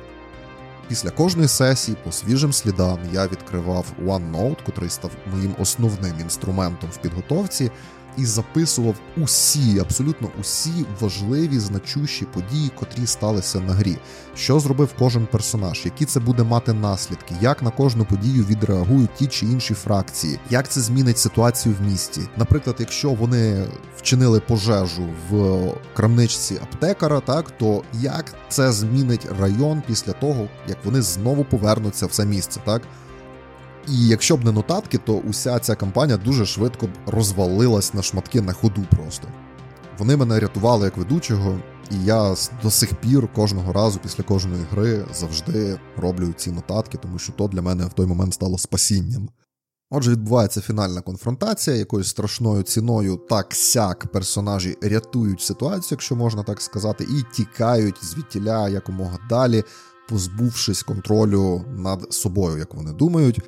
Після 0.89 1.11
кожної 1.11 1.49
сесії, 1.49 1.97
по 2.05 2.13
свіжим 2.13 2.53
слідам, 2.53 2.99
я 3.13 3.27
відкривав 3.27 3.87
OneNote, 4.05 4.57
котрий 4.67 4.91
став 4.91 5.11
моїм 5.33 5.55
основним 5.59 6.21
інструментом 6.21 6.91
в 6.91 6.97
підготовці, 6.97 7.71
і 8.19 8.27
записував 8.27 8.95
усі, 9.17 9.79
абсолютно 9.79 10.29
усі 10.41 10.87
важливі 11.01 11.59
значущі 11.59 12.25
події, 12.25 12.71
котрі 12.75 13.07
сталися 13.07 13.61
на 13.61 13.73
грі. 13.73 13.99
Що 14.35 14.61
зробив 14.61 14.95
кожен 14.99 15.27
персонаж, 15.27 15.83
які 15.85 16.05
це 16.05 16.21
буде 16.21 16.43
мати 16.43 16.73
наслідки, 16.73 17.35
як 17.41 17.63
на 17.63 17.71
кожну 17.71 18.05
подію 18.05 18.45
відреагують 18.45 19.15
ті 19.15 19.27
чи 19.27 19.47
інші 19.47 19.75
фракції, 19.75 20.39
як 20.51 20.69
це 20.69 20.81
змінить 20.81 21.19
ситуацію 21.19 21.75
в 21.81 21.87
місті. 21.91 22.21
Наприклад, 22.37 22.77
якщо 22.79 23.11
вони 23.11 23.65
вчинили 23.97 24.41
пожежу 24.41 25.09
в 25.31 25.59
крамничці 25.95 26.55
аптекара, 26.63 27.21
так 27.21 27.51
то 27.51 27.83
як 27.93 28.35
це 28.49 28.73
змінить 28.73 29.27
район 29.41 29.83
після 29.87 30.13
того, 30.13 30.49
як 30.69 30.79
вони 30.85 31.03
знову 31.03 31.45
повернуться 31.45 32.07
в 32.07 32.11
це 32.11 32.27
місце, 32.27 32.61
так. 32.65 32.83
І 33.91 34.09
якщо 34.09 34.37
б 34.37 34.45
не 34.45 34.53
нотатки, 34.53 34.99
то 34.99 35.13
уся 35.15 35.59
ця 35.59 35.75
кампанія 35.75 36.19
дуже 36.19 36.47
швидко 36.47 36.87
б 36.87 36.91
розвалилась 37.07 37.95
на 37.95 38.03
шматки 38.03 38.41
на 38.41 38.53
ходу 38.53 38.87
просто. 38.91 39.29
Вони 39.99 40.17
мене 40.17 40.41
рятували 40.41 40.85
як 40.85 40.97
ведучого, 40.97 41.59
і 41.91 42.05
я 42.05 42.35
до 42.63 42.71
сих 42.71 42.95
пір 42.95 43.29
кожного 43.35 43.73
разу 43.73 43.99
після 44.03 44.25
кожної 44.25 44.63
гри 44.71 45.05
завжди 45.15 45.81
роблю 45.97 46.33
ці 46.37 46.51
нотатки, 46.51 46.99
тому 46.99 47.19
що 47.19 47.33
то 47.33 47.49
для 47.49 47.63
мене 47.63 47.87
в 47.87 47.93
той 47.93 48.07
момент 48.07 48.35
стало 48.35 48.59
спасінням. 48.59 49.29
Отже, 49.91 50.11
відбувається 50.11 50.61
фінальна 50.61 51.01
конфронтація, 51.01 51.77
якоюсь 51.77 52.09
страшною 52.09 52.63
ціною 52.63 53.17
так 53.17 53.47
сяк 53.55 54.07
персонажі 54.13 54.77
рятують 54.83 55.41
ситуацію, 55.41 55.89
якщо 55.91 56.17
можна 56.17 56.43
так 56.43 56.61
сказати, 56.61 57.05
і 57.05 57.35
тікають 57.37 58.05
звідтіля 58.05 58.69
якомога 58.69 59.19
далі, 59.29 59.65
позбувшись 60.09 60.83
контролю 60.83 61.65
над 61.77 62.13
собою, 62.13 62.59
як 62.59 62.75
вони 62.75 62.93
думають 62.93 63.41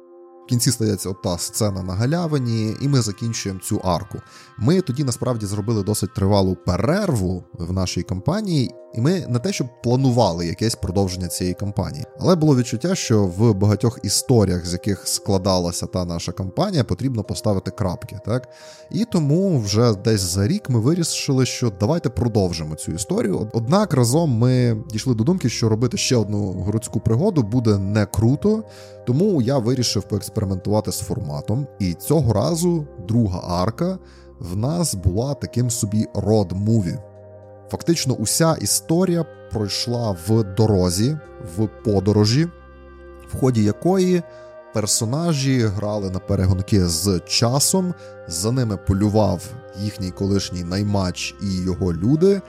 кінці 0.51 0.71
стається 0.71 1.13
та 1.13 1.39
сцена 1.39 1.83
на 1.83 1.93
галявині, 1.93 2.75
і 2.81 2.89
ми 2.89 3.01
закінчуємо 3.01 3.61
цю 3.61 3.79
арку. 3.79 4.19
Ми 4.59 4.81
тоді 4.81 5.05
насправді 5.05 5.47
зробили 5.47 5.83
досить 5.83 6.15
тривалу 6.15 6.57
перерву 6.67 7.45
в 7.53 7.73
нашій 7.73 8.03
кампанії, 8.03 8.75
і 8.95 9.01
ми 9.01 9.27
не 9.29 9.39
те, 9.39 9.53
щоб 9.53 9.67
планували 9.83 10.47
якесь 10.47 10.75
продовження 10.75 11.29
цієї 11.29 11.55
кампанії, 11.55 12.05
але 12.21 12.37
було 12.37 12.57
відчуття, 12.57 12.95
що 12.95 13.25
в 13.25 13.55
багатьох 13.55 13.99
історіях, 14.03 14.67
з 14.67 14.73
яких 14.73 15.09
складалася 15.09 15.87
та 15.87 16.05
наша 16.05 16.33
кампанія, 16.33 16.85
потрібно 16.85 17.25
поставити 17.25 17.71
крапки. 17.71 18.19
Так 18.25 18.49
і 18.91 19.05
тому 19.05 19.59
вже 19.59 19.95
десь 19.95 20.21
за 20.21 20.49
рік 20.49 20.71
ми 20.71 20.81
вирішили, 20.81 21.47
що 21.47 21.73
давайте 21.81 22.09
продовжимо 22.09 22.75
цю 22.75 22.93
історію. 22.93 23.51
Однак 23.53 23.95
разом 23.95 24.31
ми 24.31 24.77
дійшли 24.93 25.15
до 25.15 25.25
думки, 25.25 25.49
що 25.49 25.69
робити 25.69 25.97
ще 25.97 26.17
одну 26.17 26.53
городську 26.53 27.01
пригоду 27.01 27.43
буде 27.43 27.79
не 27.79 28.07
круто, 28.07 28.65
тому 29.07 29.43
я 29.43 29.59
вирішив 29.59 30.03
поекспериментувати 30.03 30.40
з 30.87 31.01
форматом. 31.01 31.67
І 31.79 31.95
цього 31.95 32.33
разу 32.33 32.87
друга 33.09 33.41
арка 33.49 33.99
в 34.41 34.57
нас 34.57 34.95
була 34.95 35.35
таким 35.35 35.71
собі 35.71 36.07
род-муві. 36.15 36.99
Фактично, 37.71 38.15
уся 38.15 38.57
історія 38.61 39.25
пройшла 39.53 40.17
в 40.29 40.43
дорозі, 40.43 41.19
в 41.57 41.69
подорожі, 41.85 42.49
в 43.33 43.41
ході 43.41 43.65
якої 43.65 44.23
персонажі 44.75 45.61
грали 45.61 46.11
на 46.11 46.19
перегонки 46.19 46.87
з 46.87 47.21
часом, 47.27 47.95
за 48.29 48.53
ними 48.53 48.77
полював 48.77 49.43
їхній 49.79 50.11
колишній 50.11 50.65
наймач 50.65 51.35
і 51.43 51.63
його 51.65 51.93
люди. 51.93 52.41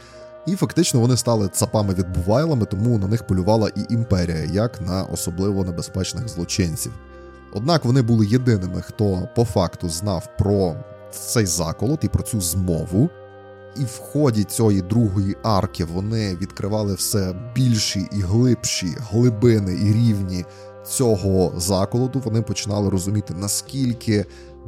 І 0.46 0.56
фактично 0.56 1.00
вони 1.00 1.18
стали 1.18 1.48
цапами 1.48 1.94
відбувайлами, 1.94 2.66
тому 2.66 2.98
на 2.98 3.08
них 3.08 3.28
полювала 3.28 3.70
і 3.70 3.94
імперія, 3.94 4.44
як 4.54 4.82
на 4.82 5.04
особливо 5.04 5.64
небезпечних 5.64 6.28
злочинців. 6.28 6.92
Однак 7.54 7.86
вони 7.86 8.02
були 8.02 8.26
єдиними, 8.26 8.82
хто 8.82 9.30
по 9.36 9.46
факту 9.46 9.90
знав 9.90 10.30
про 10.38 10.76
цей 11.12 11.46
заколот 11.46 12.04
і 12.04 12.08
про 12.08 12.24
цю 12.24 12.42
змову. 12.42 13.10
І 13.76 13.84
в 13.84 13.98
ході 13.98 14.44
цієї 14.44 14.82
другої 14.82 15.36
арки 15.44 15.86
вони 15.86 16.36
відкривали 16.36 16.94
все 16.94 17.36
більші 17.56 18.08
і 18.12 18.22
глибші 18.22 18.88
глибини 19.12 19.74
і 19.74 19.94
рівні 19.94 20.46
цього 20.86 21.54
заколоту. 21.58 22.22
Вони 22.26 22.42
починали 22.42 22.90
розуміти, 22.90 23.34
наскільки 23.34 24.26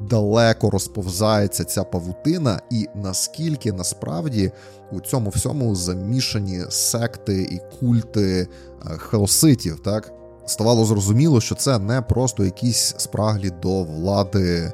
далеко 0.10 0.70
розповзається 0.70 1.64
ця 1.64 1.84
павутина, 1.84 2.62
і 2.70 2.88
наскільки 2.96 3.72
насправді 3.72 4.52
у 4.92 5.00
цьому 5.02 5.30
всьому 5.30 5.76
замішані 5.76 6.64
секти 6.70 7.42
і 7.42 7.60
культи 7.80 8.48
е, 8.86 8.98
хаоситів. 8.98 9.80
Так 9.80 10.14
ставало 10.46 10.86
зрозуміло, 10.86 11.42
що 11.42 11.56
це 11.56 11.80
не 11.80 12.02
просто 12.02 12.46
якісь 12.46 12.96
спраглі 12.98 13.50
до 13.62 13.84
влади 13.84 14.74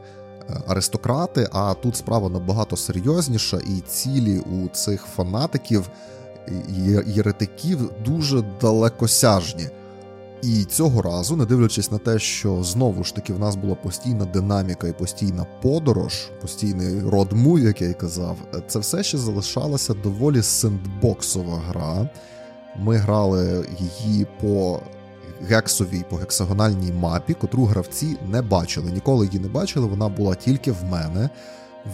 аристократи, 0.67 1.47
а 1.51 1.74
тут 1.74 1.95
справа 1.95 2.30
набагато 2.30 2.78
серйозніша, 2.78 3.57
і 3.57 3.80
цілі 3.88 4.39
у 4.39 4.67
цих 4.67 5.01
фанатиків 5.15 5.89
єретиків 7.05 7.91
дуже 8.05 8.43
далекосяжні. 8.61 9.70
І 10.41 10.63
цього 10.63 11.01
разу, 11.01 11.36
не 11.36 11.45
дивлячись 11.45 11.91
на 11.91 11.97
те, 11.97 12.20
що 12.20 12.63
знову 12.63 13.03
ж 13.03 13.15
таки 13.15 13.34
в 13.34 13.39
нас 13.39 13.55
була 13.55 13.76
постійна 13.76 14.26
динаміка 14.26 14.88
і 14.88 14.93
постійна 14.93 15.45
подорож, 15.61 16.30
постійний 16.41 17.01
род-мув, 17.01 17.59
як 17.59 17.82
я 17.82 17.88
й 17.89 17.93
казав, 17.93 18.38
це 18.67 18.80
все 18.80 19.03
ще 19.03 19.17
залишалася 19.17 19.93
доволі 19.93 20.41
сендбоксова 20.41 21.61
гра. 21.67 22.09
Ми 22.78 22.95
грали 22.95 23.65
її 23.80 24.28
по 24.41 24.80
гексовій 25.42 26.06
по 26.10 26.16
гексагональній 26.16 26.92
мапі, 26.92 27.34
котру 27.34 27.66
гравці 27.66 28.18
не 28.32 28.42
бачили. 28.42 28.92
Ніколи 28.92 29.26
її 29.26 29.40
не 29.40 29.48
бачили, 29.48 29.88
вона 29.88 30.10
була 30.10 30.36
тільки 30.36 30.72
в 30.72 30.84
мене. 30.84 31.30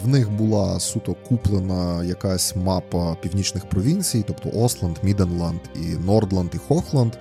В 0.04 0.08
них 0.08 0.30
була 0.30 0.80
суто 0.80 1.14
куплена 1.28 2.04
якась 2.04 2.56
мапа 2.56 3.14
північних 3.14 3.68
провінцій, 3.68 4.24
тобто 4.26 4.50
Осланд, 4.54 4.96
Міденланд, 5.02 5.60
і 5.74 5.78
Нордланд 5.78 6.50
і 6.54 6.58
Хохланд. 6.58 7.12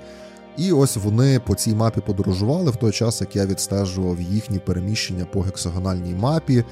І 0.57 0.71
ось 0.71 0.97
вони 0.97 1.39
по 1.39 1.55
цій 1.55 1.75
мапі 1.75 2.01
подорожували 2.01 2.71
в 2.71 2.75
той 2.75 2.91
час, 2.91 3.21
як 3.21 3.35
я 3.35 3.45
відстежував 3.45 4.21
їхні 4.21 4.59
переміщення 4.59 5.25
по 5.25 5.41
гексагональній 5.41 6.13
мапі. 6.13 6.63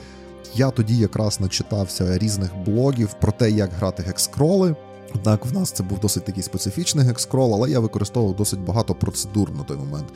Я 0.56 0.72
тоді 0.72 0.98
якраз 0.98 1.40
начитався 1.40 2.18
різних 2.18 2.58
блогів 2.66 3.14
про 3.22 3.32
те, 3.32 3.52
як 3.52 3.74
грати 3.74 4.04
гекскроли. 4.04 4.76
Однак 5.16 5.46
в 5.46 5.54
нас 5.54 5.72
це 5.72 5.84
був 5.84 6.00
досить 6.00 6.26
такий 6.26 6.44
специфічний 6.44 7.06
гекскрол, 7.06 7.54
але 7.54 7.70
я 7.70 7.80
використовував 7.80 8.36
досить 8.36 8.60
багато 8.60 8.96
процедур 8.96 9.52
на 9.52 9.64
той 9.64 9.78
момент. 9.78 10.08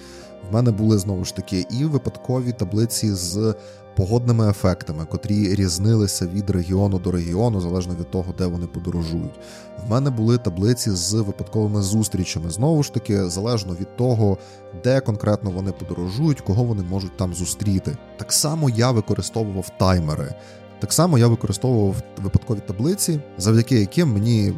В 0.50 0.54
мене 0.54 0.72
були 0.72 0.98
знову 0.98 1.26
ж 1.26 1.36
таки 1.36 1.66
і 1.72 1.86
випадкові 1.86 2.52
таблиці 2.52 3.14
з 3.14 3.56
погодними 3.96 4.50
ефектами, 4.50 5.06
котрі 5.06 5.56
різнилися 5.56 6.28
від 6.28 6.50
регіону 6.50 7.00
до 7.00 7.12
регіону, 7.12 7.62
залежно 7.62 7.96
від 7.96 8.12
того, 8.12 8.34
де 8.38 8.46
вони 8.46 8.68
подорожують. 8.68 9.40
В 9.88 9.92
мене 9.92 10.10
були 10.10 10.38
таблиці 10.38 10.92
з 10.92 11.14
випадковими 11.14 11.82
зустрічами, 11.82 12.50
знову 12.50 12.84
ж 12.84 12.94
таки, 12.94 13.30
залежно 13.30 13.76
від 13.80 13.96
того, 13.96 14.38
де 14.84 15.00
конкретно 15.00 15.52
вони 15.52 15.72
подорожують, 15.72 16.42
кого 16.42 16.64
вони 16.64 16.84
можуть 16.84 17.18
там 17.18 17.34
зустріти. 17.34 17.98
Так 18.18 18.34
само 18.34 18.70
я 18.70 18.92
використовував 18.92 19.70
таймери. 19.80 20.36
Так 20.80 20.94
само 20.94 21.18
я 21.18 21.28
використовував 21.28 21.96
випадкові 22.24 22.60
таблиці, 22.68 23.20
завдяки 23.38 23.80
яким 23.80 24.14
мені 24.14 24.54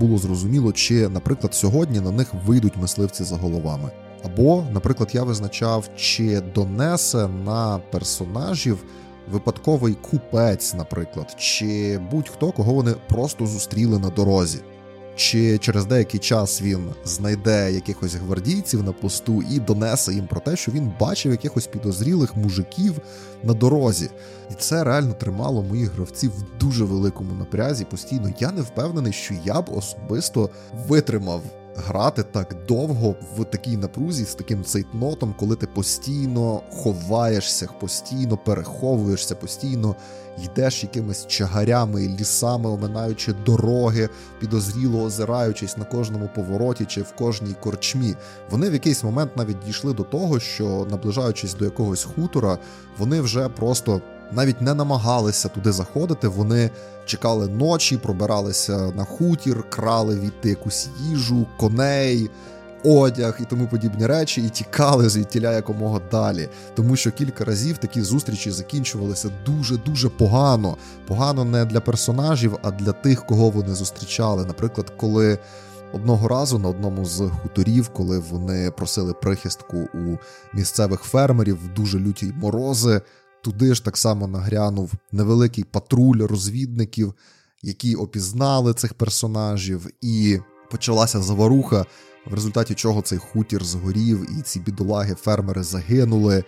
було 0.00 0.18
зрозуміло, 0.18 0.72
чи, 0.72 1.08
наприклад, 1.08 1.54
сьогодні 1.54 2.00
на 2.00 2.10
них 2.10 2.34
вийдуть 2.46 2.76
мисливці 2.76 3.24
за 3.24 3.36
головами. 3.36 3.90
Або, 4.24 4.64
наприклад, 4.72 5.10
я 5.12 5.22
визначав, 5.22 5.88
чи 5.96 6.40
донесе 6.40 7.28
на 7.28 7.80
персонажів 7.90 8.84
випадковий 9.32 9.94
купець, 9.94 10.74
наприклад, 10.74 11.34
чи 11.38 12.00
будь-хто, 12.10 12.52
кого 12.52 12.74
вони 12.74 12.94
просто 13.08 13.46
зустріли 13.46 13.98
на 13.98 14.08
дорозі 14.08 14.58
чи 15.16 15.58
через 15.58 15.86
деякий 15.86 16.20
час 16.20 16.62
він 16.62 16.90
знайде 17.04 17.72
якихось 17.72 18.14
гвардійців 18.14 18.82
на 18.82 18.92
посту 18.92 19.42
і 19.50 19.60
донесе 19.60 20.14
їм 20.14 20.26
про 20.26 20.40
те, 20.40 20.56
що 20.56 20.72
він 20.72 20.92
бачив 21.00 21.32
якихось 21.32 21.66
підозрілих 21.66 22.36
мужиків 22.36 22.98
на 23.42 23.54
дорозі. 23.54 24.10
І 24.50 24.54
це 24.54 24.84
реально 24.84 25.12
тримало 25.12 25.62
моїх 25.62 25.92
гравців 25.92 26.30
в 26.30 26.58
дуже 26.60 26.84
великому 26.84 27.34
напрязі 27.34 27.84
постійно. 27.84 28.32
Я 28.38 28.52
не 28.52 28.62
впевнений, 28.62 29.12
що 29.12 29.34
я 29.44 29.62
б 29.62 29.70
особисто 29.76 30.50
витримав 30.88 31.42
грати 31.76 32.22
так 32.22 32.56
довго 32.68 33.14
в 33.36 33.44
такій 33.44 33.76
напрузі 33.76 34.24
з 34.24 34.34
таким 34.34 34.64
цейтнотом, 34.64 35.34
коли 35.38 35.56
ти 35.56 35.66
постійно 35.66 36.60
ховаєшся, 36.72 37.68
постійно 37.80 38.36
переховуєшся, 38.36 39.34
постійно 39.34 39.96
йдеш 40.44 40.82
якимись 40.82 41.26
чагарями 41.26 42.08
лісами, 42.20 42.70
оминаючи 42.70 43.32
дороги, 43.46 44.08
підозріло 44.40 45.02
озираючись 45.02 45.76
на 45.76 45.84
кожному 45.84 46.30
повороті 46.34 46.84
чи 46.84 47.02
в 47.02 47.12
кожній 47.12 47.54
корчмі. 47.60 48.14
Вони 48.50 48.70
в 48.70 48.72
якийсь 48.72 49.04
момент 49.04 49.36
навіть 49.36 49.58
дійшли 49.66 49.94
до 49.94 50.02
того, 50.02 50.40
що, 50.40 50.86
наближаючись 50.90 51.54
до 51.54 51.64
якогось 51.64 52.04
хутора, 52.04 52.58
вони 52.98 53.20
вже 53.20 53.48
просто 53.48 54.00
навіть 54.34 54.60
не 54.60 54.74
намагалися 54.74 55.48
туди 55.48 55.72
заходити. 55.72 56.28
Вони 56.28 56.70
чекали 57.06 57.48
ночі, 57.48 57.96
пробиралися 57.96 58.92
на 58.96 59.04
хутір, 59.04 59.64
крали 59.70 60.14
від 60.14 60.32
якусь 60.50 60.88
їжу, 61.00 61.46
коней. 61.56 62.30
Одяг 62.86 63.38
і 63.40 63.44
тому 63.44 63.66
подібні 63.66 64.06
речі, 64.06 64.42
і 64.42 64.48
тікали 64.48 65.08
звідтіля 65.08 65.52
якомога 65.52 66.00
далі. 66.10 66.48
Тому 66.74 66.96
що 66.96 67.10
кілька 67.10 67.44
разів 67.44 67.78
такі 67.78 68.02
зустрічі 68.02 68.50
закінчувалися 68.50 69.30
дуже-дуже 69.46 70.08
погано. 70.08 70.76
Погано 71.06 71.44
не 71.44 71.64
для 71.64 71.80
персонажів, 71.80 72.58
а 72.62 72.70
для 72.70 72.92
тих, 72.92 73.26
кого 73.26 73.50
вони 73.50 73.74
зустрічали. 73.74 74.44
Наприклад, 74.44 74.92
коли 74.96 75.38
одного 75.92 76.28
разу 76.28 76.58
на 76.58 76.68
одному 76.68 77.04
з 77.04 77.30
хуторів, 77.42 77.88
коли 77.88 78.18
вони 78.18 78.70
просили 78.70 79.14
прихистку 79.14 79.88
у 79.94 80.16
місцевих 80.52 81.00
фермерів 81.00 81.64
в 81.64 81.74
дуже 81.74 81.98
люті 81.98 82.32
морози, 82.36 83.00
туди 83.44 83.74
ж 83.74 83.84
так 83.84 83.96
само 83.96 84.26
нагрянув 84.26 84.92
невеликий 85.12 85.64
патруль 85.64 86.26
розвідників, 86.26 87.14
які 87.62 87.94
опізнали 87.94 88.74
цих 88.74 88.94
персонажів, 88.94 89.86
і 90.00 90.38
почалася 90.70 91.22
заваруха, 91.22 91.86
в 92.26 92.34
результаті 92.34 92.74
чого 92.74 93.02
цей 93.02 93.18
хутір 93.18 93.64
згорів, 93.64 94.38
і 94.38 94.42
ці 94.42 94.60
бідолаги, 94.60 95.14
фермери 95.14 95.62
загинули. 95.62 96.44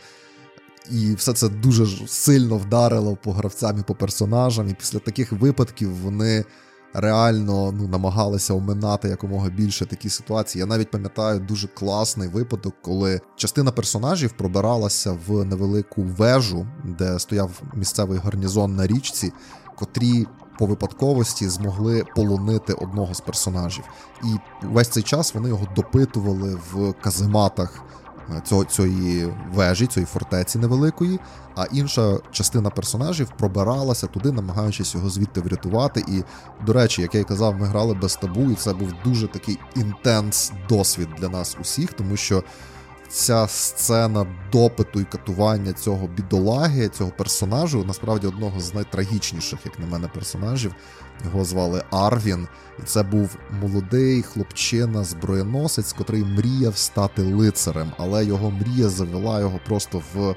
І 0.90 1.14
все 1.14 1.32
це 1.32 1.48
дуже 1.48 2.06
сильно 2.06 2.56
вдарило 2.56 3.16
по 3.16 3.32
гравцям 3.32 3.78
і 3.80 3.82
по 3.82 3.94
персонажам. 3.94 4.68
І 4.68 4.74
після 4.74 4.98
таких 4.98 5.32
випадків 5.32 5.94
вони 5.94 6.44
реально 6.94 7.72
ну, 7.72 7.88
намагалися 7.88 8.54
оминати 8.54 9.08
якомога 9.08 9.48
більше 9.48 9.86
такі 9.86 10.10
ситуації. 10.10 10.60
Я 10.60 10.66
навіть 10.66 10.90
пам'ятаю 10.90 11.40
дуже 11.40 11.68
класний 11.68 12.28
випадок, 12.28 12.74
коли 12.82 13.20
частина 13.36 13.72
персонажів 13.72 14.32
пробиралася 14.32 15.18
в 15.26 15.44
невелику 15.44 16.02
вежу, 16.02 16.66
де 16.84 17.18
стояв 17.18 17.62
місцевий 17.74 18.18
гарнізон 18.18 18.76
на 18.76 18.86
річці, 18.86 19.32
котрі. 19.76 20.26
По 20.58 20.66
випадковості 20.66 21.48
змогли 21.48 22.04
полонити 22.14 22.72
одного 22.72 23.14
з 23.14 23.20
персонажів, 23.20 23.84
і 24.24 24.26
весь 24.62 24.88
цей 24.88 25.02
час 25.02 25.34
вони 25.34 25.48
його 25.48 25.66
допитували 25.76 26.58
в 26.72 26.92
казематах 26.92 27.82
цього, 28.44 28.64
цієї 28.64 29.34
вежі, 29.54 29.86
цієї 29.86 30.06
фортеці 30.06 30.58
невеликої, 30.58 31.20
а 31.56 31.64
інша 31.64 32.18
частина 32.30 32.70
персонажів 32.70 33.30
пробиралася 33.38 34.06
туди, 34.06 34.32
намагаючись 34.32 34.94
його 34.94 35.10
звідти 35.10 35.40
врятувати. 35.40 36.04
І, 36.08 36.22
до 36.66 36.72
речі, 36.72 37.02
як 37.02 37.14
я 37.14 37.20
й 37.20 37.24
казав, 37.24 37.56
ми 37.56 37.66
грали 37.66 37.94
без 37.94 38.16
табу, 38.16 38.50
і 38.50 38.54
це 38.54 38.72
був 38.72 38.92
дуже 39.04 39.28
такий 39.28 39.58
інтенс 39.76 40.52
досвід 40.68 41.08
для 41.18 41.28
нас 41.28 41.56
усіх, 41.60 41.92
тому 41.92 42.16
що. 42.16 42.42
Ця 43.08 43.48
сцена 43.48 44.26
допиту 44.52 45.00
і 45.00 45.04
катування 45.04 45.72
цього 45.72 46.06
бідолаги, 46.06 46.88
цього 46.88 47.10
персонажу, 47.10 47.84
насправді 47.84 48.26
одного 48.26 48.60
з 48.60 48.74
найтрагічніших, 48.74 49.58
як 49.64 49.78
на 49.78 49.86
мене, 49.86 50.08
персонажів. 50.08 50.74
Його 51.24 51.44
звали 51.44 51.82
Арвін, 51.90 52.48
і 52.78 52.82
це 52.82 53.02
був 53.02 53.36
молодий 53.62 54.22
хлопчина, 54.22 55.04
зброєносець, 55.04 55.92
котрий 55.92 56.24
мріяв 56.24 56.76
стати 56.76 57.22
лицарем, 57.22 57.92
але 57.98 58.24
його 58.24 58.50
мрія 58.50 58.88
завела 58.88 59.40
його 59.40 59.60
просто 59.66 60.02
в. 60.14 60.34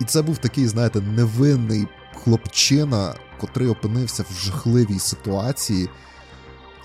І 0.00 0.04
це 0.04 0.22
був 0.22 0.38
такий, 0.38 0.66
знаєте, 0.66 1.00
невинний 1.00 1.86
хлопчина, 2.14 3.14
котрий 3.40 3.68
опинився 3.68 4.24
в 4.30 4.32
жахливій 4.32 4.98
ситуації, 4.98 5.88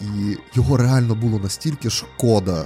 і 0.02 0.38
його 0.54 0.78
реально 0.78 1.16
було 1.16 1.40
настільки 1.40 1.90
шкода. 1.90 2.66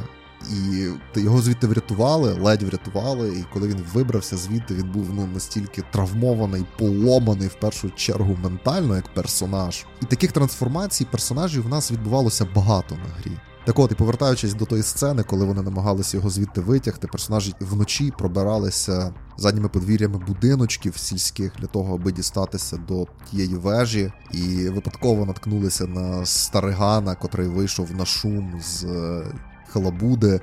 І 0.53 0.87
його 1.21 1.41
звідти 1.41 1.67
врятували, 1.67 2.33
ледь 2.33 2.63
врятували. 2.63 3.29
І 3.29 3.45
коли 3.53 3.67
він 3.67 3.83
вибрався 3.93 4.37
звідти, 4.37 4.73
він 4.73 4.91
був 4.91 5.09
ну 5.13 5.27
настільки 5.33 5.83
травмований, 5.91 6.65
поломаний 6.77 7.47
в 7.47 7.53
першу 7.53 7.89
чергу 7.89 8.37
ментально, 8.43 8.95
як 8.95 9.13
персонаж. 9.13 9.85
І 10.01 10.05
таких 10.05 10.31
трансформацій 10.31 11.05
персонажів 11.05 11.63
в 11.63 11.69
нас 11.69 11.91
відбувалося 11.91 12.47
багато 12.55 12.95
на 12.95 13.21
грі. 13.21 13.37
Так 13.67 13.79
от, 13.79 13.91
і 13.91 13.95
повертаючись 13.95 14.53
до 14.53 14.65
тої 14.65 14.83
сцени, 14.83 15.23
коли 15.23 15.45
вони 15.45 15.61
намагалися 15.61 16.17
його 16.17 16.29
звідти 16.29 16.61
витягти, 16.61 17.07
персонажі 17.07 17.53
вночі 17.59 18.13
пробиралися 18.17 19.13
задніми 19.37 19.69
подвір'ями 19.69 20.17
будиночків 20.27 20.97
сільських 20.97 21.51
для 21.59 21.67
того, 21.67 21.95
аби 21.95 22.11
дістатися 22.11 22.77
до 22.77 23.07
тієї 23.31 23.55
вежі, 23.55 24.11
і 24.31 24.69
випадково 24.69 25.25
наткнулися 25.25 25.87
на 25.87 26.25
старигана, 26.25 27.15
котрий 27.15 27.47
вийшов 27.47 27.91
на 27.91 28.05
шум 28.05 28.61
з 28.61 28.85
халабуди. 29.77 30.41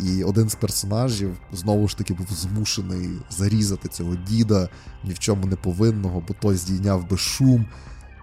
І 0.00 0.24
один 0.24 0.48
з 0.48 0.54
персонажів 0.54 1.36
знову 1.52 1.88
ж 1.88 1.98
таки 1.98 2.14
був 2.14 2.26
змушений 2.30 3.08
зарізати 3.30 3.88
цього 3.88 4.16
діда 4.16 4.68
ні 5.04 5.12
в 5.12 5.18
чому 5.18 5.46
не 5.46 5.56
повинного, 5.56 6.22
бо 6.28 6.34
той 6.34 6.56
здійняв 6.56 7.10
би 7.10 7.16
шум. 7.16 7.66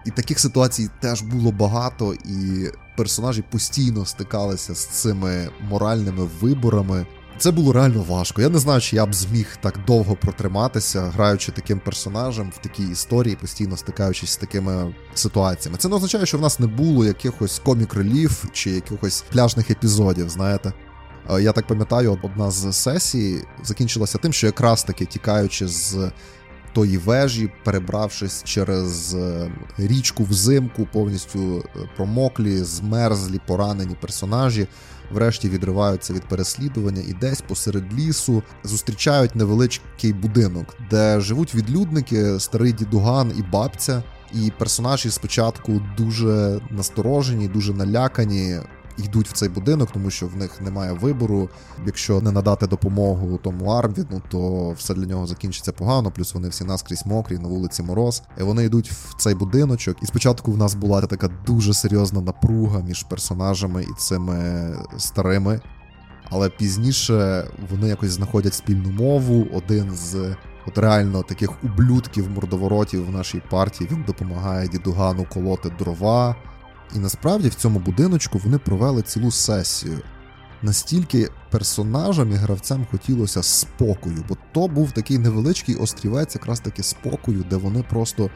І 0.06 0.10
таких 0.10 0.38
ситуацій 0.38 0.90
теж 1.00 1.22
було 1.22 1.52
багато, 1.52 2.14
і 2.14 2.70
персонажі 2.96 3.44
постійно 3.50 4.06
стикалися 4.06 4.74
з 4.74 4.86
цими 4.86 5.48
моральними 5.70 6.28
виборами. 6.40 7.06
Це 7.38 7.50
було 7.50 7.72
реально 7.72 8.02
важко. 8.02 8.42
Я 8.42 8.48
не 8.48 8.58
знаю, 8.58 8.80
чи 8.80 8.96
я 8.96 9.06
б 9.06 9.14
зміг 9.14 9.56
так 9.60 9.78
довго 9.86 10.16
протриматися, 10.16 11.00
граючи 11.00 11.52
таким 11.52 11.78
персонажем 11.78 12.52
в 12.54 12.58
такій 12.58 12.88
історії, 12.88 13.36
постійно 13.40 13.76
стикаючись 13.76 14.30
з 14.30 14.36
такими 14.36 14.94
ситуаціями. 15.14 15.78
Це 15.78 15.88
не 15.88 15.96
означає, 15.96 16.26
що 16.26 16.38
в 16.38 16.40
нас 16.40 16.60
не 16.60 16.66
було 16.66 17.04
якихось 17.04 17.60
комік-релів 17.64 18.44
чи 18.52 18.70
якихось 18.70 19.24
пляжних 19.32 19.70
епізодів, 19.70 20.28
знаєте. 20.28 20.72
Е, 21.30 21.42
я 21.42 21.52
так 21.52 21.66
пам'ятаю, 21.66 22.18
одна 22.22 22.50
з 22.50 22.72
сесій 22.72 23.42
закінчилася 23.64 24.18
тим, 24.18 24.32
що 24.32 24.46
якраз 24.46 24.84
таки 24.84 25.04
тікаючи 25.04 25.68
з 25.68 26.10
тої 26.76 26.98
вежі, 26.98 27.50
перебравшись 27.64 28.42
через 28.44 29.14
е, 29.14 29.50
річку 29.78 30.24
взимку, 30.24 30.88
повністю 30.92 31.58
е, 31.58 31.78
промоклі, 31.96 32.58
змерзлі, 32.58 33.40
поранені 33.46 33.96
персонажі 34.00 34.66
врешті 35.10 35.48
відриваються 35.48 36.12
від 36.12 36.22
переслідування 36.22 37.02
і 37.08 37.12
десь 37.12 37.40
посеред 37.40 37.94
лісу 37.98 38.42
зустрічають 38.64 39.36
невеличкий 39.36 40.12
будинок, 40.12 40.76
де 40.90 41.20
живуть 41.20 41.54
відлюдники, 41.54 42.40
старий 42.40 42.72
дідуган 42.72 43.32
і 43.38 43.42
бабця. 43.42 44.02
І 44.34 44.52
персонажі 44.58 45.10
спочатку 45.10 45.82
дуже 45.96 46.60
насторожені, 46.70 47.48
дуже 47.48 47.74
налякані 47.74 48.56
йдуть 48.98 49.28
в 49.28 49.32
цей 49.32 49.48
будинок, 49.48 49.90
тому 49.92 50.10
що 50.10 50.26
в 50.26 50.36
них 50.36 50.60
немає 50.60 50.92
вибору. 50.92 51.48
Якщо 51.86 52.20
не 52.20 52.32
надати 52.32 52.66
допомогу 52.66 53.38
тому 53.42 53.66
Армвіну, 53.66 54.22
то 54.30 54.70
все 54.70 54.94
для 54.94 55.06
нього 55.06 55.26
закінчиться 55.26 55.72
погано. 55.72 56.10
Плюс 56.10 56.34
вони 56.34 56.48
всі 56.48 56.64
наскрізь 56.64 57.06
мокрі 57.06 57.38
на 57.38 57.48
вулиці 57.48 57.82
Мороз. 57.82 58.22
І 58.40 58.42
Вони 58.42 58.64
йдуть 58.64 58.90
в 58.90 59.14
цей 59.16 59.34
будиночок. 59.34 59.96
І 60.02 60.06
спочатку 60.06 60.52
в 60.52 60.58
нас 60.58 60.74
була 60.74 61.00
така 61.00 61.30
дуже 61.46 61.74
серйозна 61.74 62.20
напруга 62.20 62.80
між 62.80 63.02
персонажами 63.02 63.82
і 63.82 63.94
цими 63.98 64.68
старими. 64.98 65.60
Але 66.30 66.48
пізніше 66.48 67.46
вони 67.70 67.88
якось 67.88 68.10
знаходять 68.10 68.54
спільну 68.54 68.90
мову. 68.90 69.46
Один 69.54 69.90
з 69.90 70.36
от 70.66 70.78
реально 70.78 71.22
таких 71.22 71.64
ублюдків 71.64 72.30
мордоворотів 72.30 73.06
в 73.06 73.10
нашій 73.10 73.42
партії 73.50 73.90
він 73.92 74.04
допомагає 74.06 74.68
дідугану 74.68 75.26
колоти 75.32 75.72
дрова. 75.78 76.36
І 76.94 76.98
насправді 76.98 77.48
в 77.48 77.54
цьому 77.54 77.78
будиночку 77.78 78.40
вони 78.44 78.58
провели 78.58 79.02
цілу 79.02 79.30
сесію. 79.30 79.98
Настільки 80.62 81.28
персонажам 81.50 82.32
і 82.32 82.34
гравцям 82.34 82.86
хотілося 82.90 83.42
спокою, 83.42 84.24
бо 84.28 84.36
то 84.52 84.68
був 84.68 84.92
такий 84.92 85.18
невеличкий 85.18 85.74
острівець, 85.74 86.34
якраз 86.34 86.60
таки 86.60 86.82
спокою, 86.82 87.44
де 87.50 87.56
вони 87.56 87.82
просто 87.82 88.30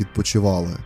відпочивали. 0.00 0.76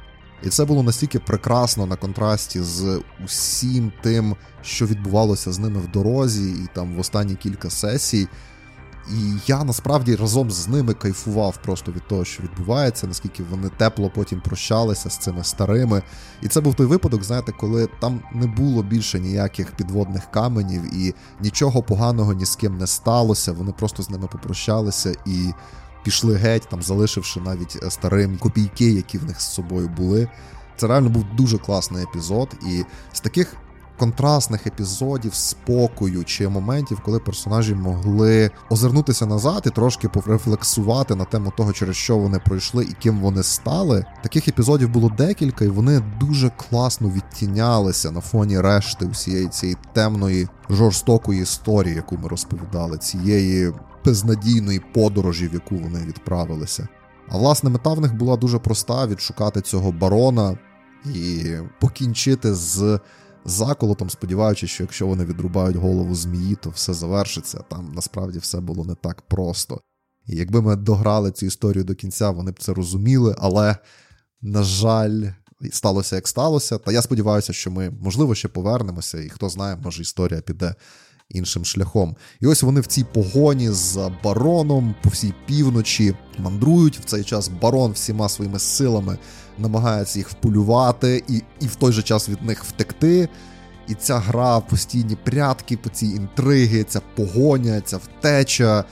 І 0.43 0.49
це 0.49 0.65
було 0.65 0.83
настільки 0.83 1.19
прекрасно 1.19 1.87
на 1.87 1.97
контрасті 1.97 2.61
з 2.61 3.01
усім 3.25 3.93
тим, 4.03 4.37
що 4.63 4.87
відбувалося 4.87 5.53
з 5.53 5.59
ними 5.59 5.81
в 5.81 5.91
дорозі, 5.91 6.51
і 6.51 6.69
там 6.75 6.95
в 6.95 6.99
останні 6.99 7.35
кілька 7.35 7.71
сесій. 7.71 8.29
І 9.13 9.33
я 9.47 9.65
насправді 9.65 10.17
разом 10.17 10.51
з 10.51 10.69
ними 10.69 10.95
кайфував 10.95 11.57
просто 11.65 11.93
від 11.93 12.09
того, 12.09 12.25
що 12.25 12.43
відбувається, 12.43 13.07
наскільки 13.07 13.43
вони 13.43 13.69
тепло 13.69 14.11
потім 14.15 14.41
прощалися 14.41 15.11
з 15.11 15.19
цими 15.19 15.45
старими. 15.45 16.03
І 16.43 16.49
це 16.49 16.61
був 16.61 16.75
той 16.75 16.87
випадок, 16.87 17.25
знаєте, 17.25 17.53
коли 17.53 17.89
там 18.01 18.21
не 18.35 18.47
було 18.47 18.83
більше 18.83 19.21
ніяких 19.21 19.71
підводних 19.71 20.31
каменів, 20.31 20.95
і 20.95 21.15
нічого 21.41 21.83
поганого 21.83 22.33
ні 22.33 22.47
з 22.47 22.57
ким 22.57 22.79
не 22.79 22.87
сталося. 22.87 23.53
Вони 23.53 23.73
просто 23.73 24.03
з 24.03 24.11
ними 24.11 24.27
попрощалися 24.27 25.15
і 25.27 25.51
пішли 26.05 26.35
геть, 26.35 26.69
там 26.71 26.83
залишивши 26.83 27.41
навіть 27.41 27.79
старим 27.89 28.39
копійки, 28.39 28.91
які 28.91 29.19
в 29.19 29.25
них 29.25 29.41
з 29.41 29.55
собою 29.55 29.89
були. 29.89 30.29
Це 30.77 30.87
реально 30.87 31.09
був 31.09 31.25
дуже 31.37 31.59
класний 31.59 32.05
епізод, 32.05 32.49
і 32.67 32.85
з 33.13 33.21
таких 33.21 33.57
контрастних 33.99 34.67
епізодів, 34.67 35.35
спокою 35.35 36.25
чи 36.25 36.49
моментів, 36.49 37.01
коли 37.05 37.19
персонажі 37.19 37.75
могли 37.75 38.51
озирнутися 38.71 39.27
назад 39.27 39.63
і 39.67 39.71
трошки 39.71 40.09
порефлексувати 40.09 41.15
на 41.15 41.25
тему 41.25 41.53
того, 41.57 41.73
через 41.73 41.97
що 41.97 42.17
вони 42.17 42.39
пройшли 42.39 42.85
і 42.85 42.93
ким 43.03 43.21
вони 43.21 43.43
стали. 43.43 44.05
Таких 44.23 44.49
епізодів 44.49 44.89
було 44.89 45.09
декілька, 45.19 45.65
і 45.65 45.69
вони 45.69 46.03
дуже 46.21 46.51
класно 46.51 47.09
відтінялися 47.09 48.11
на 48.11 48.21
фоні 48.21 48.61
решти 48.61 49.07
усієї 49.07 49.49
цієї 49.49 49.77
темної 49.93 50.49
жорстокої 50.71 51.43
історії, 51.43 51.95
яку 51.95 52.17
ми 52.17 52.29
розповідали, 52.29 52.99
цієї 52.99 53.73
безнадійної 54.05 54.83
подорожі, 54.95 55.49
в 55.49 55.55
яку 55.55 55.77
вони 55.77 55.99
відправилися. 56.07 56.89
А 57.29 57.39
власне, 57.39 57.71
мета 57.71 57.91
в 57.91 58.01
них 58.01 58.15
була 58.15 58.37
дуже 58.37 58.59
проста: 58.59 59.07
відшукати 59.07 59.61
цього 59.61 59.93
барона 59.93 60.59
і 61.15 61.45
покінчити 61.81 62.55
з 62.55 63.01
заколотом, 63.45 64.11
сподіваючись, 64.11 64.71
що 64.71 64.83
якщо 64.83 65.07
вони 65.07 65.25
відрубають 65.25 65.77
голову 65.77 66.15
змії, 66.15 66.55
то 66.55 66.71
все 66.71 66.95
завершиться. 66.95 67.59
Там 67.71 67.93
насправді 67.95 68.39
все 68.39 68.61
було 68.61 68.85
не 68.85 68.95
так 68.95 69.23
просто. 69.23 69.81
І 70.27 70.37
якби 70.37 70.63
ми 70.63 70.77
дограли 70.77 71.31
цю 71.31 71.47
історію 71.47 71.85
до 71.85 71.95
кінця, 71.95 72.31
вони 72.31 72.51
б 72.51 72.59
це 72.59 72.75
розуміли, 72.75 73.37
але, 73.39 73.77
на 74.43 74.63
жаль, 74.63 75.23
сталося 75.73 76.17
як 76.17 76.29
сталося. 76.29 76.79
Та 76.79 76.93
я 76.93 77.03
сподіваюся, 77.03 77.53
що 77.53 77.71
ми, 77.71 77.91
можливо, 77.91 78.35
ще 78.35 78.49
повернемося, 78.49 79.21
і 79.21 79.29
хто 79.29 79.49
знає, 79.49 79.77
може 79.77 80.03
історія 80.03 80.41
піде 80.41 80.75
іншим 81.29 81.65
шляхом. 81.65 82.17
І 82.41 82.47
ось 82.47 82.63
вони 82.63 82.81
в 82.81 82.87
цій 82.87 83.05
погоні 83.05 83.71
з 83.71 84.11
бароном 84.25 84.95
по 85.03 85.09
всій 85.09 85.35
півночі 85.47 86.15
мандрують. 86.39 86.99
В 86.99 87.05
цей 87.05 87.25
час 87.25 87.49
барон 87.49 87.93
всіма 87.93 88.29
своїми 88.29 88.59
силами 88.59 89.19
намагається 89.59 90.19
їх 90.19 90.29
вполювати 90.29 91.25
і, 91.29 91.43
і 91.61 91.67
в 91.67 91.75
той 91.75 91.93
же 91.93 92.03
час 92.03 92.29
від 92.29 92.43
них 92.43 92.65
втекти. 92.65 93.29
І 93.89 93.95
ця 93.95 94.19
гра, 94.19 94.61
постійні 94.61 95.17
прятки, 95.25 95.79
цій 95.93 96.07
інтриги, 96.07 96.85
ця 96.85 97.01
погоня, 97.17 97.81
ця 97.81 97.97
втеча 97.97 98.85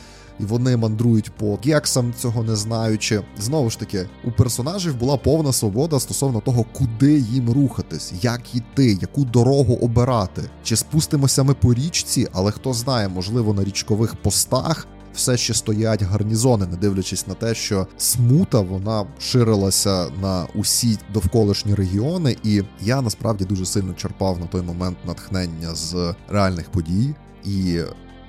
і 0.43 0.45
вони 0.45 0.77
мандрують 0.77 1.31
по 1.31 1.59
гексам, 1.65 2.15
цього 2.19 2.43
не 2.43 2.57
знаючи. 2.57 3.23
Знову 3.39 3.71
ж 3.71 3.79
таки, 3.79 4.09
у 4.25 4.31
персонажів 4.31 4.97
була 4.97 5.17
повна 5.17 5.53
свобода 5.53 6.01
стосовно 6.01 6.41
того, 6.41 6.65
куди 6.73 7.19
їм 7.19 7.51
рухатись, 7.51 8.13
як 8.23 8.55
йти, 8.55 8.99
яку 9.01 9.25
дорогу 9.25 9.75
обирати. 9.75 10.43
Чи 10.63 10.77
спустимося 10.77 11.43
ми 11.43 11.55
по 11.55 11.75
річці, 11.75 12.29
але 12.33 12.51
хто 12.51 12.73
знає, 12.73 13.09
можливо, 13.09 13.55
на 13.55 13.65
річкових 13.65 14.17
постах. 14.17 14.87
Все 15.15 15.37
ще 15.37 15.55
стоять 15.55 16.03
гарнізони, 16.03 16.67
не 16.67 16.77
дивлячись 16.77 17.27
на 17.27 17.35
те, 17.35 17.55
що 17.55 17.87
смута 17.99 18.61
вона 18.61 19.07
ширилася 19.21 20.11
на 20.23 20.47
усі 20.55 20.99
довколишні 21.15 21.75
регіони, 21.75 22.37
і 22.45 22.63
я 22.81 23.03
насправді 23.03 23.45
дуже 23.45 23.67
сильно 23.67 23.95
черпав 23.95 24.41
на 24.41 24.47
той 24.47 24.63
момент 24.63 24.97
натхнення 25.07 25.75
з 25.75 26.15
реальних 26.29 26.71
подій. 26.71 27.15
І 27.45 27.81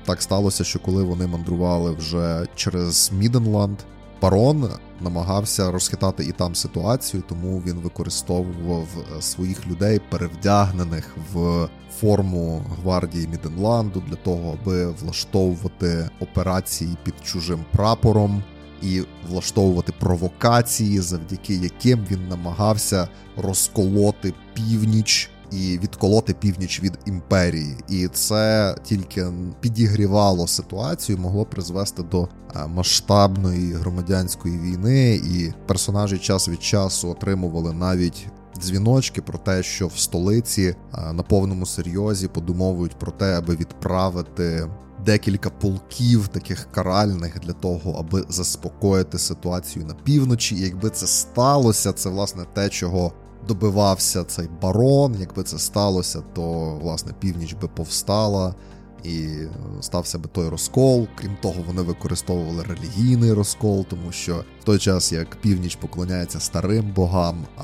так 0.06 0.22
сталося, 0.22 0.64
що 0.64 0.80
коли 0.80 1.04
вони 1.04 1.28
мандрували 1.28 1.92
вже 1.92 2.48
через 2.56 3.12
Міденланд, 3.18 3.78
Парон 4.24 4.70
намагався 5.02 5.72
розхитати 5.72 6.24
і 6.26 6.32
там 6.32 6.56
ситуацію, 6.56 7.24
тому 7.30 7.62
він 7.66 7.76
використовував 7.76 8.88
е, 8.98 9.22
своїх 9.22 9.68
людей, 9.68 10.02
перевдягнених 10.10 11.16
в 11.34 11.68
форму 12.00 12.66
гвардії 12.82 13.28
Міденланду 13.28 14.04
для 14.10 14.16
того, 14.16 14.58
аби 14.62 14.92
влаштовувати 14.92 16.10
операції 16.20 16.98
під 17.04 17.14
чужим 17.24 17.66
прапором 17.72 18.44
і 18.82 19.02
влаштовувати 19.30 19.94
провокації, 20.00 21.00
завдяки 21.00 21.54
яким 21.54 22.06
він 22.12 22.28
намагався 22.28 23.08
розколоти 23.38 24.34
північ 24.54 25.30
і 25.54 25.80
відколоти 25.84 26.34
північ 26.34 26.84
від 26.84 27.00
імперії, 27.06 27.78
і 27.90 28.08
це 28.08 28.76
тільки 28.84 29.26
підігрівало 29.60 30.48
ситуацію, 30.48 31.18
могло 31.18 31.46
призвести 31.46 32.04
до 32.04 32.24
е, 32.24 32.68
масштабної 32.68 33.74
громадянської 33.74 34.60
війни, 34.60 35.16
і 35.16 35.54
персонажі 35.68 36.18
час 36.18 36.50
від 36.50 36.64
часу 36.64 37.10
отримували 37.10 37.74
навіть. 37.74 38.28
Дзвіночки 38.58 39.22
про 39.22 39.38
те, 39.38 39.64
що 39.64 39.88
в 39.88 39.98
столиці 39.98 40.76
е, 40.94 41.14
на 41.14 41.24
повному 41.24 41.66
серйозі 41.66 42.28
подумовують 42.28 43.00
про 43.00 43.12
те, 43.12 43.38
аби 43.38 43.56
відправити 43.56 44.68
декілька 45.06 45.50
полків 45.50 46.28
таких 46.28 46.68
каральних 46.72 47.40
для 47.40 47.54
того, 47.54 47.92
аби 48.00 48.26
заспокоїти 48.30 49.18
ситуацію 49.18 49.86
на 49.86 49.94
півночі. 49.94 50.56
І 50.56 50.60
якби 50.60 50.90
це 50.90 51.08
сталося, 51.08 51.94
це 51.94 52.10
власне 52.10 52.44
те, 52.54 52.70
чого 52.70 53.12
добивався 53.48 54.24
цей 54.24 54.48
барон. 54.62 55.16
Якби 55.20 55.44
це 55.44 55.60
сталося, 55.60 56.24
то 56.34 56.76
власне 56.82 57.14
північ 57.20 57.54
би 57.54 57.68
повстала. 57.68 58.56
І 59.04 59.28
стався 59.82 60.18
би 60.18 60.30
той 60.32 60.50
розкол. 60.50 61.08
Крім 61.16 61.38
того, 61.42 61.56
вони 61.68 61.82
використовували 61.82 62.64
релігійний 62.64 63.34
розкол, 63.34 63.86
тому 63.90 64.12
що 64.12 64.44
в 64.62 64.64
той 64.64 64.80
час 64.80 65.12
як 65.12 65.36
північ 65.36 65.76
поклоняється 65.76 66.40
старим 66.40 66.94
богам, 66.96 67.46
а 67.58 67.64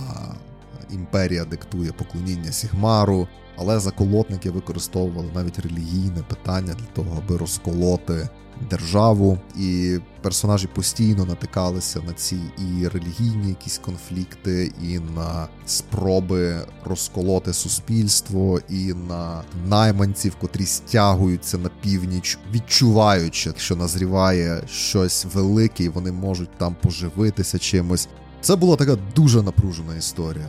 імперія 0.93 1.45
диктує 1.45 1.91
поклоніння 1.91 2.51
Сігмару. 2.51 3.27
Але 3.57 3.79
заколотники 3.79 4.51
використовували 4.51 5.31
навіть 5.35 5.59
релігійне 5.59 6.23
питання 6.27 6.73
для 6.73 6.85
того, 7.03 7.23
аби 7.25 7.37
розколоти 7.37 8.29
державу, 8.69 9.37
і 9.57 9.97
персонажі 10.21 10.67
постійно 10.67 11.25
натикалися 11.25 12.01
на 12.07 12.13
ці 12.13 12.37
і 12.57 12.87
релігійні 12.87 13.49
якісь 13.49 13.77
конфлікти, 13.77 14.71
і 14.83 14.99
на 14.99 15.47
спроби 15.65 16.61
розколоти 16.85 17.53
суспільство, 17.53 18.59
і 18.69 18.93
на 18.93 19.43
найманців, 19.67 20.35
котрі 20.41 20.65
стягуються 20.65 21.57
на 21.57 21.69
північ, 21.81 22.37
відчуваючи, 22.53 23.53
що 23.57 23.75
назріває 23.75 24.63
щось 24.67 25.25
велике, 25.33 25.83
і 25.83 25.89
вони 25.89 26.11
можуть 26.11 26.57
там 26.57 26.75
поживитися 26.81 27.59
чимось. 27.59 28.07
Це 28.41 28.55
була 28.55 28.75
така 28.75 28.97
дуже 29.15 29.43
напружена 29.43 29.95
історія. 29.95 30.47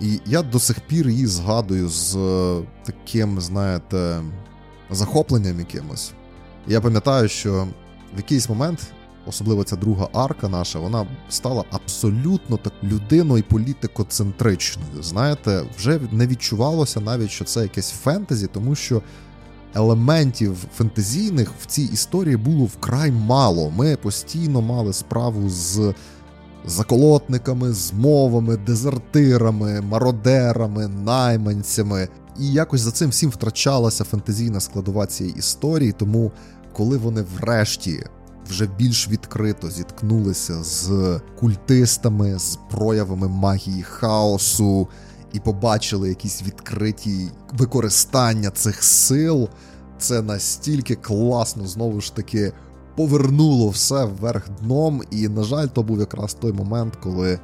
І 0.00 0.20
я 0.26 0.42
до 0.42 0.58
сих 0.58 0.80
пір 0.80 1.08
її 1.08 1.26
згадую 1.26 1.88
з 1.88 2.16
таким, 2.84 3.40
знаєте, 3.40 4.22
захопленням 4.90 5.58
якимось. 5.58 6.12
Я 6.66 6.80
пам'ятаю, 6.80 7.28
що 7.28 7.68
в 8.14 8.16
якийсь 8.16 8.48
момент, 8.48 8.92
особливо 9.26 9.64
ця 9.64 9.76
друга 9.76 10.08
арка 10.12 10.48
наша, 10.48 10.78
вона 10.78 11.06
стала 11.28 11.64
абсолютно 11.70 12.56
так 12.56 12.72
людиною 12.82 13.44
політикоцентричною. 13.48 15.02
Знаєте, 15.02 15.62
вже 15.78 16.00
не 16.12 16.26
відчувалося 16.26 17.00
навіть, 17.00 17.30
що 17.30 17.44
це 17.44 17.62
якесь 17.62 17.90
фентезі, 17.90 18.46
тому 18.46 18.74
що 18.74 19.02
елементів 19.74 20.56
фентезійних 20.76 21.50
в 21.60 21.66
цій 21.66 21.82
історії 21.82 22.36
було 22.36 22.64
вкрай 22.64 23.10
мало. 23.10 23.70
Ми 23.70 23.96
постійно 23.96 24.60
мали 24.60 24.92
справу 24.92 25.48
з. 25.48 25.94
Заколотниками, 26.66 27.72
змовами, 27.72 28.56
дезертирами, 28.56 29.80
мародерами, 29.80 30.88
найманцями, 30.88 32.08
і 32.40 32.52
якось 32.52 32.80
за 32.80 32.90
цим 32.90 33.10
всім 33.10 33.30
втрачалася 33.30 34.04
фентезійна 34.04 34.60
складова 34.60 35.06
цієї 35.06 35.36
історії. 35.36 35.92
Тому, 35.92 36.32
коли 36.72 36.96
вони 36.96 37.24
врешті 37.40 38.04
вже 38.48 38.68
більш 38.78 39.08
відкрито 39.08 39.70
зіткнулися 39.70 40.62
з 40.62 41.20
культистами, 41.40 42.38
з 42.38 42.58
проявами 42.70 43.28
магії 43.28 43.82
хаосу 43.82 44.88
і 45.32 45.40
побачили 45.40 46.08
якісь 46.08 46.42
відкриті 46.42 47.28
використання 47.52 48.50
цих 48.50 48.82
сил, 48.82 49.48
це 49.98 50.22
настільки 50.22 50.94
класно 50.94 51.66
знову 51.66 52.00
ж 52.00 52.16
таки. 52.16 52.52
Повернуло 52.96 53.68
все 53.68 54.04
вверх 54.04 54.48
дном, 54.62 55.02
і, 55.10 55.28
на 55.28 55.42
жаль, 55.42 55.66
то 55.66 55.82
був 55.82 56.00
якраз 56.00 56.34
той 56.34 56.52
момент, 56.52 56.96
коли 56.96 57.40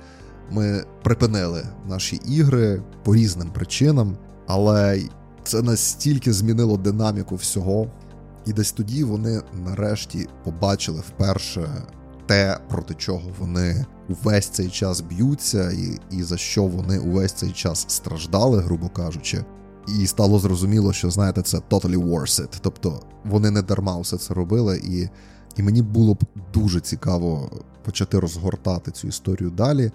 ми 0.51 0.85
припинили 1.03 1.62
наші 1.89 2.16
ігри 2.16 2.83
по 3.05 3.14
різним 3.14 3.51
причинам. 3.51 4.16
Але 4.47 5.03
це 5.45 5.62
настільки 5.62 6.33
змінило 6.33 6.76
динаміку 6.76 7.37
всього. 7.37 7.87
І 8.49 8.53
десь 8.53 8.72
тоді 8.72 9.05
вони 9.05 9.40
нарешті 9.64 10.26
побачили 10.44 11.01
вперше 11.01 11.68
те, 12.26 12.59
проти 12.68 12.94
чого 12.94 13.30
вони 13.38 13.86
увесь 14.09 14.46
цей 14.49 14.68
час 14.68 15.01
б'ються, 15.01 15.70
і, 15.70 15.99
і 16.11 16.22
за 16.22 16.36
що 16.36 16.64
вони 16.64 16.99
увесь 16.99 17.32
цей 17.32 17.53
час 17.53 17.84
страждали, 17.88 18.61
грубо 18.61 18.88
кажучи. 18.88 19.44
І 20.01 20.07
стало 20.07 20.38
зрозуміло, 20.38 20.92
що 20.92 21.11
знаєте, 21.11 21.42
це 21.42 21.59
totally 21.59 21.96
worth 21.96 22.42
it. 22.42 22.59
Тобто 22.61 23.03
вони 23.24 23.51
не 23.51 23.62
дарма 23.62 24.01
все 24.01 24.16
це 24.16 24.34
робили, 24.34 24.78
і 24.84 25.09
і 25.57 25.62
мені 25.62 25.82
було 25.82 26.14
б 26.14 26.24
дуже 26.55 26.80
цікаво 26.80 27.51
почати 27.84 28.18
розгортати 28.18 28.90
цю 28.90 29.09
історію 29.09 29.51
далі. 29.51 29.90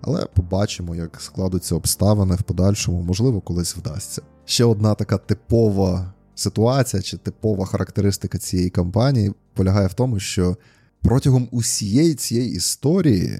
Але 0.00 0.26
побачимо, 0.26 0.94
як 0.94 1.20
складуться 1.20 1.74
обставини 1.74 2.34
в 2.34 2.42
подальшому, 2.42 3.02
можливо, 3.02 3.40
колись 3.40 3.76
вдасться. 3.76 4.22
Ще 4.44 4.64
одна 4.64 4.94
така 4.94 5.18
типова 5.18 6.12
ситуація 6.36 7.02
чи 7.02 7.16
типова 7.16 7.66
характеристика 7.66 8.38
цієї 8.38 8.70
кампанії 8.70 9.32
полягає 9.54 9.86
в 9.86 9.94
тому, 9.94 10.20
що 10.20 10.56
протягом 11.02 11.48
усієї 11.50 12.14
цієї 12.14 12.50
історії, 12.50 13.38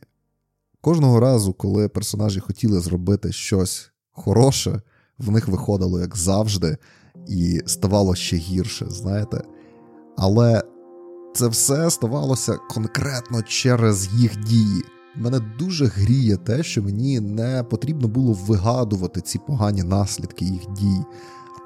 кожного 0.80 1.20
разу, 1.20 1.52
коли 1.52 1.88
персонажі 1.88 2.40
хотіли 2.40 2.80
зробити 2.80 3.32
щось 3.32 3.90
хороше, 4.12 4.80
в 5.18 5.30
них 5.30 5.48
виходило 5.48 6.00
як 6.00 6.16
завжди, 6.16 6.76
і 7.28 7.62
ставало 7.66 8.14
ще 8.14 8.36
гірше, 8.36 8.86
знаєте. 8.90 9.42
Але 10.16 10.62
це 11.34 11.48
все 11.48 11.90
ставалося 11.90 12.58
конкретно 12.70 13.42
через 13.42 14.08
їх 14.14 14.36
дії. 14.36 14.82
Мене 15.16 15.40
дуже 15.58 15.86
гріє 15.86 16.36
те, 16.36 16.62
що 16.62 16.82
мені 16.82 17.20
не 17.20 17.62
потрібно 17.62 18.08
було 18.08 18.32
вигадувати 18.32 19.20
ці 19.20 19.38
погані 19.38 19.82
наслідки 19.82 20.44
їх 20.44 20.62
дій, 20.70 21.00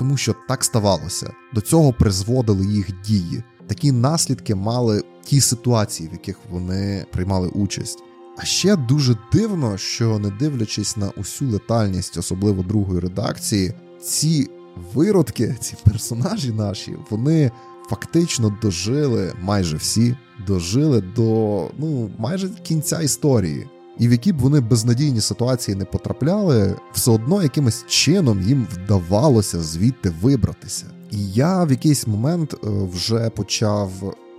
тому 0.01 0.17
що 0.17 0.35
так 0.49 0.65
ставалося. 0.65 1.33
До 1.55 1.61
цього 1.61 1.93
призводили 1.93 2.67
їх 2.67 3.03
дії. 3.03 3.43
Такі 3.67 3.93
наслідки 3.93 4.55
мали 4.55 5.03
ті 5.25 5.41
ситуації, 5.41 6.09
в 6.09 6.13
яких 6.13 6.37
вони 6.51 7.07
приймали 7.13 7.49
участь. 7.49 7.99
А 8.39 8.45
ще 8.45 8.77
дуже 8.77 9.17
дивно, 9.33 9.79
що 9.79 10.19
не 10.19 10.31
дивлячись 10.31 10.97
на 10.97 11.11
усю 11.17 11.47
летальність, 11.47 12.17
особливо 12.17 12.63
другої 12.63 13.01
редакції, 13.01 13.75
ці 14.03 14.49
виродки, 14.95 15.57
ці 15.61 15.77
персонажі 15.85 16.53
наші, 16.53 16.97
вони 17.11 17.51
фактично 17.91 18.59
дожили 18.63 19.33
майже 19.41 19.77
всі, 19.77 20.17
дожили 20.47 21.01
до 21.01 21.71
ну 21.79 22.11
майже 22.19 22.49
кінця 22.49 23.01
історії. 23.01 23.69
І 24.01 24.09
в 24.09 24.13
які 24.13 24.33
б 24.33 24.39
вони 24.39 24.61
безнадійні 24.61 25.21
ситуації 25.21 25.75
не 25.75 25.85
потрапляли, 25.85 26.77
все 26.93 27.11
одно 27.11 27.43
якимось 27.43 27.85
чином 27.89 28.43
їм 28.43 28.67
вдавалося 28.73 29.61
звідти 29.61 30.13
вибратися. 30.23 30.87
І 31.11 31.33
я 31.33 31.65
в 31.65 31.71
якийсь 31.71 32.07
момент 32.07 32.55
е, 32.55 32.57
вже 32.93 33.31
почав 33.31 33.91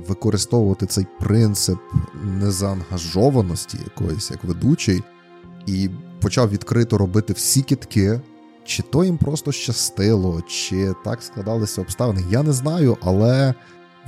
використовувати 0.07 0.85
цей 0.85 1.05
принцип 1.19 1.77
незаангажованості 2.23 3.77
якоїсь 3.83 4.31
як 4.31 4.43
ведучий, 4.43 5.03
і 5.65 5.89
почав 6.21 6.49
відкрито 6.49 6.97
робити 6.97 7.33
всі 7.33 7.61
кітки. 7.61 8.21
Чи 8.65 8.83
то 8.83 9.03
їм 9.03 9.17
просто 9.17 9.51
щастило, 9.51 10.41
чи 10.47 10.93
так 11.05 11.23
складалися 11.23 11.81
обставини, 11.81 12.23
я 12.29 12.43
не 12.43 12.53
знаю, 12.53 12.97
але 13.01 13.53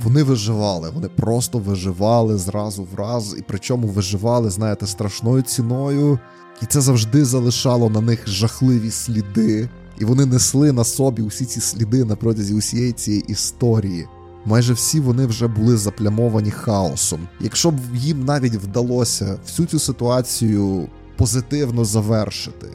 вони 0.02 0.22
виживали, 0.22 0.90
вони 0.90 1.08
просто 1.08 1.58
виживали 1.58 2.38
зразу 2.38 2.82
в 2.92 2.94
раз, 2.94 3.36
і 3.38 3.44
причому 3.48 3.88
виживали, 3.88 4.50
знаєте, 4.50 4.86
страшною 4.86 5.42
ціною, 5.42 6.18
і 6.62 6.66
це 6.66 6.80
завжди 6.80 7.24
залишало 7.24 7.90
на 7.90 8.00
них 8.00 8.28
жахливі 8.28 8.90
сліди, 8.90 9.68
і 9.98 10.04
вони 10.04 10.26
несли 10.26 10.72
на 10.72 10.84
собі 10.84 11.22
усі 11.22 11.44
ці 11.44 11.60
сліди 11.60 12.04
на 12.04 12.16
протязі 12.16 12.54
усієї 12.54 12.92
цієї 12.92 13.22
історії. 13.28 14.06
Майже 14.44 14.72
всі 14.72 15.00
вони 15.00 15.26
вже 15.26 15.46
були 15.46 15.76
заплямовані 15.76 16.50
хаосом. 16.50 17.28
Якщо 17.40 17.70
б 17.70 17.74
їм 17.94 18.24
навіть 18.24 18.54
вдалося 18.54 19.36
всю 19.46 19.66
цю 19.66 19.78
ситуацію 19.78 20.88
позитивно 21.16 21.84
завершити, 21.84 22.66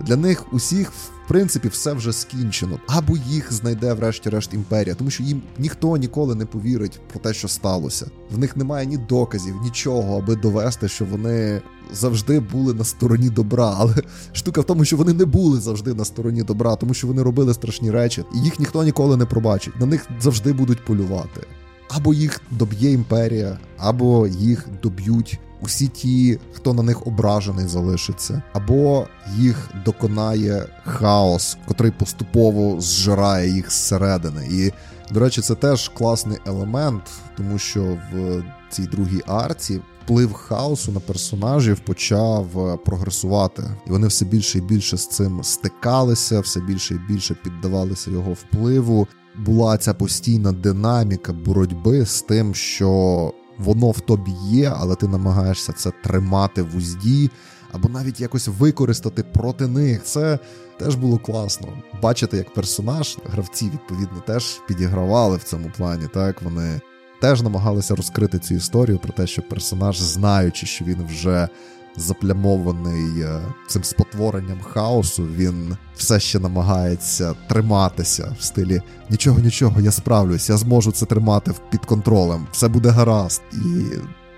для 0.00 0.16
них 0.16 0.52
усіх 0.52 0.92
в 1.30 1.32
принципі, 1.32 1.68
все 1.68 1.92
вже 1.92 2.12
скінчено. 2.12 2.78
Або 2.86 3.16
їх 3.16 3.52
знайде, 3.52 3.92
врешті-решт, 3.92 4.54
імперія, 4.54 4.94
тому 4.94 5.10
що 5.10 5.22
їм 5.22 5.42
ніхто 5.58 5.96
ніколи 5.96 6.34
не 6.34 6.46
повірить 6.46 7.00
про 7.10 7.20
те, 7.20 7.34
що 7.34 7.48
сталося. 7.48 8.06
В 8.30 8.38
них 8.38 8.56
немає 8.56 8.86
ні 8.86 8.96
доказів, 8.96 9.54
нічого, 9.62 10.18
аби 10.18 10.36
довести, 10.36 10.88
що 10.88 11.04
вони 11.04 11.62
завжди 11.92 12.40
були 12.40 12.74
на 12.74 12.84
стороні 12.84 13.30
добра. 13.30 13.74
Але 13.78 13.94
штука 14.32 14.60
в 14.60 14.64
тому, 14.64 14.84
що 14.84 14.96
вони 14.96 15.12
не 15.12 15.24
були 15.24 15.60
завжди 15.60 15.94
на 15.94 16.04
стороні 16.04 16.42
добра, 16.42 16.76
тому 16.76 16.94
що 16.94 17.06
вони 17.06 17.22
робили 17.22 17.54
страшні 17.54 17.90
речі, 17.90 18.24
і 18.34 18.38
їх 18.38 18.58
ніхто 18.58 18.84
ніколи 18.84 19.16
не 19.16 19.26
пробачить. 19.26 19.80
На 19.80 19.86
них 19.86 20.06
завжди 20.20 20.52
будуть 20.52 20.84
полювати. 20.84 21.46
Або 21.90 22.14
їх 22.14 22.40
доб'є 22.50 22.92
імперія, 22.92 23.58
або 23.78 24.26
їх 24.26 24.68
доб'ють 24.82 25.38
усі 25.62 25.88
ті, 25.88 26.38
хто 26.52 26.74
на 26.74 26.82
них 26.82 27.06
ображений, 27.06 27.66
залишиться, 27.66 28.42
або 28.52 29.06
їх 29.36 29.70
доконає 29.84 30.66
хаос, 30.84 31.56
котрий 31.66 31.90
поступово 31.90 32.80
зжирає 32.80 33.50
їх 33.50 33.70
зсередини. 33.70 34.48
І, 34.50 34.72
до 35.14 35.20
речі, 35.20 35.40
це 35.40 35.54
теж 35.54 35.88
класний 35.88 36.38
елемент, 36.46 37.02
тому 37.36 37.58
що 37.58 37.98
в 38.12 38.42
цій 38.70 38.82
другій 38.82 39.22
арці. 39.26 39.80
Вплив 40.04 40.32
хаосу 40.32 40.92
на 40.92 41.00
персонажів 41.00 41.80
почав 41.80 42.78
прогресувати, 42.84 43.62
і 43.86 43.90
вони 43.90 44.06
все 44.06 44.24
більше 44.24 44.58
і 44.58 44.60
більше 44.60 44.96
з 44.96 45.08
цим 45.08 45.44
стикалися, 45.44 46.40
все 46.40 46.60
більше 46.60 46.94
і 46.94 47.12
більше 47.12 47.34
піддавалися 47.34 48.10
його 48.10 48.32
впливу. 48.32 49.08
Була 49.38 49.78
ця 49.78 49.94
постійна 49.94 50.52
динаміка 50.52 51.32
боротьби 51.32 52.06
з 52.06 52.22
тим, 52.22 52.54
що 52.54 53.32
воно 53.64 53.90
в 53.90 54.00
тобі 54.00 54.32
є, 54.44 54.72
але 54.76 54.94
ти 54.94 55.08
намагаєшся 55.08 55.72
це 55.72 55.92
тримати 56.04 56.62
в 56.62 56.76
узді, 56.76 57.30
або 57.72 57.88
навіть 57.88 58.20
якось 58.20 58.48
використати 58.48 59.22
проти 59.22 59.66
них. 59.66 60.04
Це 60.04 60.38
теж 60.78 60.94
було 60.94 61.18
класно. 61.18 61.68
Бачити, 62.02 62.36
як 62.36 62.54
персонаж, 62.54 63.18
гравці, 63.24 63.64
відповідно, 63.64 64.22
теж 64.26 64.60
підігравали 64.68 65.36
в 65.36 65.42
цьому 65.42 65.70
плані. 65.76 66.08
Так 66.14 66.42
вони 66.42 66.80
теж 67.20 67.42
намагалися 67.42 67.94
розкрити 67.94 68.38
цю 68.38 68.54
історію 68.54 68.98
про 68.98 69.12
те, 69.12 69.26
що 69.26 69.42
персонаж, 69.42 69.98
знаючи, 69.98 70.66
що 70.66 70.84
він 70.84 71.06
вже 71.06 71.48
заплямований 71.96 73.22
е, 73.22 73.40
цим 73.66 73.84
спотворенням 73.84 74.60
хаосу, 74.60 75.26
він 75.36 75.76
все 75.96 76.20
ще 76.20 76.38
намагається 76.38 77.34
триматися 77.48 78.36
в 78.38 78.42
стилі 78.42 78.82
нічого, 79.10 79.40
нічого, 79.40 79.80
я 79.80 79.90
справлюсь, 79.90 80.50
я 80.50 80.56
зможу 80.56 80.92
це 80.92 81.06
тримати 81.06 81.52
під 81.70 81.84
контролем, 81.84 82.46
все 82.52 82.68
буде 82.68 82.88
гаразд. 82.88 83.42
І 83.52 83.84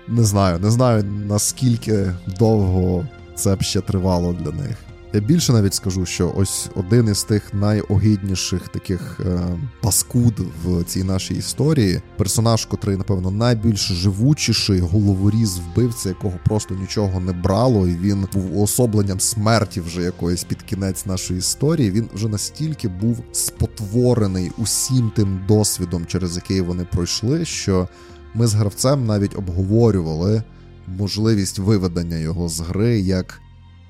не 0.07 0.23
знаю, 0.23 0.59
не 0.59 0.71
знаю 0.71 1.03
наскільки 1.03 2.11
довго 2.39 3.05
це 3.35 3.55
б 3.55 3.61
ще 3.61 3.81
тривало 3.81 4.33
для 4.33 4.51
них. 4.51 4.77
Я 5.15 5.19
більше 5.19 5.53
навіть 5.53 5.73
скажу, 5.73 6.05
що 6.05 6.33
ось 6.35 6.69
один 6.75 7.07
із 7.07 7.23
тих 7.23 7.53
найогідніших 7.53 8.67
таких 8.67 9.19
е, 9.25 9.39
паскуд 9.81 10.39
в 10.63 10.83
цій 10.83 11.03
нашій 11.03 11.33
історії, 11.33 12.01
персонаж, 12.17 12.65
котрий, 12.65 12.97
напевно, 12.97 13.31
найбільш 13.31 13.79
живучіший, 13.79 14.79
головоріз 14.79 15.57
вбивця, 15.57 16.09
якого 16.09 16.33
просто 16.45 16.75
нічого 16.75 17.19
не 17.19 17.31
брало, 17.31 17.87
і 17.87 17.95
він 17.95 18.27
був 18.33 18.57
уособленням 18.57 19.19
смерті 19.19 19.81
вже 19.81 20.01
якоїсь 20.01 20.43
під 20.43 20.61
кінець 20.61 21.05
нашої 21.05 21.39
історії. 21.39 21.91
Він 21.91 22.09
вже 22.13 22.27
настільки 22.27 22.87
був 22.87 23.23
спотворений 23.31 24.51
усім 24.57 25.11
тим 25.15 25.41
досвідом, 25.47 26.05
через 26.05 26.35
який 26.35 26.61
вони 26.61 26.85
пройшли, 26.91 27.45
що 27.45 27.87
ми 28.33 28.47
з 28.47 28.53
гравцем 28.53 29.05
навіть 29.05 29.37
обговорювали 29.37 30.43
можливість 30.87 31.59
виведення 31.59 32.17
його 32.17 32.49
з 32.49 32.59
гри 32.59 32.99
як 32.99 33.42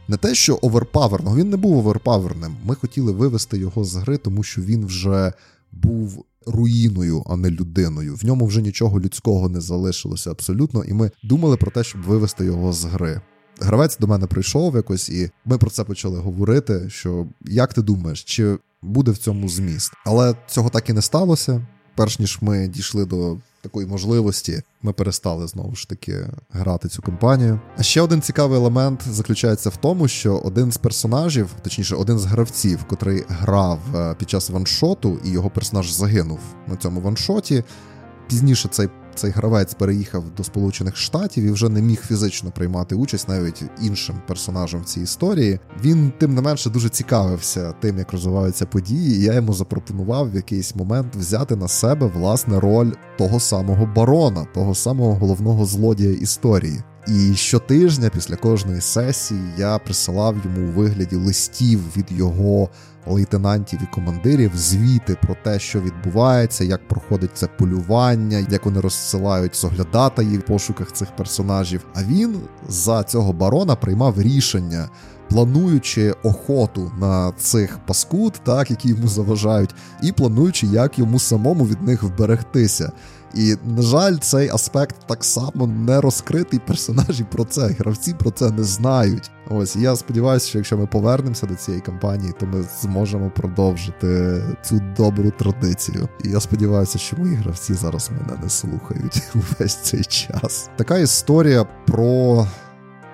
не 0.07 0.17
те, 0.17 0.35
що 0.35 0.59
оверпаверного, 0.61 1.35
він 1.35 1.49
не 1.49 1.57
був 1.57 1.77
оверпаверним. 1.77 2.55
Ми 2.65 2.75
хотіли 2.75 3.11
вивести 3.11 3.57
його 3.57 3.83
з 3.83 3.95
гри, 3.95 4.17
тому 4.17 4.43
що 4.43 4.61
він 4.61 4.85
вже 4.85 5.33
був 5.71 6.25
руїною, 6.45 7.23
а 7.25 7.35
не 7.35 7.49
людиною. 7.49 8.15
В 8.15 8.25
ньому 8.25 8.45
вже 8.45 8.61
нічого 8.61 8.99
людського 8.99 9.49
не 9.49 9.61
залишилося 9.61 10.31
абсолютно, 10.31 10.83
і 10.83 10.93
ми 10.93 11.11
думали 11.23 11.57
про 11.57 11.71
те, 11.71 11.83
щоб 11.83 12.01
вивести 12.01 12.45
його 12.45 12.73
з 12.73 12.85
гри. 12.85 13.21
Гравець 13.59 13.97
до 13.97 14.07
мене 14.07 14.27
прийшов 14.27 14.75
якось, 14.75 15.09
і 15.09 15.31
ми 15.45 15.57
про 15.57 15.69
це 15.69 15.83
почали 15.83 16.19
говорити. 16.19 16.89
Що 16.89 17.27
як 17.41 17.73
ти 17.73 17.81
думаєш, 17.81 18.23
чи 18.23 18.57
буде 18.81 19.11
в 19.11 19.17
цьому 19.17 19.49
зміст? 19.49 19.93
Але 20.05 20.35
цього 20.47 20.69
так 20.69 20.89
і 20.89 20.93
не 20.93 21.01
сталося. 21.01 21.67
Перш 21.95 22.19
ніж 22.19 22.37
ми 22.41 22.67
дійшли 22.67 23.05
до 23.05 23.37
такої 23.63 23.87
можливості, 23.87 24.61
ми 24.81 24.93
перестали 24.93 25.47
знову 25.47 25.75
ж 25.75 25.89
таки 25.89 26.27
грати 26.51 26.87
цю 26.87 27.01
кампанію. 27.01 27.59
А 27.77 27.83
ще 27.83 28.01
один 28.01 28.21
цікавий 28.21 28.59
елемент 28.59 29.01
заключається 29.09 29.69
в 29.69 29.77
тому, 29.77 30.07
що 30.07 30.37
один 30.37 30.71
з 30.71 30.77
персонажів, 30.77 31.49
точніше, 31.61 31.95
один 31.95 32.19
з 32.19 32.25
гравців, 32.25 32.83
котрий 32.83 33.23
грав 33.27 33.79
е, 33.95 34.15
під 34.19 34.29
час 34.29 34.49
ваншоту, 34.49 35.19
і 35.23 35.29
його 35.29 35.49
персонаж 35.49 35.91
загинув 35.91 36.39
на 36.67 36.75
цьому 36.75 37.01
ваншоті. 37.01 37.63
Пізніше 38.29 38.67
цей 38.71 38.89
цей 39.15 39.31
гравець 39.31 39.73
переїхав 39.73 40.23
до 40.37 40.43
Сполучених 40.43 40.97
Штатів 40.97 41.43
і 41.43 41.51
вже 41.51 41.69
не 41.69 41.81
міг 41.81 42.01
фізично 42.01 42.51
приймати 42.51 42.95
участь 42.95 43.29
навіть 43.29 43.63
іншим 43.81 44.15
персонажем 44.27 44.81
в 44.81 44.85
цій 44.85 45.01
історії. 45.01 45.59
Він 45.83 46.13
тим 46.19 46.35
не 46.35 46.41
менше 46.41 46.69
дуже 46.69 46.89
цікавився 46.89 47.73
тим, 47.79 47.97
як 47.97 48.11
розвиваються 48.11 48.65
події. 48.65 49.19
і 49.19 49.23
Я 49.23 49.33
йому 49.33 49.53
запропонував 49.53 50.31
в 50.31 50.35
якийсь 50.35 50.75
момент 50.75 51.15
взяти 51.15 51.55
на 51.55 51.67
себе 51.67 52.11
власне 52.15 52.59
роль 52.59 52.91
того 53.17 53.39
самого 53.39 53.85
барона, 53.95 54.45
того 54.53 54.75
самого 54.75 55.13
головного 55.13 55.65
злодія 55.65 56.11
історії. 56.11 56.83
І 57.07 57.35
щотижня 57.35 58.09
після 58.09 58.35
кожної 58.35 58.81
сесії 58.81 59.41
я 59.57 59.79
присилав 59.79 60.35
йому 60.43 60.67
у 60.67 60.71
вигляді 60.71 61.15
листів 61.15 61.97
від 61.97 62.05
його 62.11 62.69
лейтенантів 63.05 63.79
і 63.83 63.95
командирів 63.95 64.51
звіти 64.55 65.17
про 65.21 65.35
те, 65.43 65.59
що 65.59 65.81
відбувається, 65.81 66.63
як 66.63 66.87
проходить 66.87 67.31
це 67.33 67.47
полювання, 67.47 68.47
як 68.49 68.65
вони 68.65 68.79
розсилають 68.79 69.55
соглядатаї 69.55 70.37
в 70.37 70.41
пошуках 70.41 70.91
цих 70.91 71.15
персонажів. 71.15 71.85
А 71.93 72.03
він 72.03 72.35
за 72.67 73.03
цього 73.03 73.33
барона 73.33 73.75
приймав 73.75 74.21
рішення. 74.21 74.89
Плануючи 75.29 76.11
охоту 76.23 76.91
на 76.99 77.31
цих 77.37 77.79
паскуд, 77.85 78.33
так 78.43 78.71
які 78.71 78.89
йому 78.89 79.07
заважають, 79.07 79.75
і 80.03 80.11
плануючи, 80.11 80.67
як 80.67 80.99
йому 80.99 81.19
самому 81.19 81.65
від 81.65 81.81
них 81.81 82.03
вберегтися. 82.03 82.91
І, 83.33 83.55
на 83.65 83.81
жаль, 83.81 84.15
цей 84.17 84.49
аспект 84.49 84.95
так 85.07 85.23
само 85.23 85.67
не 85.67 86.01
розкритий. 86.01 86.59
Персонажі 86.59 87.25
про 87.31 87.45
це, 87.45 87.67
гравці 87.67 88.13
про 88.19 88.31
це 88.31 88.51
не 88.51 88.63
знають. 88.63 89.31
Ось 89.49 89.75
я 89.75 89.95
сподіваюся, 89.95 90.47
що 90.47 90.57
якщо 90.57 90.77
ми 90.77 90.87
повернемося 90.87 91.47
до 91.47 91.55
цієї 91.55 91.81
кампанії, 91.81 92.33
то 92.39 92.45
ми 92.45 92.63
зможемо 92.81 93.31
продовжити 93.35 94.41
цю 94.63 94.81
добру 94.97 95.31
традицію. 95.31 96.09
І 96.23 96.29
я 96.29 96.39
сподіваюся, 96.39 96.97
що 96.97 97.17
мої 97.17 97.35
гравці 97.35 97.73
зараз 97.73 98.11
мене 98.11 98.39
не 98.43 98.49
слухають 98.49 99.23
увесь 99.35 99.75
цей 99.75 100.03
час. 100.03 100.69
Така 100.77 100.97
історія 100.97 101.63
про 101.87 102.47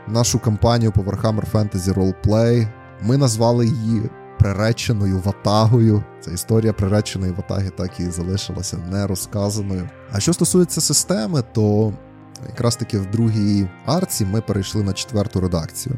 нашу 0.08 0.40
кампанію 0.40 0.92
по 0.92 1.02
Warhammer 1.02 1.52
Fantasy 1.54 1.94
Roleplay. 1.94 2.68
Ми 3.02 3.18
назвали 3.18 3.68
її 3.68 4.10
приреченою 4.40 5.22
ватагою. 5.26 6.04
Ця 6.22 6.32
історія 6.32 6.74
приреченої 6.74 7.32
ватаги 7.32 7.70
так 7.70 8.00
і 8.00 8.10
залишилася 8.10 8.78
нерозказаною. 8.78 9.90
А 10.12 10.20
що 10.20 10.34
стосується 10.34 10.82
системи, 10.82 11.44
то 11.54 11.94
Якраз 12.48 12.76
таки 12.76 12.98
в 12.98 13.06
другій 13.06 13.68
арці 13.86 14.26
ми 14.26 14.42
перейшли 14.42 14.84
на 14.84 14.94
четверту 14.94 15.40
редакцію. 15.40 15.96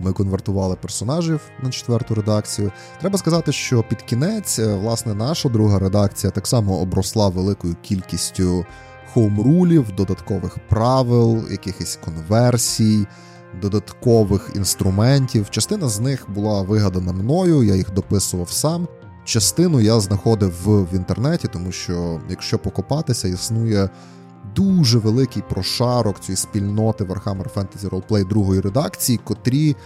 Ми 0.00 0.12
конвертували 0.12 0.76
персонажів 0.76 1.40
на 1.62 1.70
четверту 1.70 2.14
редакцію. 2.14 2.72
Треба 3.00 3.18
сказати, 3.18 3.52
що 3.52 3.82
під 3.82 4.02
кінець, 4.02 4.58
е, 4.58 4.74
власне, 4.74 5.14
наша 5.14 5.48
друга 5.48 5.78
редакція 5.78 6.30
так 6.30 6.46
само 6.46 6.78
обросла 6.78 7.28
великою 7.28 7.76
кількістю 7.82 8.66
хоумрулів, 9.12 9.92
додаткових 9.92 10.58
правил, 10.68 11.44
якихось 11.50 11.98
конверсій, 12.04 13.06
додаткових 13.62 14.50
інструментів. 14.54 15.50
Частина 15.50 15.88
з 15.88 16.00
них 16.00 16.26
була 16.28 16.62
вигадана 16.62 17.12
мною, 17.12 17.62
я 17.62 17.74
їх 17.74 17.92
дописував 17.92 18.50
сам. 18.50 18.88
Частину 19.24 19.80
я 19.80 20.00
знаходив 20.00 20.52
в 20.64 20.94
інтернеті, 20.94 21.48
тому 21.52 21.72
що, 21.72 22.20
якщо 22.30 22.58
покопатися, 22.58 23.28
існує 23.28 23.90
дуже 24.56 24.98
великий 24.98 25.42
прошарок 25.48 26.20
цієї 26.20 26.36
спільноти 26.36 27.04
Warhammer 27.04 27.54
Fantasy 27.54 27.90
Roleplay 27.90 28.28
другої 28.28 28.60
редакції, 28.60 29.20
котрі 29.24 29.76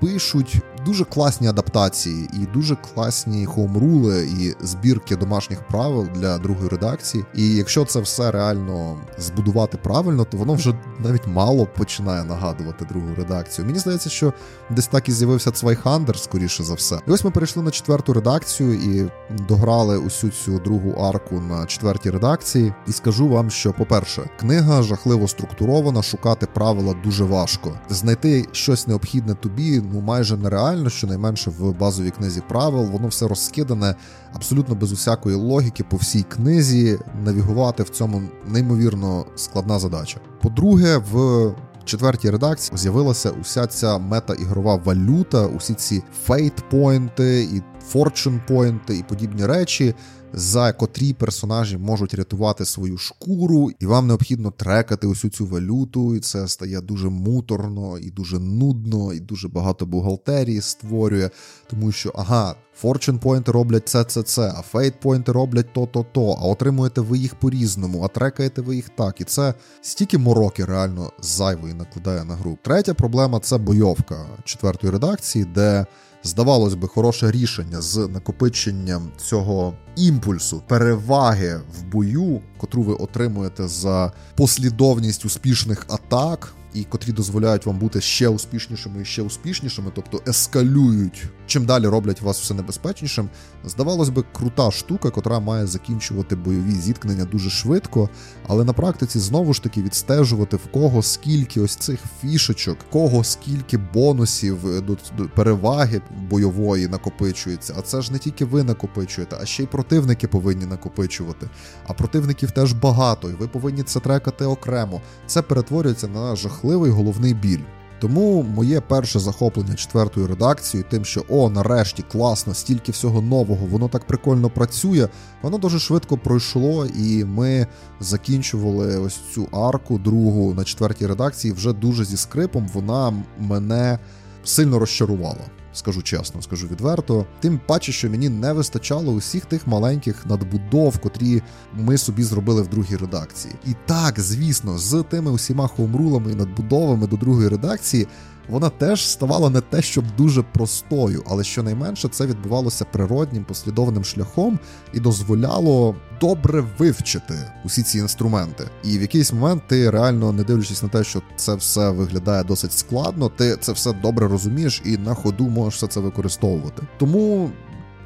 пишуть 0.00 0.62
дуже 0.84 1.04
класні 1.04 1.48
адаптації 1.48 2.28
і 2.32 2.46
дуже 2.54 2.76
класні 2.76 3.46
хоумрули 3.46 4.28
і 4.40 4.54
збірки 4.66 5.16
домашніх 5.16 5.66
правил 5.68 6.08
для 6.14 6.38
другої 6.38 6.68
редакції. 6.68 7.24
І 7.34 7.54
якщо 7.54 7.84
це 7.84 8.00
все 8.00 8.30
реально 8.30 8.96
збудувати 9.18 9.78
правильно, 9.78 10.24
то 10.24 10.36
воно 10.36 10.54
вже 10.54 10.74
навіть 10.98 11.26
мало 11.26 11.66
починає 11.66 12.24
нагадувати 12.24 12.84
другу 12.84 13.08
редакцію. 13.16 13.66
Мені 13.66 13.78
здається, 13.78 14.10
що 14.10 14.32
десь 14.70 14.86
так 14.86 15.08
і 15.08 15.12
з'явився 15.12 15.50
Цвайхандер, 15.50 16.18
скоріше 16.18 16.64
за 16.64 16.74
все. 16.74 17.00
І 17.08 17.10
ось 17.10 17.24
ми 17.24 17.30
перейшли 17.30 17.62
на 17.62 17.70
четверту 17.70 18.12
редакцію 18.12 18.74
і 18.74 19.10
дограли 19.48 19.98
усю 19.98 20.28
цю 20.28 20.58
другу 20.58 20.90
арку 20.90 21.40
на 21.40 21.66
четвертій 21.66 22.10
редакції. 22.10 22.72
І 22.86 22.92
скажу 22.92 23.28
вам, 23.28 23.50
що, 23.50 23.72
по-перше, 23.72 24.30
книга 24.40 24.82
жахливо 24.82 25.28
структурована, 25.28 26.02
шукати 26.02 26.46
правила 26.46 26.94
дуже 27.04 27.24
важко. 27.24 27.78
Знайти 27.88 28.46
щось 28.52 28.86
необхідне 28.86 29.34
тобі 29.34 29.80
ну 29.92 30.00
майже 30.00 30.36
нереально, 30.36 30.90
щонайменше 30.90 31.50
в 31.50 31.78
базовій 31.78 32.10
книзі 32.10 32.42
правил, 32.48 32.84
воно 32.84 33.08
все 33.08 33.28
розкидане 33.28 33.94
абсолютно 34.32 34.74
без 34.74 34.92
усякої 34.92 35.36
логіки 35.36 35.84
по 35.84 35.96
всій 35.96 36.22
книзі. 36.22 36.98
Навігувати 37.24 37.82
в 37.82 37.88
цьому 37.88 38.22
неймовірно 38.46 39.26
складна 39.36 39.78
задача. 39.78 40.20
По-друге, 40.42 40.96
в 41.12 41.52
четвертій 41.84 42.30
редакції 42.30 42.78
з'явилася 42.78 43.30
уся 43.30 43.66
ця 43.66 43.98
мета-ігрова 43.98 44.76
валюта, 44.84 45.46
усі 45.46 45.74
ці 45.74 46.02
fate 46.28 46.73
поінти 46.73 47.40
і 47.40 47.62
fortune 47.92 48.46
поінти 48.46 48.92
і 48.92 49.02
подібні 49.02 49.46
речі 49.46 49.94
за 50.32 50.72
котрі 50.72 51.12
персонажі 51.12 51.78
можуть 51.78 52.14
рятувати 52.14 52.64
свою 52.64 52.98
шкуру, 52.98 53.70
і 53.80 53.86
вам 53.86 54.06
необхідно 54.06 54.50
трекати 54.50 55.06
усю 55.06 55.28
цю 55.28 55.46
валюту, 55.46 56.16
і 56.16 56.20
це 56.20 56.48
стає 56.48 56.80
дуже 56.80 57.08
муторно, 57.08 57.98
і 57.98 58.10
дуже 58.10 58.38
нудно, 58.38 59.12
і 59.12 59.20
дуже 59.20 59.48
багато 59.48 59.86
бухгалтерії 59.86 60.60
створює, 60.60 61.30
тому 61.70 61.92
що 61.92 62.12
ага. 62.14 62.54
Fortune 62.82 63.18
поінти 63.18 63.52
роблять 63.52 63.88
це, 63.88 64.04
це, 64.04 64.22
це, 64.22 64.54
а 64.56 64.76
Fate 64.76 64.92
поінти 65.02 65.32
роблять 65.32 65.72
то-то, 65.72 66.06
то, 66.12 66.38
а 66.40 66.46
отримуєте 66.46 67.00
ви 67.00 67.18
їх 67.18 67.34
по-різному, 67.34 68.02
а 68.04 68.08
трекаєте 68.08 68.62
ви 68.62 68.76
їх 68.76 68.88
так. 68.88 69.20
І 69.20 69.24
це 69.24 69.54
стільки 69.80 70.18
мороки 70.18 70.64
реально 70.64 71.12
зайвої 71.20 71.74
накладає 71.74 72.24
на 72.24 72.34
гру. 72.34 72.58
Третя 72.62 72.94
проблема 72.94 73.40
це 73.40 73.58
бойовка 73.58 74.26
четвертої 74.44 74.92
редакції, 74.92 75.44
де 75.44 75.86
здавалось 76.22 76.74
би, 76.74 76.88
хороше 76.88 77.30
рішення 77.30 77.80
з 77.80 77.96
накопиченням 77.96 79.10
цього 79.16 79.74
імпульсу, 79.96 80.62
переваги 80.68 81.60
в 81.78 81.92
бою, 81.92 82.40
котру 82.58 82.82
ви 82.82 82.94
отримуєте 82.94 83.68
за 83.68 84.12
послідовність 84.36 85.24
успішних 85.24 85.86
атак 85.88 86.54
і 86.74 86.84
котрі 86.84 87.12
дозволяють 87.12 87.66
вам 87.66 87.78
бути 87.78 88.00
ще 88.00 88.28
успішнішими 88.28 89.02
і 89.02 89.04
ще 89.04 89.22
успішнішими, 89.22 89.92
тобто 89.94 90.22
ескалюють, 90.26 91.28
чим 91.48 91.64
далі 91.64 91.86
роблять 91.86 92.20
вас 92.20 92.40
все 92.40 92.54
небезпечнішим. 92.54 93.28
Здавалось 93.64 94.08
би, 94.08 94.24
крута 94.32 94.70
штука, 94.70 95.10
котра 95.10 95.40
має 95.40 95.66
закінчувати 95.66 96.36
бойові 96.36 96.70
зіткнення 96.70 97.24
дуже 97.24 97.50
швидко, 97.50 98.08
але 98.46 98.64
на 98.64 98.72
практиці 98.72 99.18
знову 99.18 99.54
ж 99.54 99.62
таки 99.62 99.82
відстежувати 99.82 100.56
в 100.56 100.66
кого 100.72 101.02
скільки 101.02 101.60
ось 101.60 101.76
цих 101.76 102.00
фішечок, 102.20 102.78
кого 102.90 103.24
скільки 103.24 103.78
бонусів 103.78 104.66
е, 104.66 104.80
до 104.80 104.96
переваги 105.34 106.02
бойової 106.30 106.88
накопичується. 106.88 107.74
А 107.78 107.82
це 107.82 108.02
ж 108.02 108.12
не 108.12 108.18
тільки 108.18 108.44
ви 108.44 108.62
накопичуєте, 108.62 109.36
а 109.40 109.46
ще 109.46 109.62
й 109.62 109.66
противники 109.66 110.28
повинні 110.28 110.66
накопичувати. 110.66 111.48
А 111.86 111.92
противників 111.92 112.50
теж 112.50 112.72
багато, 112.72 113.30
і 113.30 113.32
ви 113.32 113.48
повинні 113.48 113.82
це 113.82 114.00
трекати 114.00 114.44
окремо. 114.44 115.00
Це 115.26 115.42
перетворюється 115.42 116.08
на 116.08 116.36
жахливий 116.36 116.90
головний 116.90 117.34
біль. 117.34 117.62
Тому 118.00 118.42
моє 118.42 118.80
перше 118.80 119.18
захоплення 119.18 119.74
четвертою 119.74 120.26
редакцією, 120.26 120.88
тим, 120.90 121.04
що 121.04 121.24
о, 121.28 121.50
нарешті 121.50 122.02
класно, 122.02 122.54
стільки 122.54 122.92
всього 122.92 123.22
нового, 123.22 123.66
воно 123.66 123.88
так 123.88 124.06
прикольно 124.06 124.50
працює, 124.50 125.08
воно 125.42 125.58
дуже 125.58 125.78
швидко 125.78 126.18
пройшло, 126.18 126.86
і 126.86 127.24
ми 127.24 127.66
закінчували 128.00 128.98
ось 128.98 129.20
цю 129.34 129.48
арку 129.52 129.98
другу 129.98 130.54
на 130.54 130.64
четвертій 130.64 131.06
редакції 131.06 131.54
вже 131.54 131.72
дуже 131.72 132.04
зі 132.04 132.16
скрипом. 132.16 132.68
Вона 132.74 133.14
мене 133.38 133.98
сильно 134.44 134.78
розчарувала 134.78 135.57
скажу 135.72 136.02
чесно, 136.02 136.42
скажу 136.42 136.66
відверто. 136.68 137.26
Тим 137.40 137.60
паче, 137.66 137.92
що 137.92 138.10
мені 138.10 138.28
не 138.28 138.52
вистачало 138.52 139.12
усіх 139.12 139.44
тих 139.44 139.66
маленьких 139.66 140.26
надбудов, 140.26 140.98
котрі 140.98 141.42
ми 141.74 141.98
собі 141.98 142.22
зробили 142.22 142.62
в 142.62 142.68
другій 142.68 142.96
редакції. 142.96 143.54
І 143.66 143.74
так, 143.86 144.20
звісно, 144.20 144.78
з 144.78 145.04
тими 145.10 145.30
усіма 145.30 145.66
хоумрулами 145.66 146.32
і 146.32 146.34
надбудовами 146.34 147.06
до 147.06 147.16
другої 147.16 147.48
редакції 147.48 148.06
вона 148.48 148.68
теж 148.68 149.08
ставала 149.08 149.50
не 149.50 149.60
те, 149.60 149.82
щоб 149.82 150.04
дуже 150.16 150.42
простою, 150.42 151.22
але 151.26 151.44
щонайменше 151.44 152.08
це 152.08 152.26
відбувалося 152.26 152.84
природнім 152.84 153.44
послідовним 153.44 154.04
шляхом 154.04 154.58
і 154.92 155.00
дозволяло 155.00 155.94
добре 156.20 156.64
вивчити 156.78 157.34
усі 157.64 157.82
ці 157.82 157.98
інструменти. 157.98 158.64
І 158.84 158.98
в 158.98 159.00
якийсь 159.00 159.32
момент 159.32 159.62
ти 159.66 159.90
реально, 159.90 160.32
не 160.32 160.44
дивлячись 160.44 160.82
на 160.82 160.88
те, 160.88 161.04
що 161.04 161.22
це 161.36 161.54
все 161.54 161.90
виглядає 161.90 162.44
досить 162.44 162.72
складно, 162.72 163.28
ти 163.28 163.56
це 163.60 163.72
все 163.72 163.92
добре 163.92 164.28
розумієш 164.28 164.82
і 164.84 164.96
на 164.96 165.14
ходу 165.14 165.48
можеш 165.48 165.74
все 165.74 165.86
це 165.86 166.00
використовувати. 166.00 166.82
Тому 166.98 167.50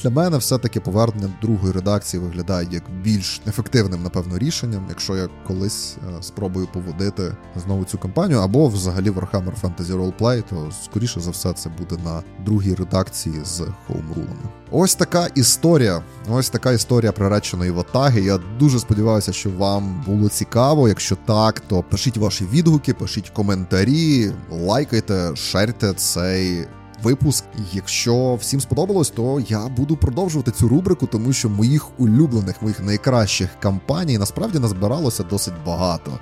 для 0.02 0.10
мене 0.10 0.36
все-таки 0.36 0.80
повернення 0.80 1.32
другої 1.42 1.72
редакції 1.72 2.22
виглядає 2.22 2.68
як 2.70 2.82
більш 3.02 3.40
ефективним, 3.46 4.02
напевно, 4.02 4.38
рішенням, 4.38 4.86
якщо 4.88 5.16
я 5.16 5.28
колись 5.46 5.96
е, 6.18 6.22
спробую 6.22 6.68
поводити 6.72 7.36
знову 7.64 7.84
цю 7.84 7.98
кампанію, 7.98 8.38
або 8.38 8.68
взагалі 8.68 9.10
Warhammer 9.10 9.60
Fantasy 9.62 9.96
Roleplay, 9.96 10.42
то 10.50 10.68
скоріше 10.84 11.20
за 11.20 11.30
все 11.30 11.52
це 11.52 11.70
буде 11.78 11.96
на 12.04 12.22
другій 12.44 12.74
редакції 12.74 13.40
з 13.44 13.62
хоумрулами. 13.86 14.42
Ось 14.70 14.94
така 14.94 15.26
історія. 15.34 16.02
Ось 16.30 16.50
така 16.50 16.72
історія 16.72 17.12
приреченої 17.12 17.70
ватаги. 17.70 18.20
Я 18.20 18.38
дуже 18.58 18.78
сподіваюся, 18.78 19.32
що 19.32 19.50
вам 19.50 20.04
було 20.06 20.28
цікаво. 20.28 20.88
Якщо 20.88 21.16
так, 21.16 21.60
то 21.60 21.82
пишіть 21.82 22.16
ваші 22.16 22.44
відгуки, 22.44 22.94
пишіть 22.94 23.30
коментарі, 23.30 24.32
лайкайте, 24.50 25.36
шерте 25.36 25.92
цей 25.92 26.66
випуск. 27.02 27.44
Якщо 27.72 28.34
всім 28.34 28.60
сподобалось, 28.60 29.10
то 29.10 29.40
я 29.48 29.68
буду 29.68 29.96
продовжувати 29.96 30.50
цю 30.50 30.68
рубрику, 30.68 31.06
тому 31.06 31.32
що 31.32 31.48
моїх 31.48 32.00
улюблених, 32.00 32.62
моїх 32.62 32.80
найкращих 32.80 33.48
кампаній 33.60 34.18
насправді 34.18 34.58
назбиралося 34.58 35.22
досить 35.22 35.54
багато. 35.66 36.18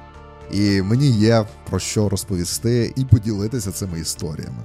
І 0.52 0.82
мені 0.82 1.10
є 1.10 1.46
про 1.70 1.78
що 1.78 2.08
розповісти 2.08 2.92
і 2.96 3.04
поділитися 3.04 3.72
цими 3.72 4.00
історіями. 4.00 4.62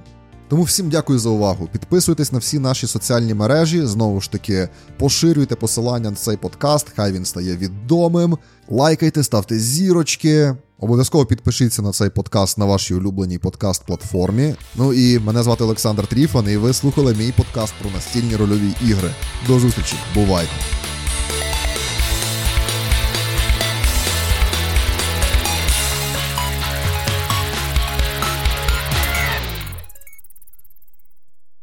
Тому 0.48 0.62
всім 0.62 0.88
дякую 0.88 1.18
за 1.18 1.28
увагу. 1.28 1.68
Підписуйтесь 1.72 2.32
на 2.32 2.38
всі 2.38 2.58
наші 2.58 2.86
соціальні 2.86 3.34
мережі. 3.34 3.86
Знову 3.86 4.20
ж 4.20 4.30
таки, 4.30 4.68
поширюйте 4.98 5.56
посилання 5.56 6.10
на 6.10 6.16
цей 6.16 6.36
подкаст, 6.36 6.86
хай 6.96 7.12
він 7.12 7.24
стає 7.24 7.56
відомим. 7.56 8.38
Лайкайте, 8.68 9.22
ставте 9.22 9.58
зірочки. 9.58 10.54
Обов'язково 10.78 11.26
підпишіться 11.26 11.82
на 11.82 11.92
цей 11.92 12.10
подкаст 12.10 12.58
на 12.58 12.64
вашій 12.64 12.94
улюбленій 12.94 13.38
подкаст-платформі. 13.38 14.54
Ну 14.74 14.92
і 14.92 15.18
мене 15.18 15.42
звати 15.42 15.64
Олександр 15.64 16.06
Тріфан, 16.06 16.50
і 16.50 16.56
ви 16.56 16.72
слухали 16.72 17.14
мій 17.14 17.32
подкаст 17.36 17.74
про 17.80 17.90
настільні 17.90 18.36
рольові 18.36 18.74
ігри. 18.82 19.10
До 19.46 19.58
зустрічі, 19.58 19.96
бувайте! 20.14 20.52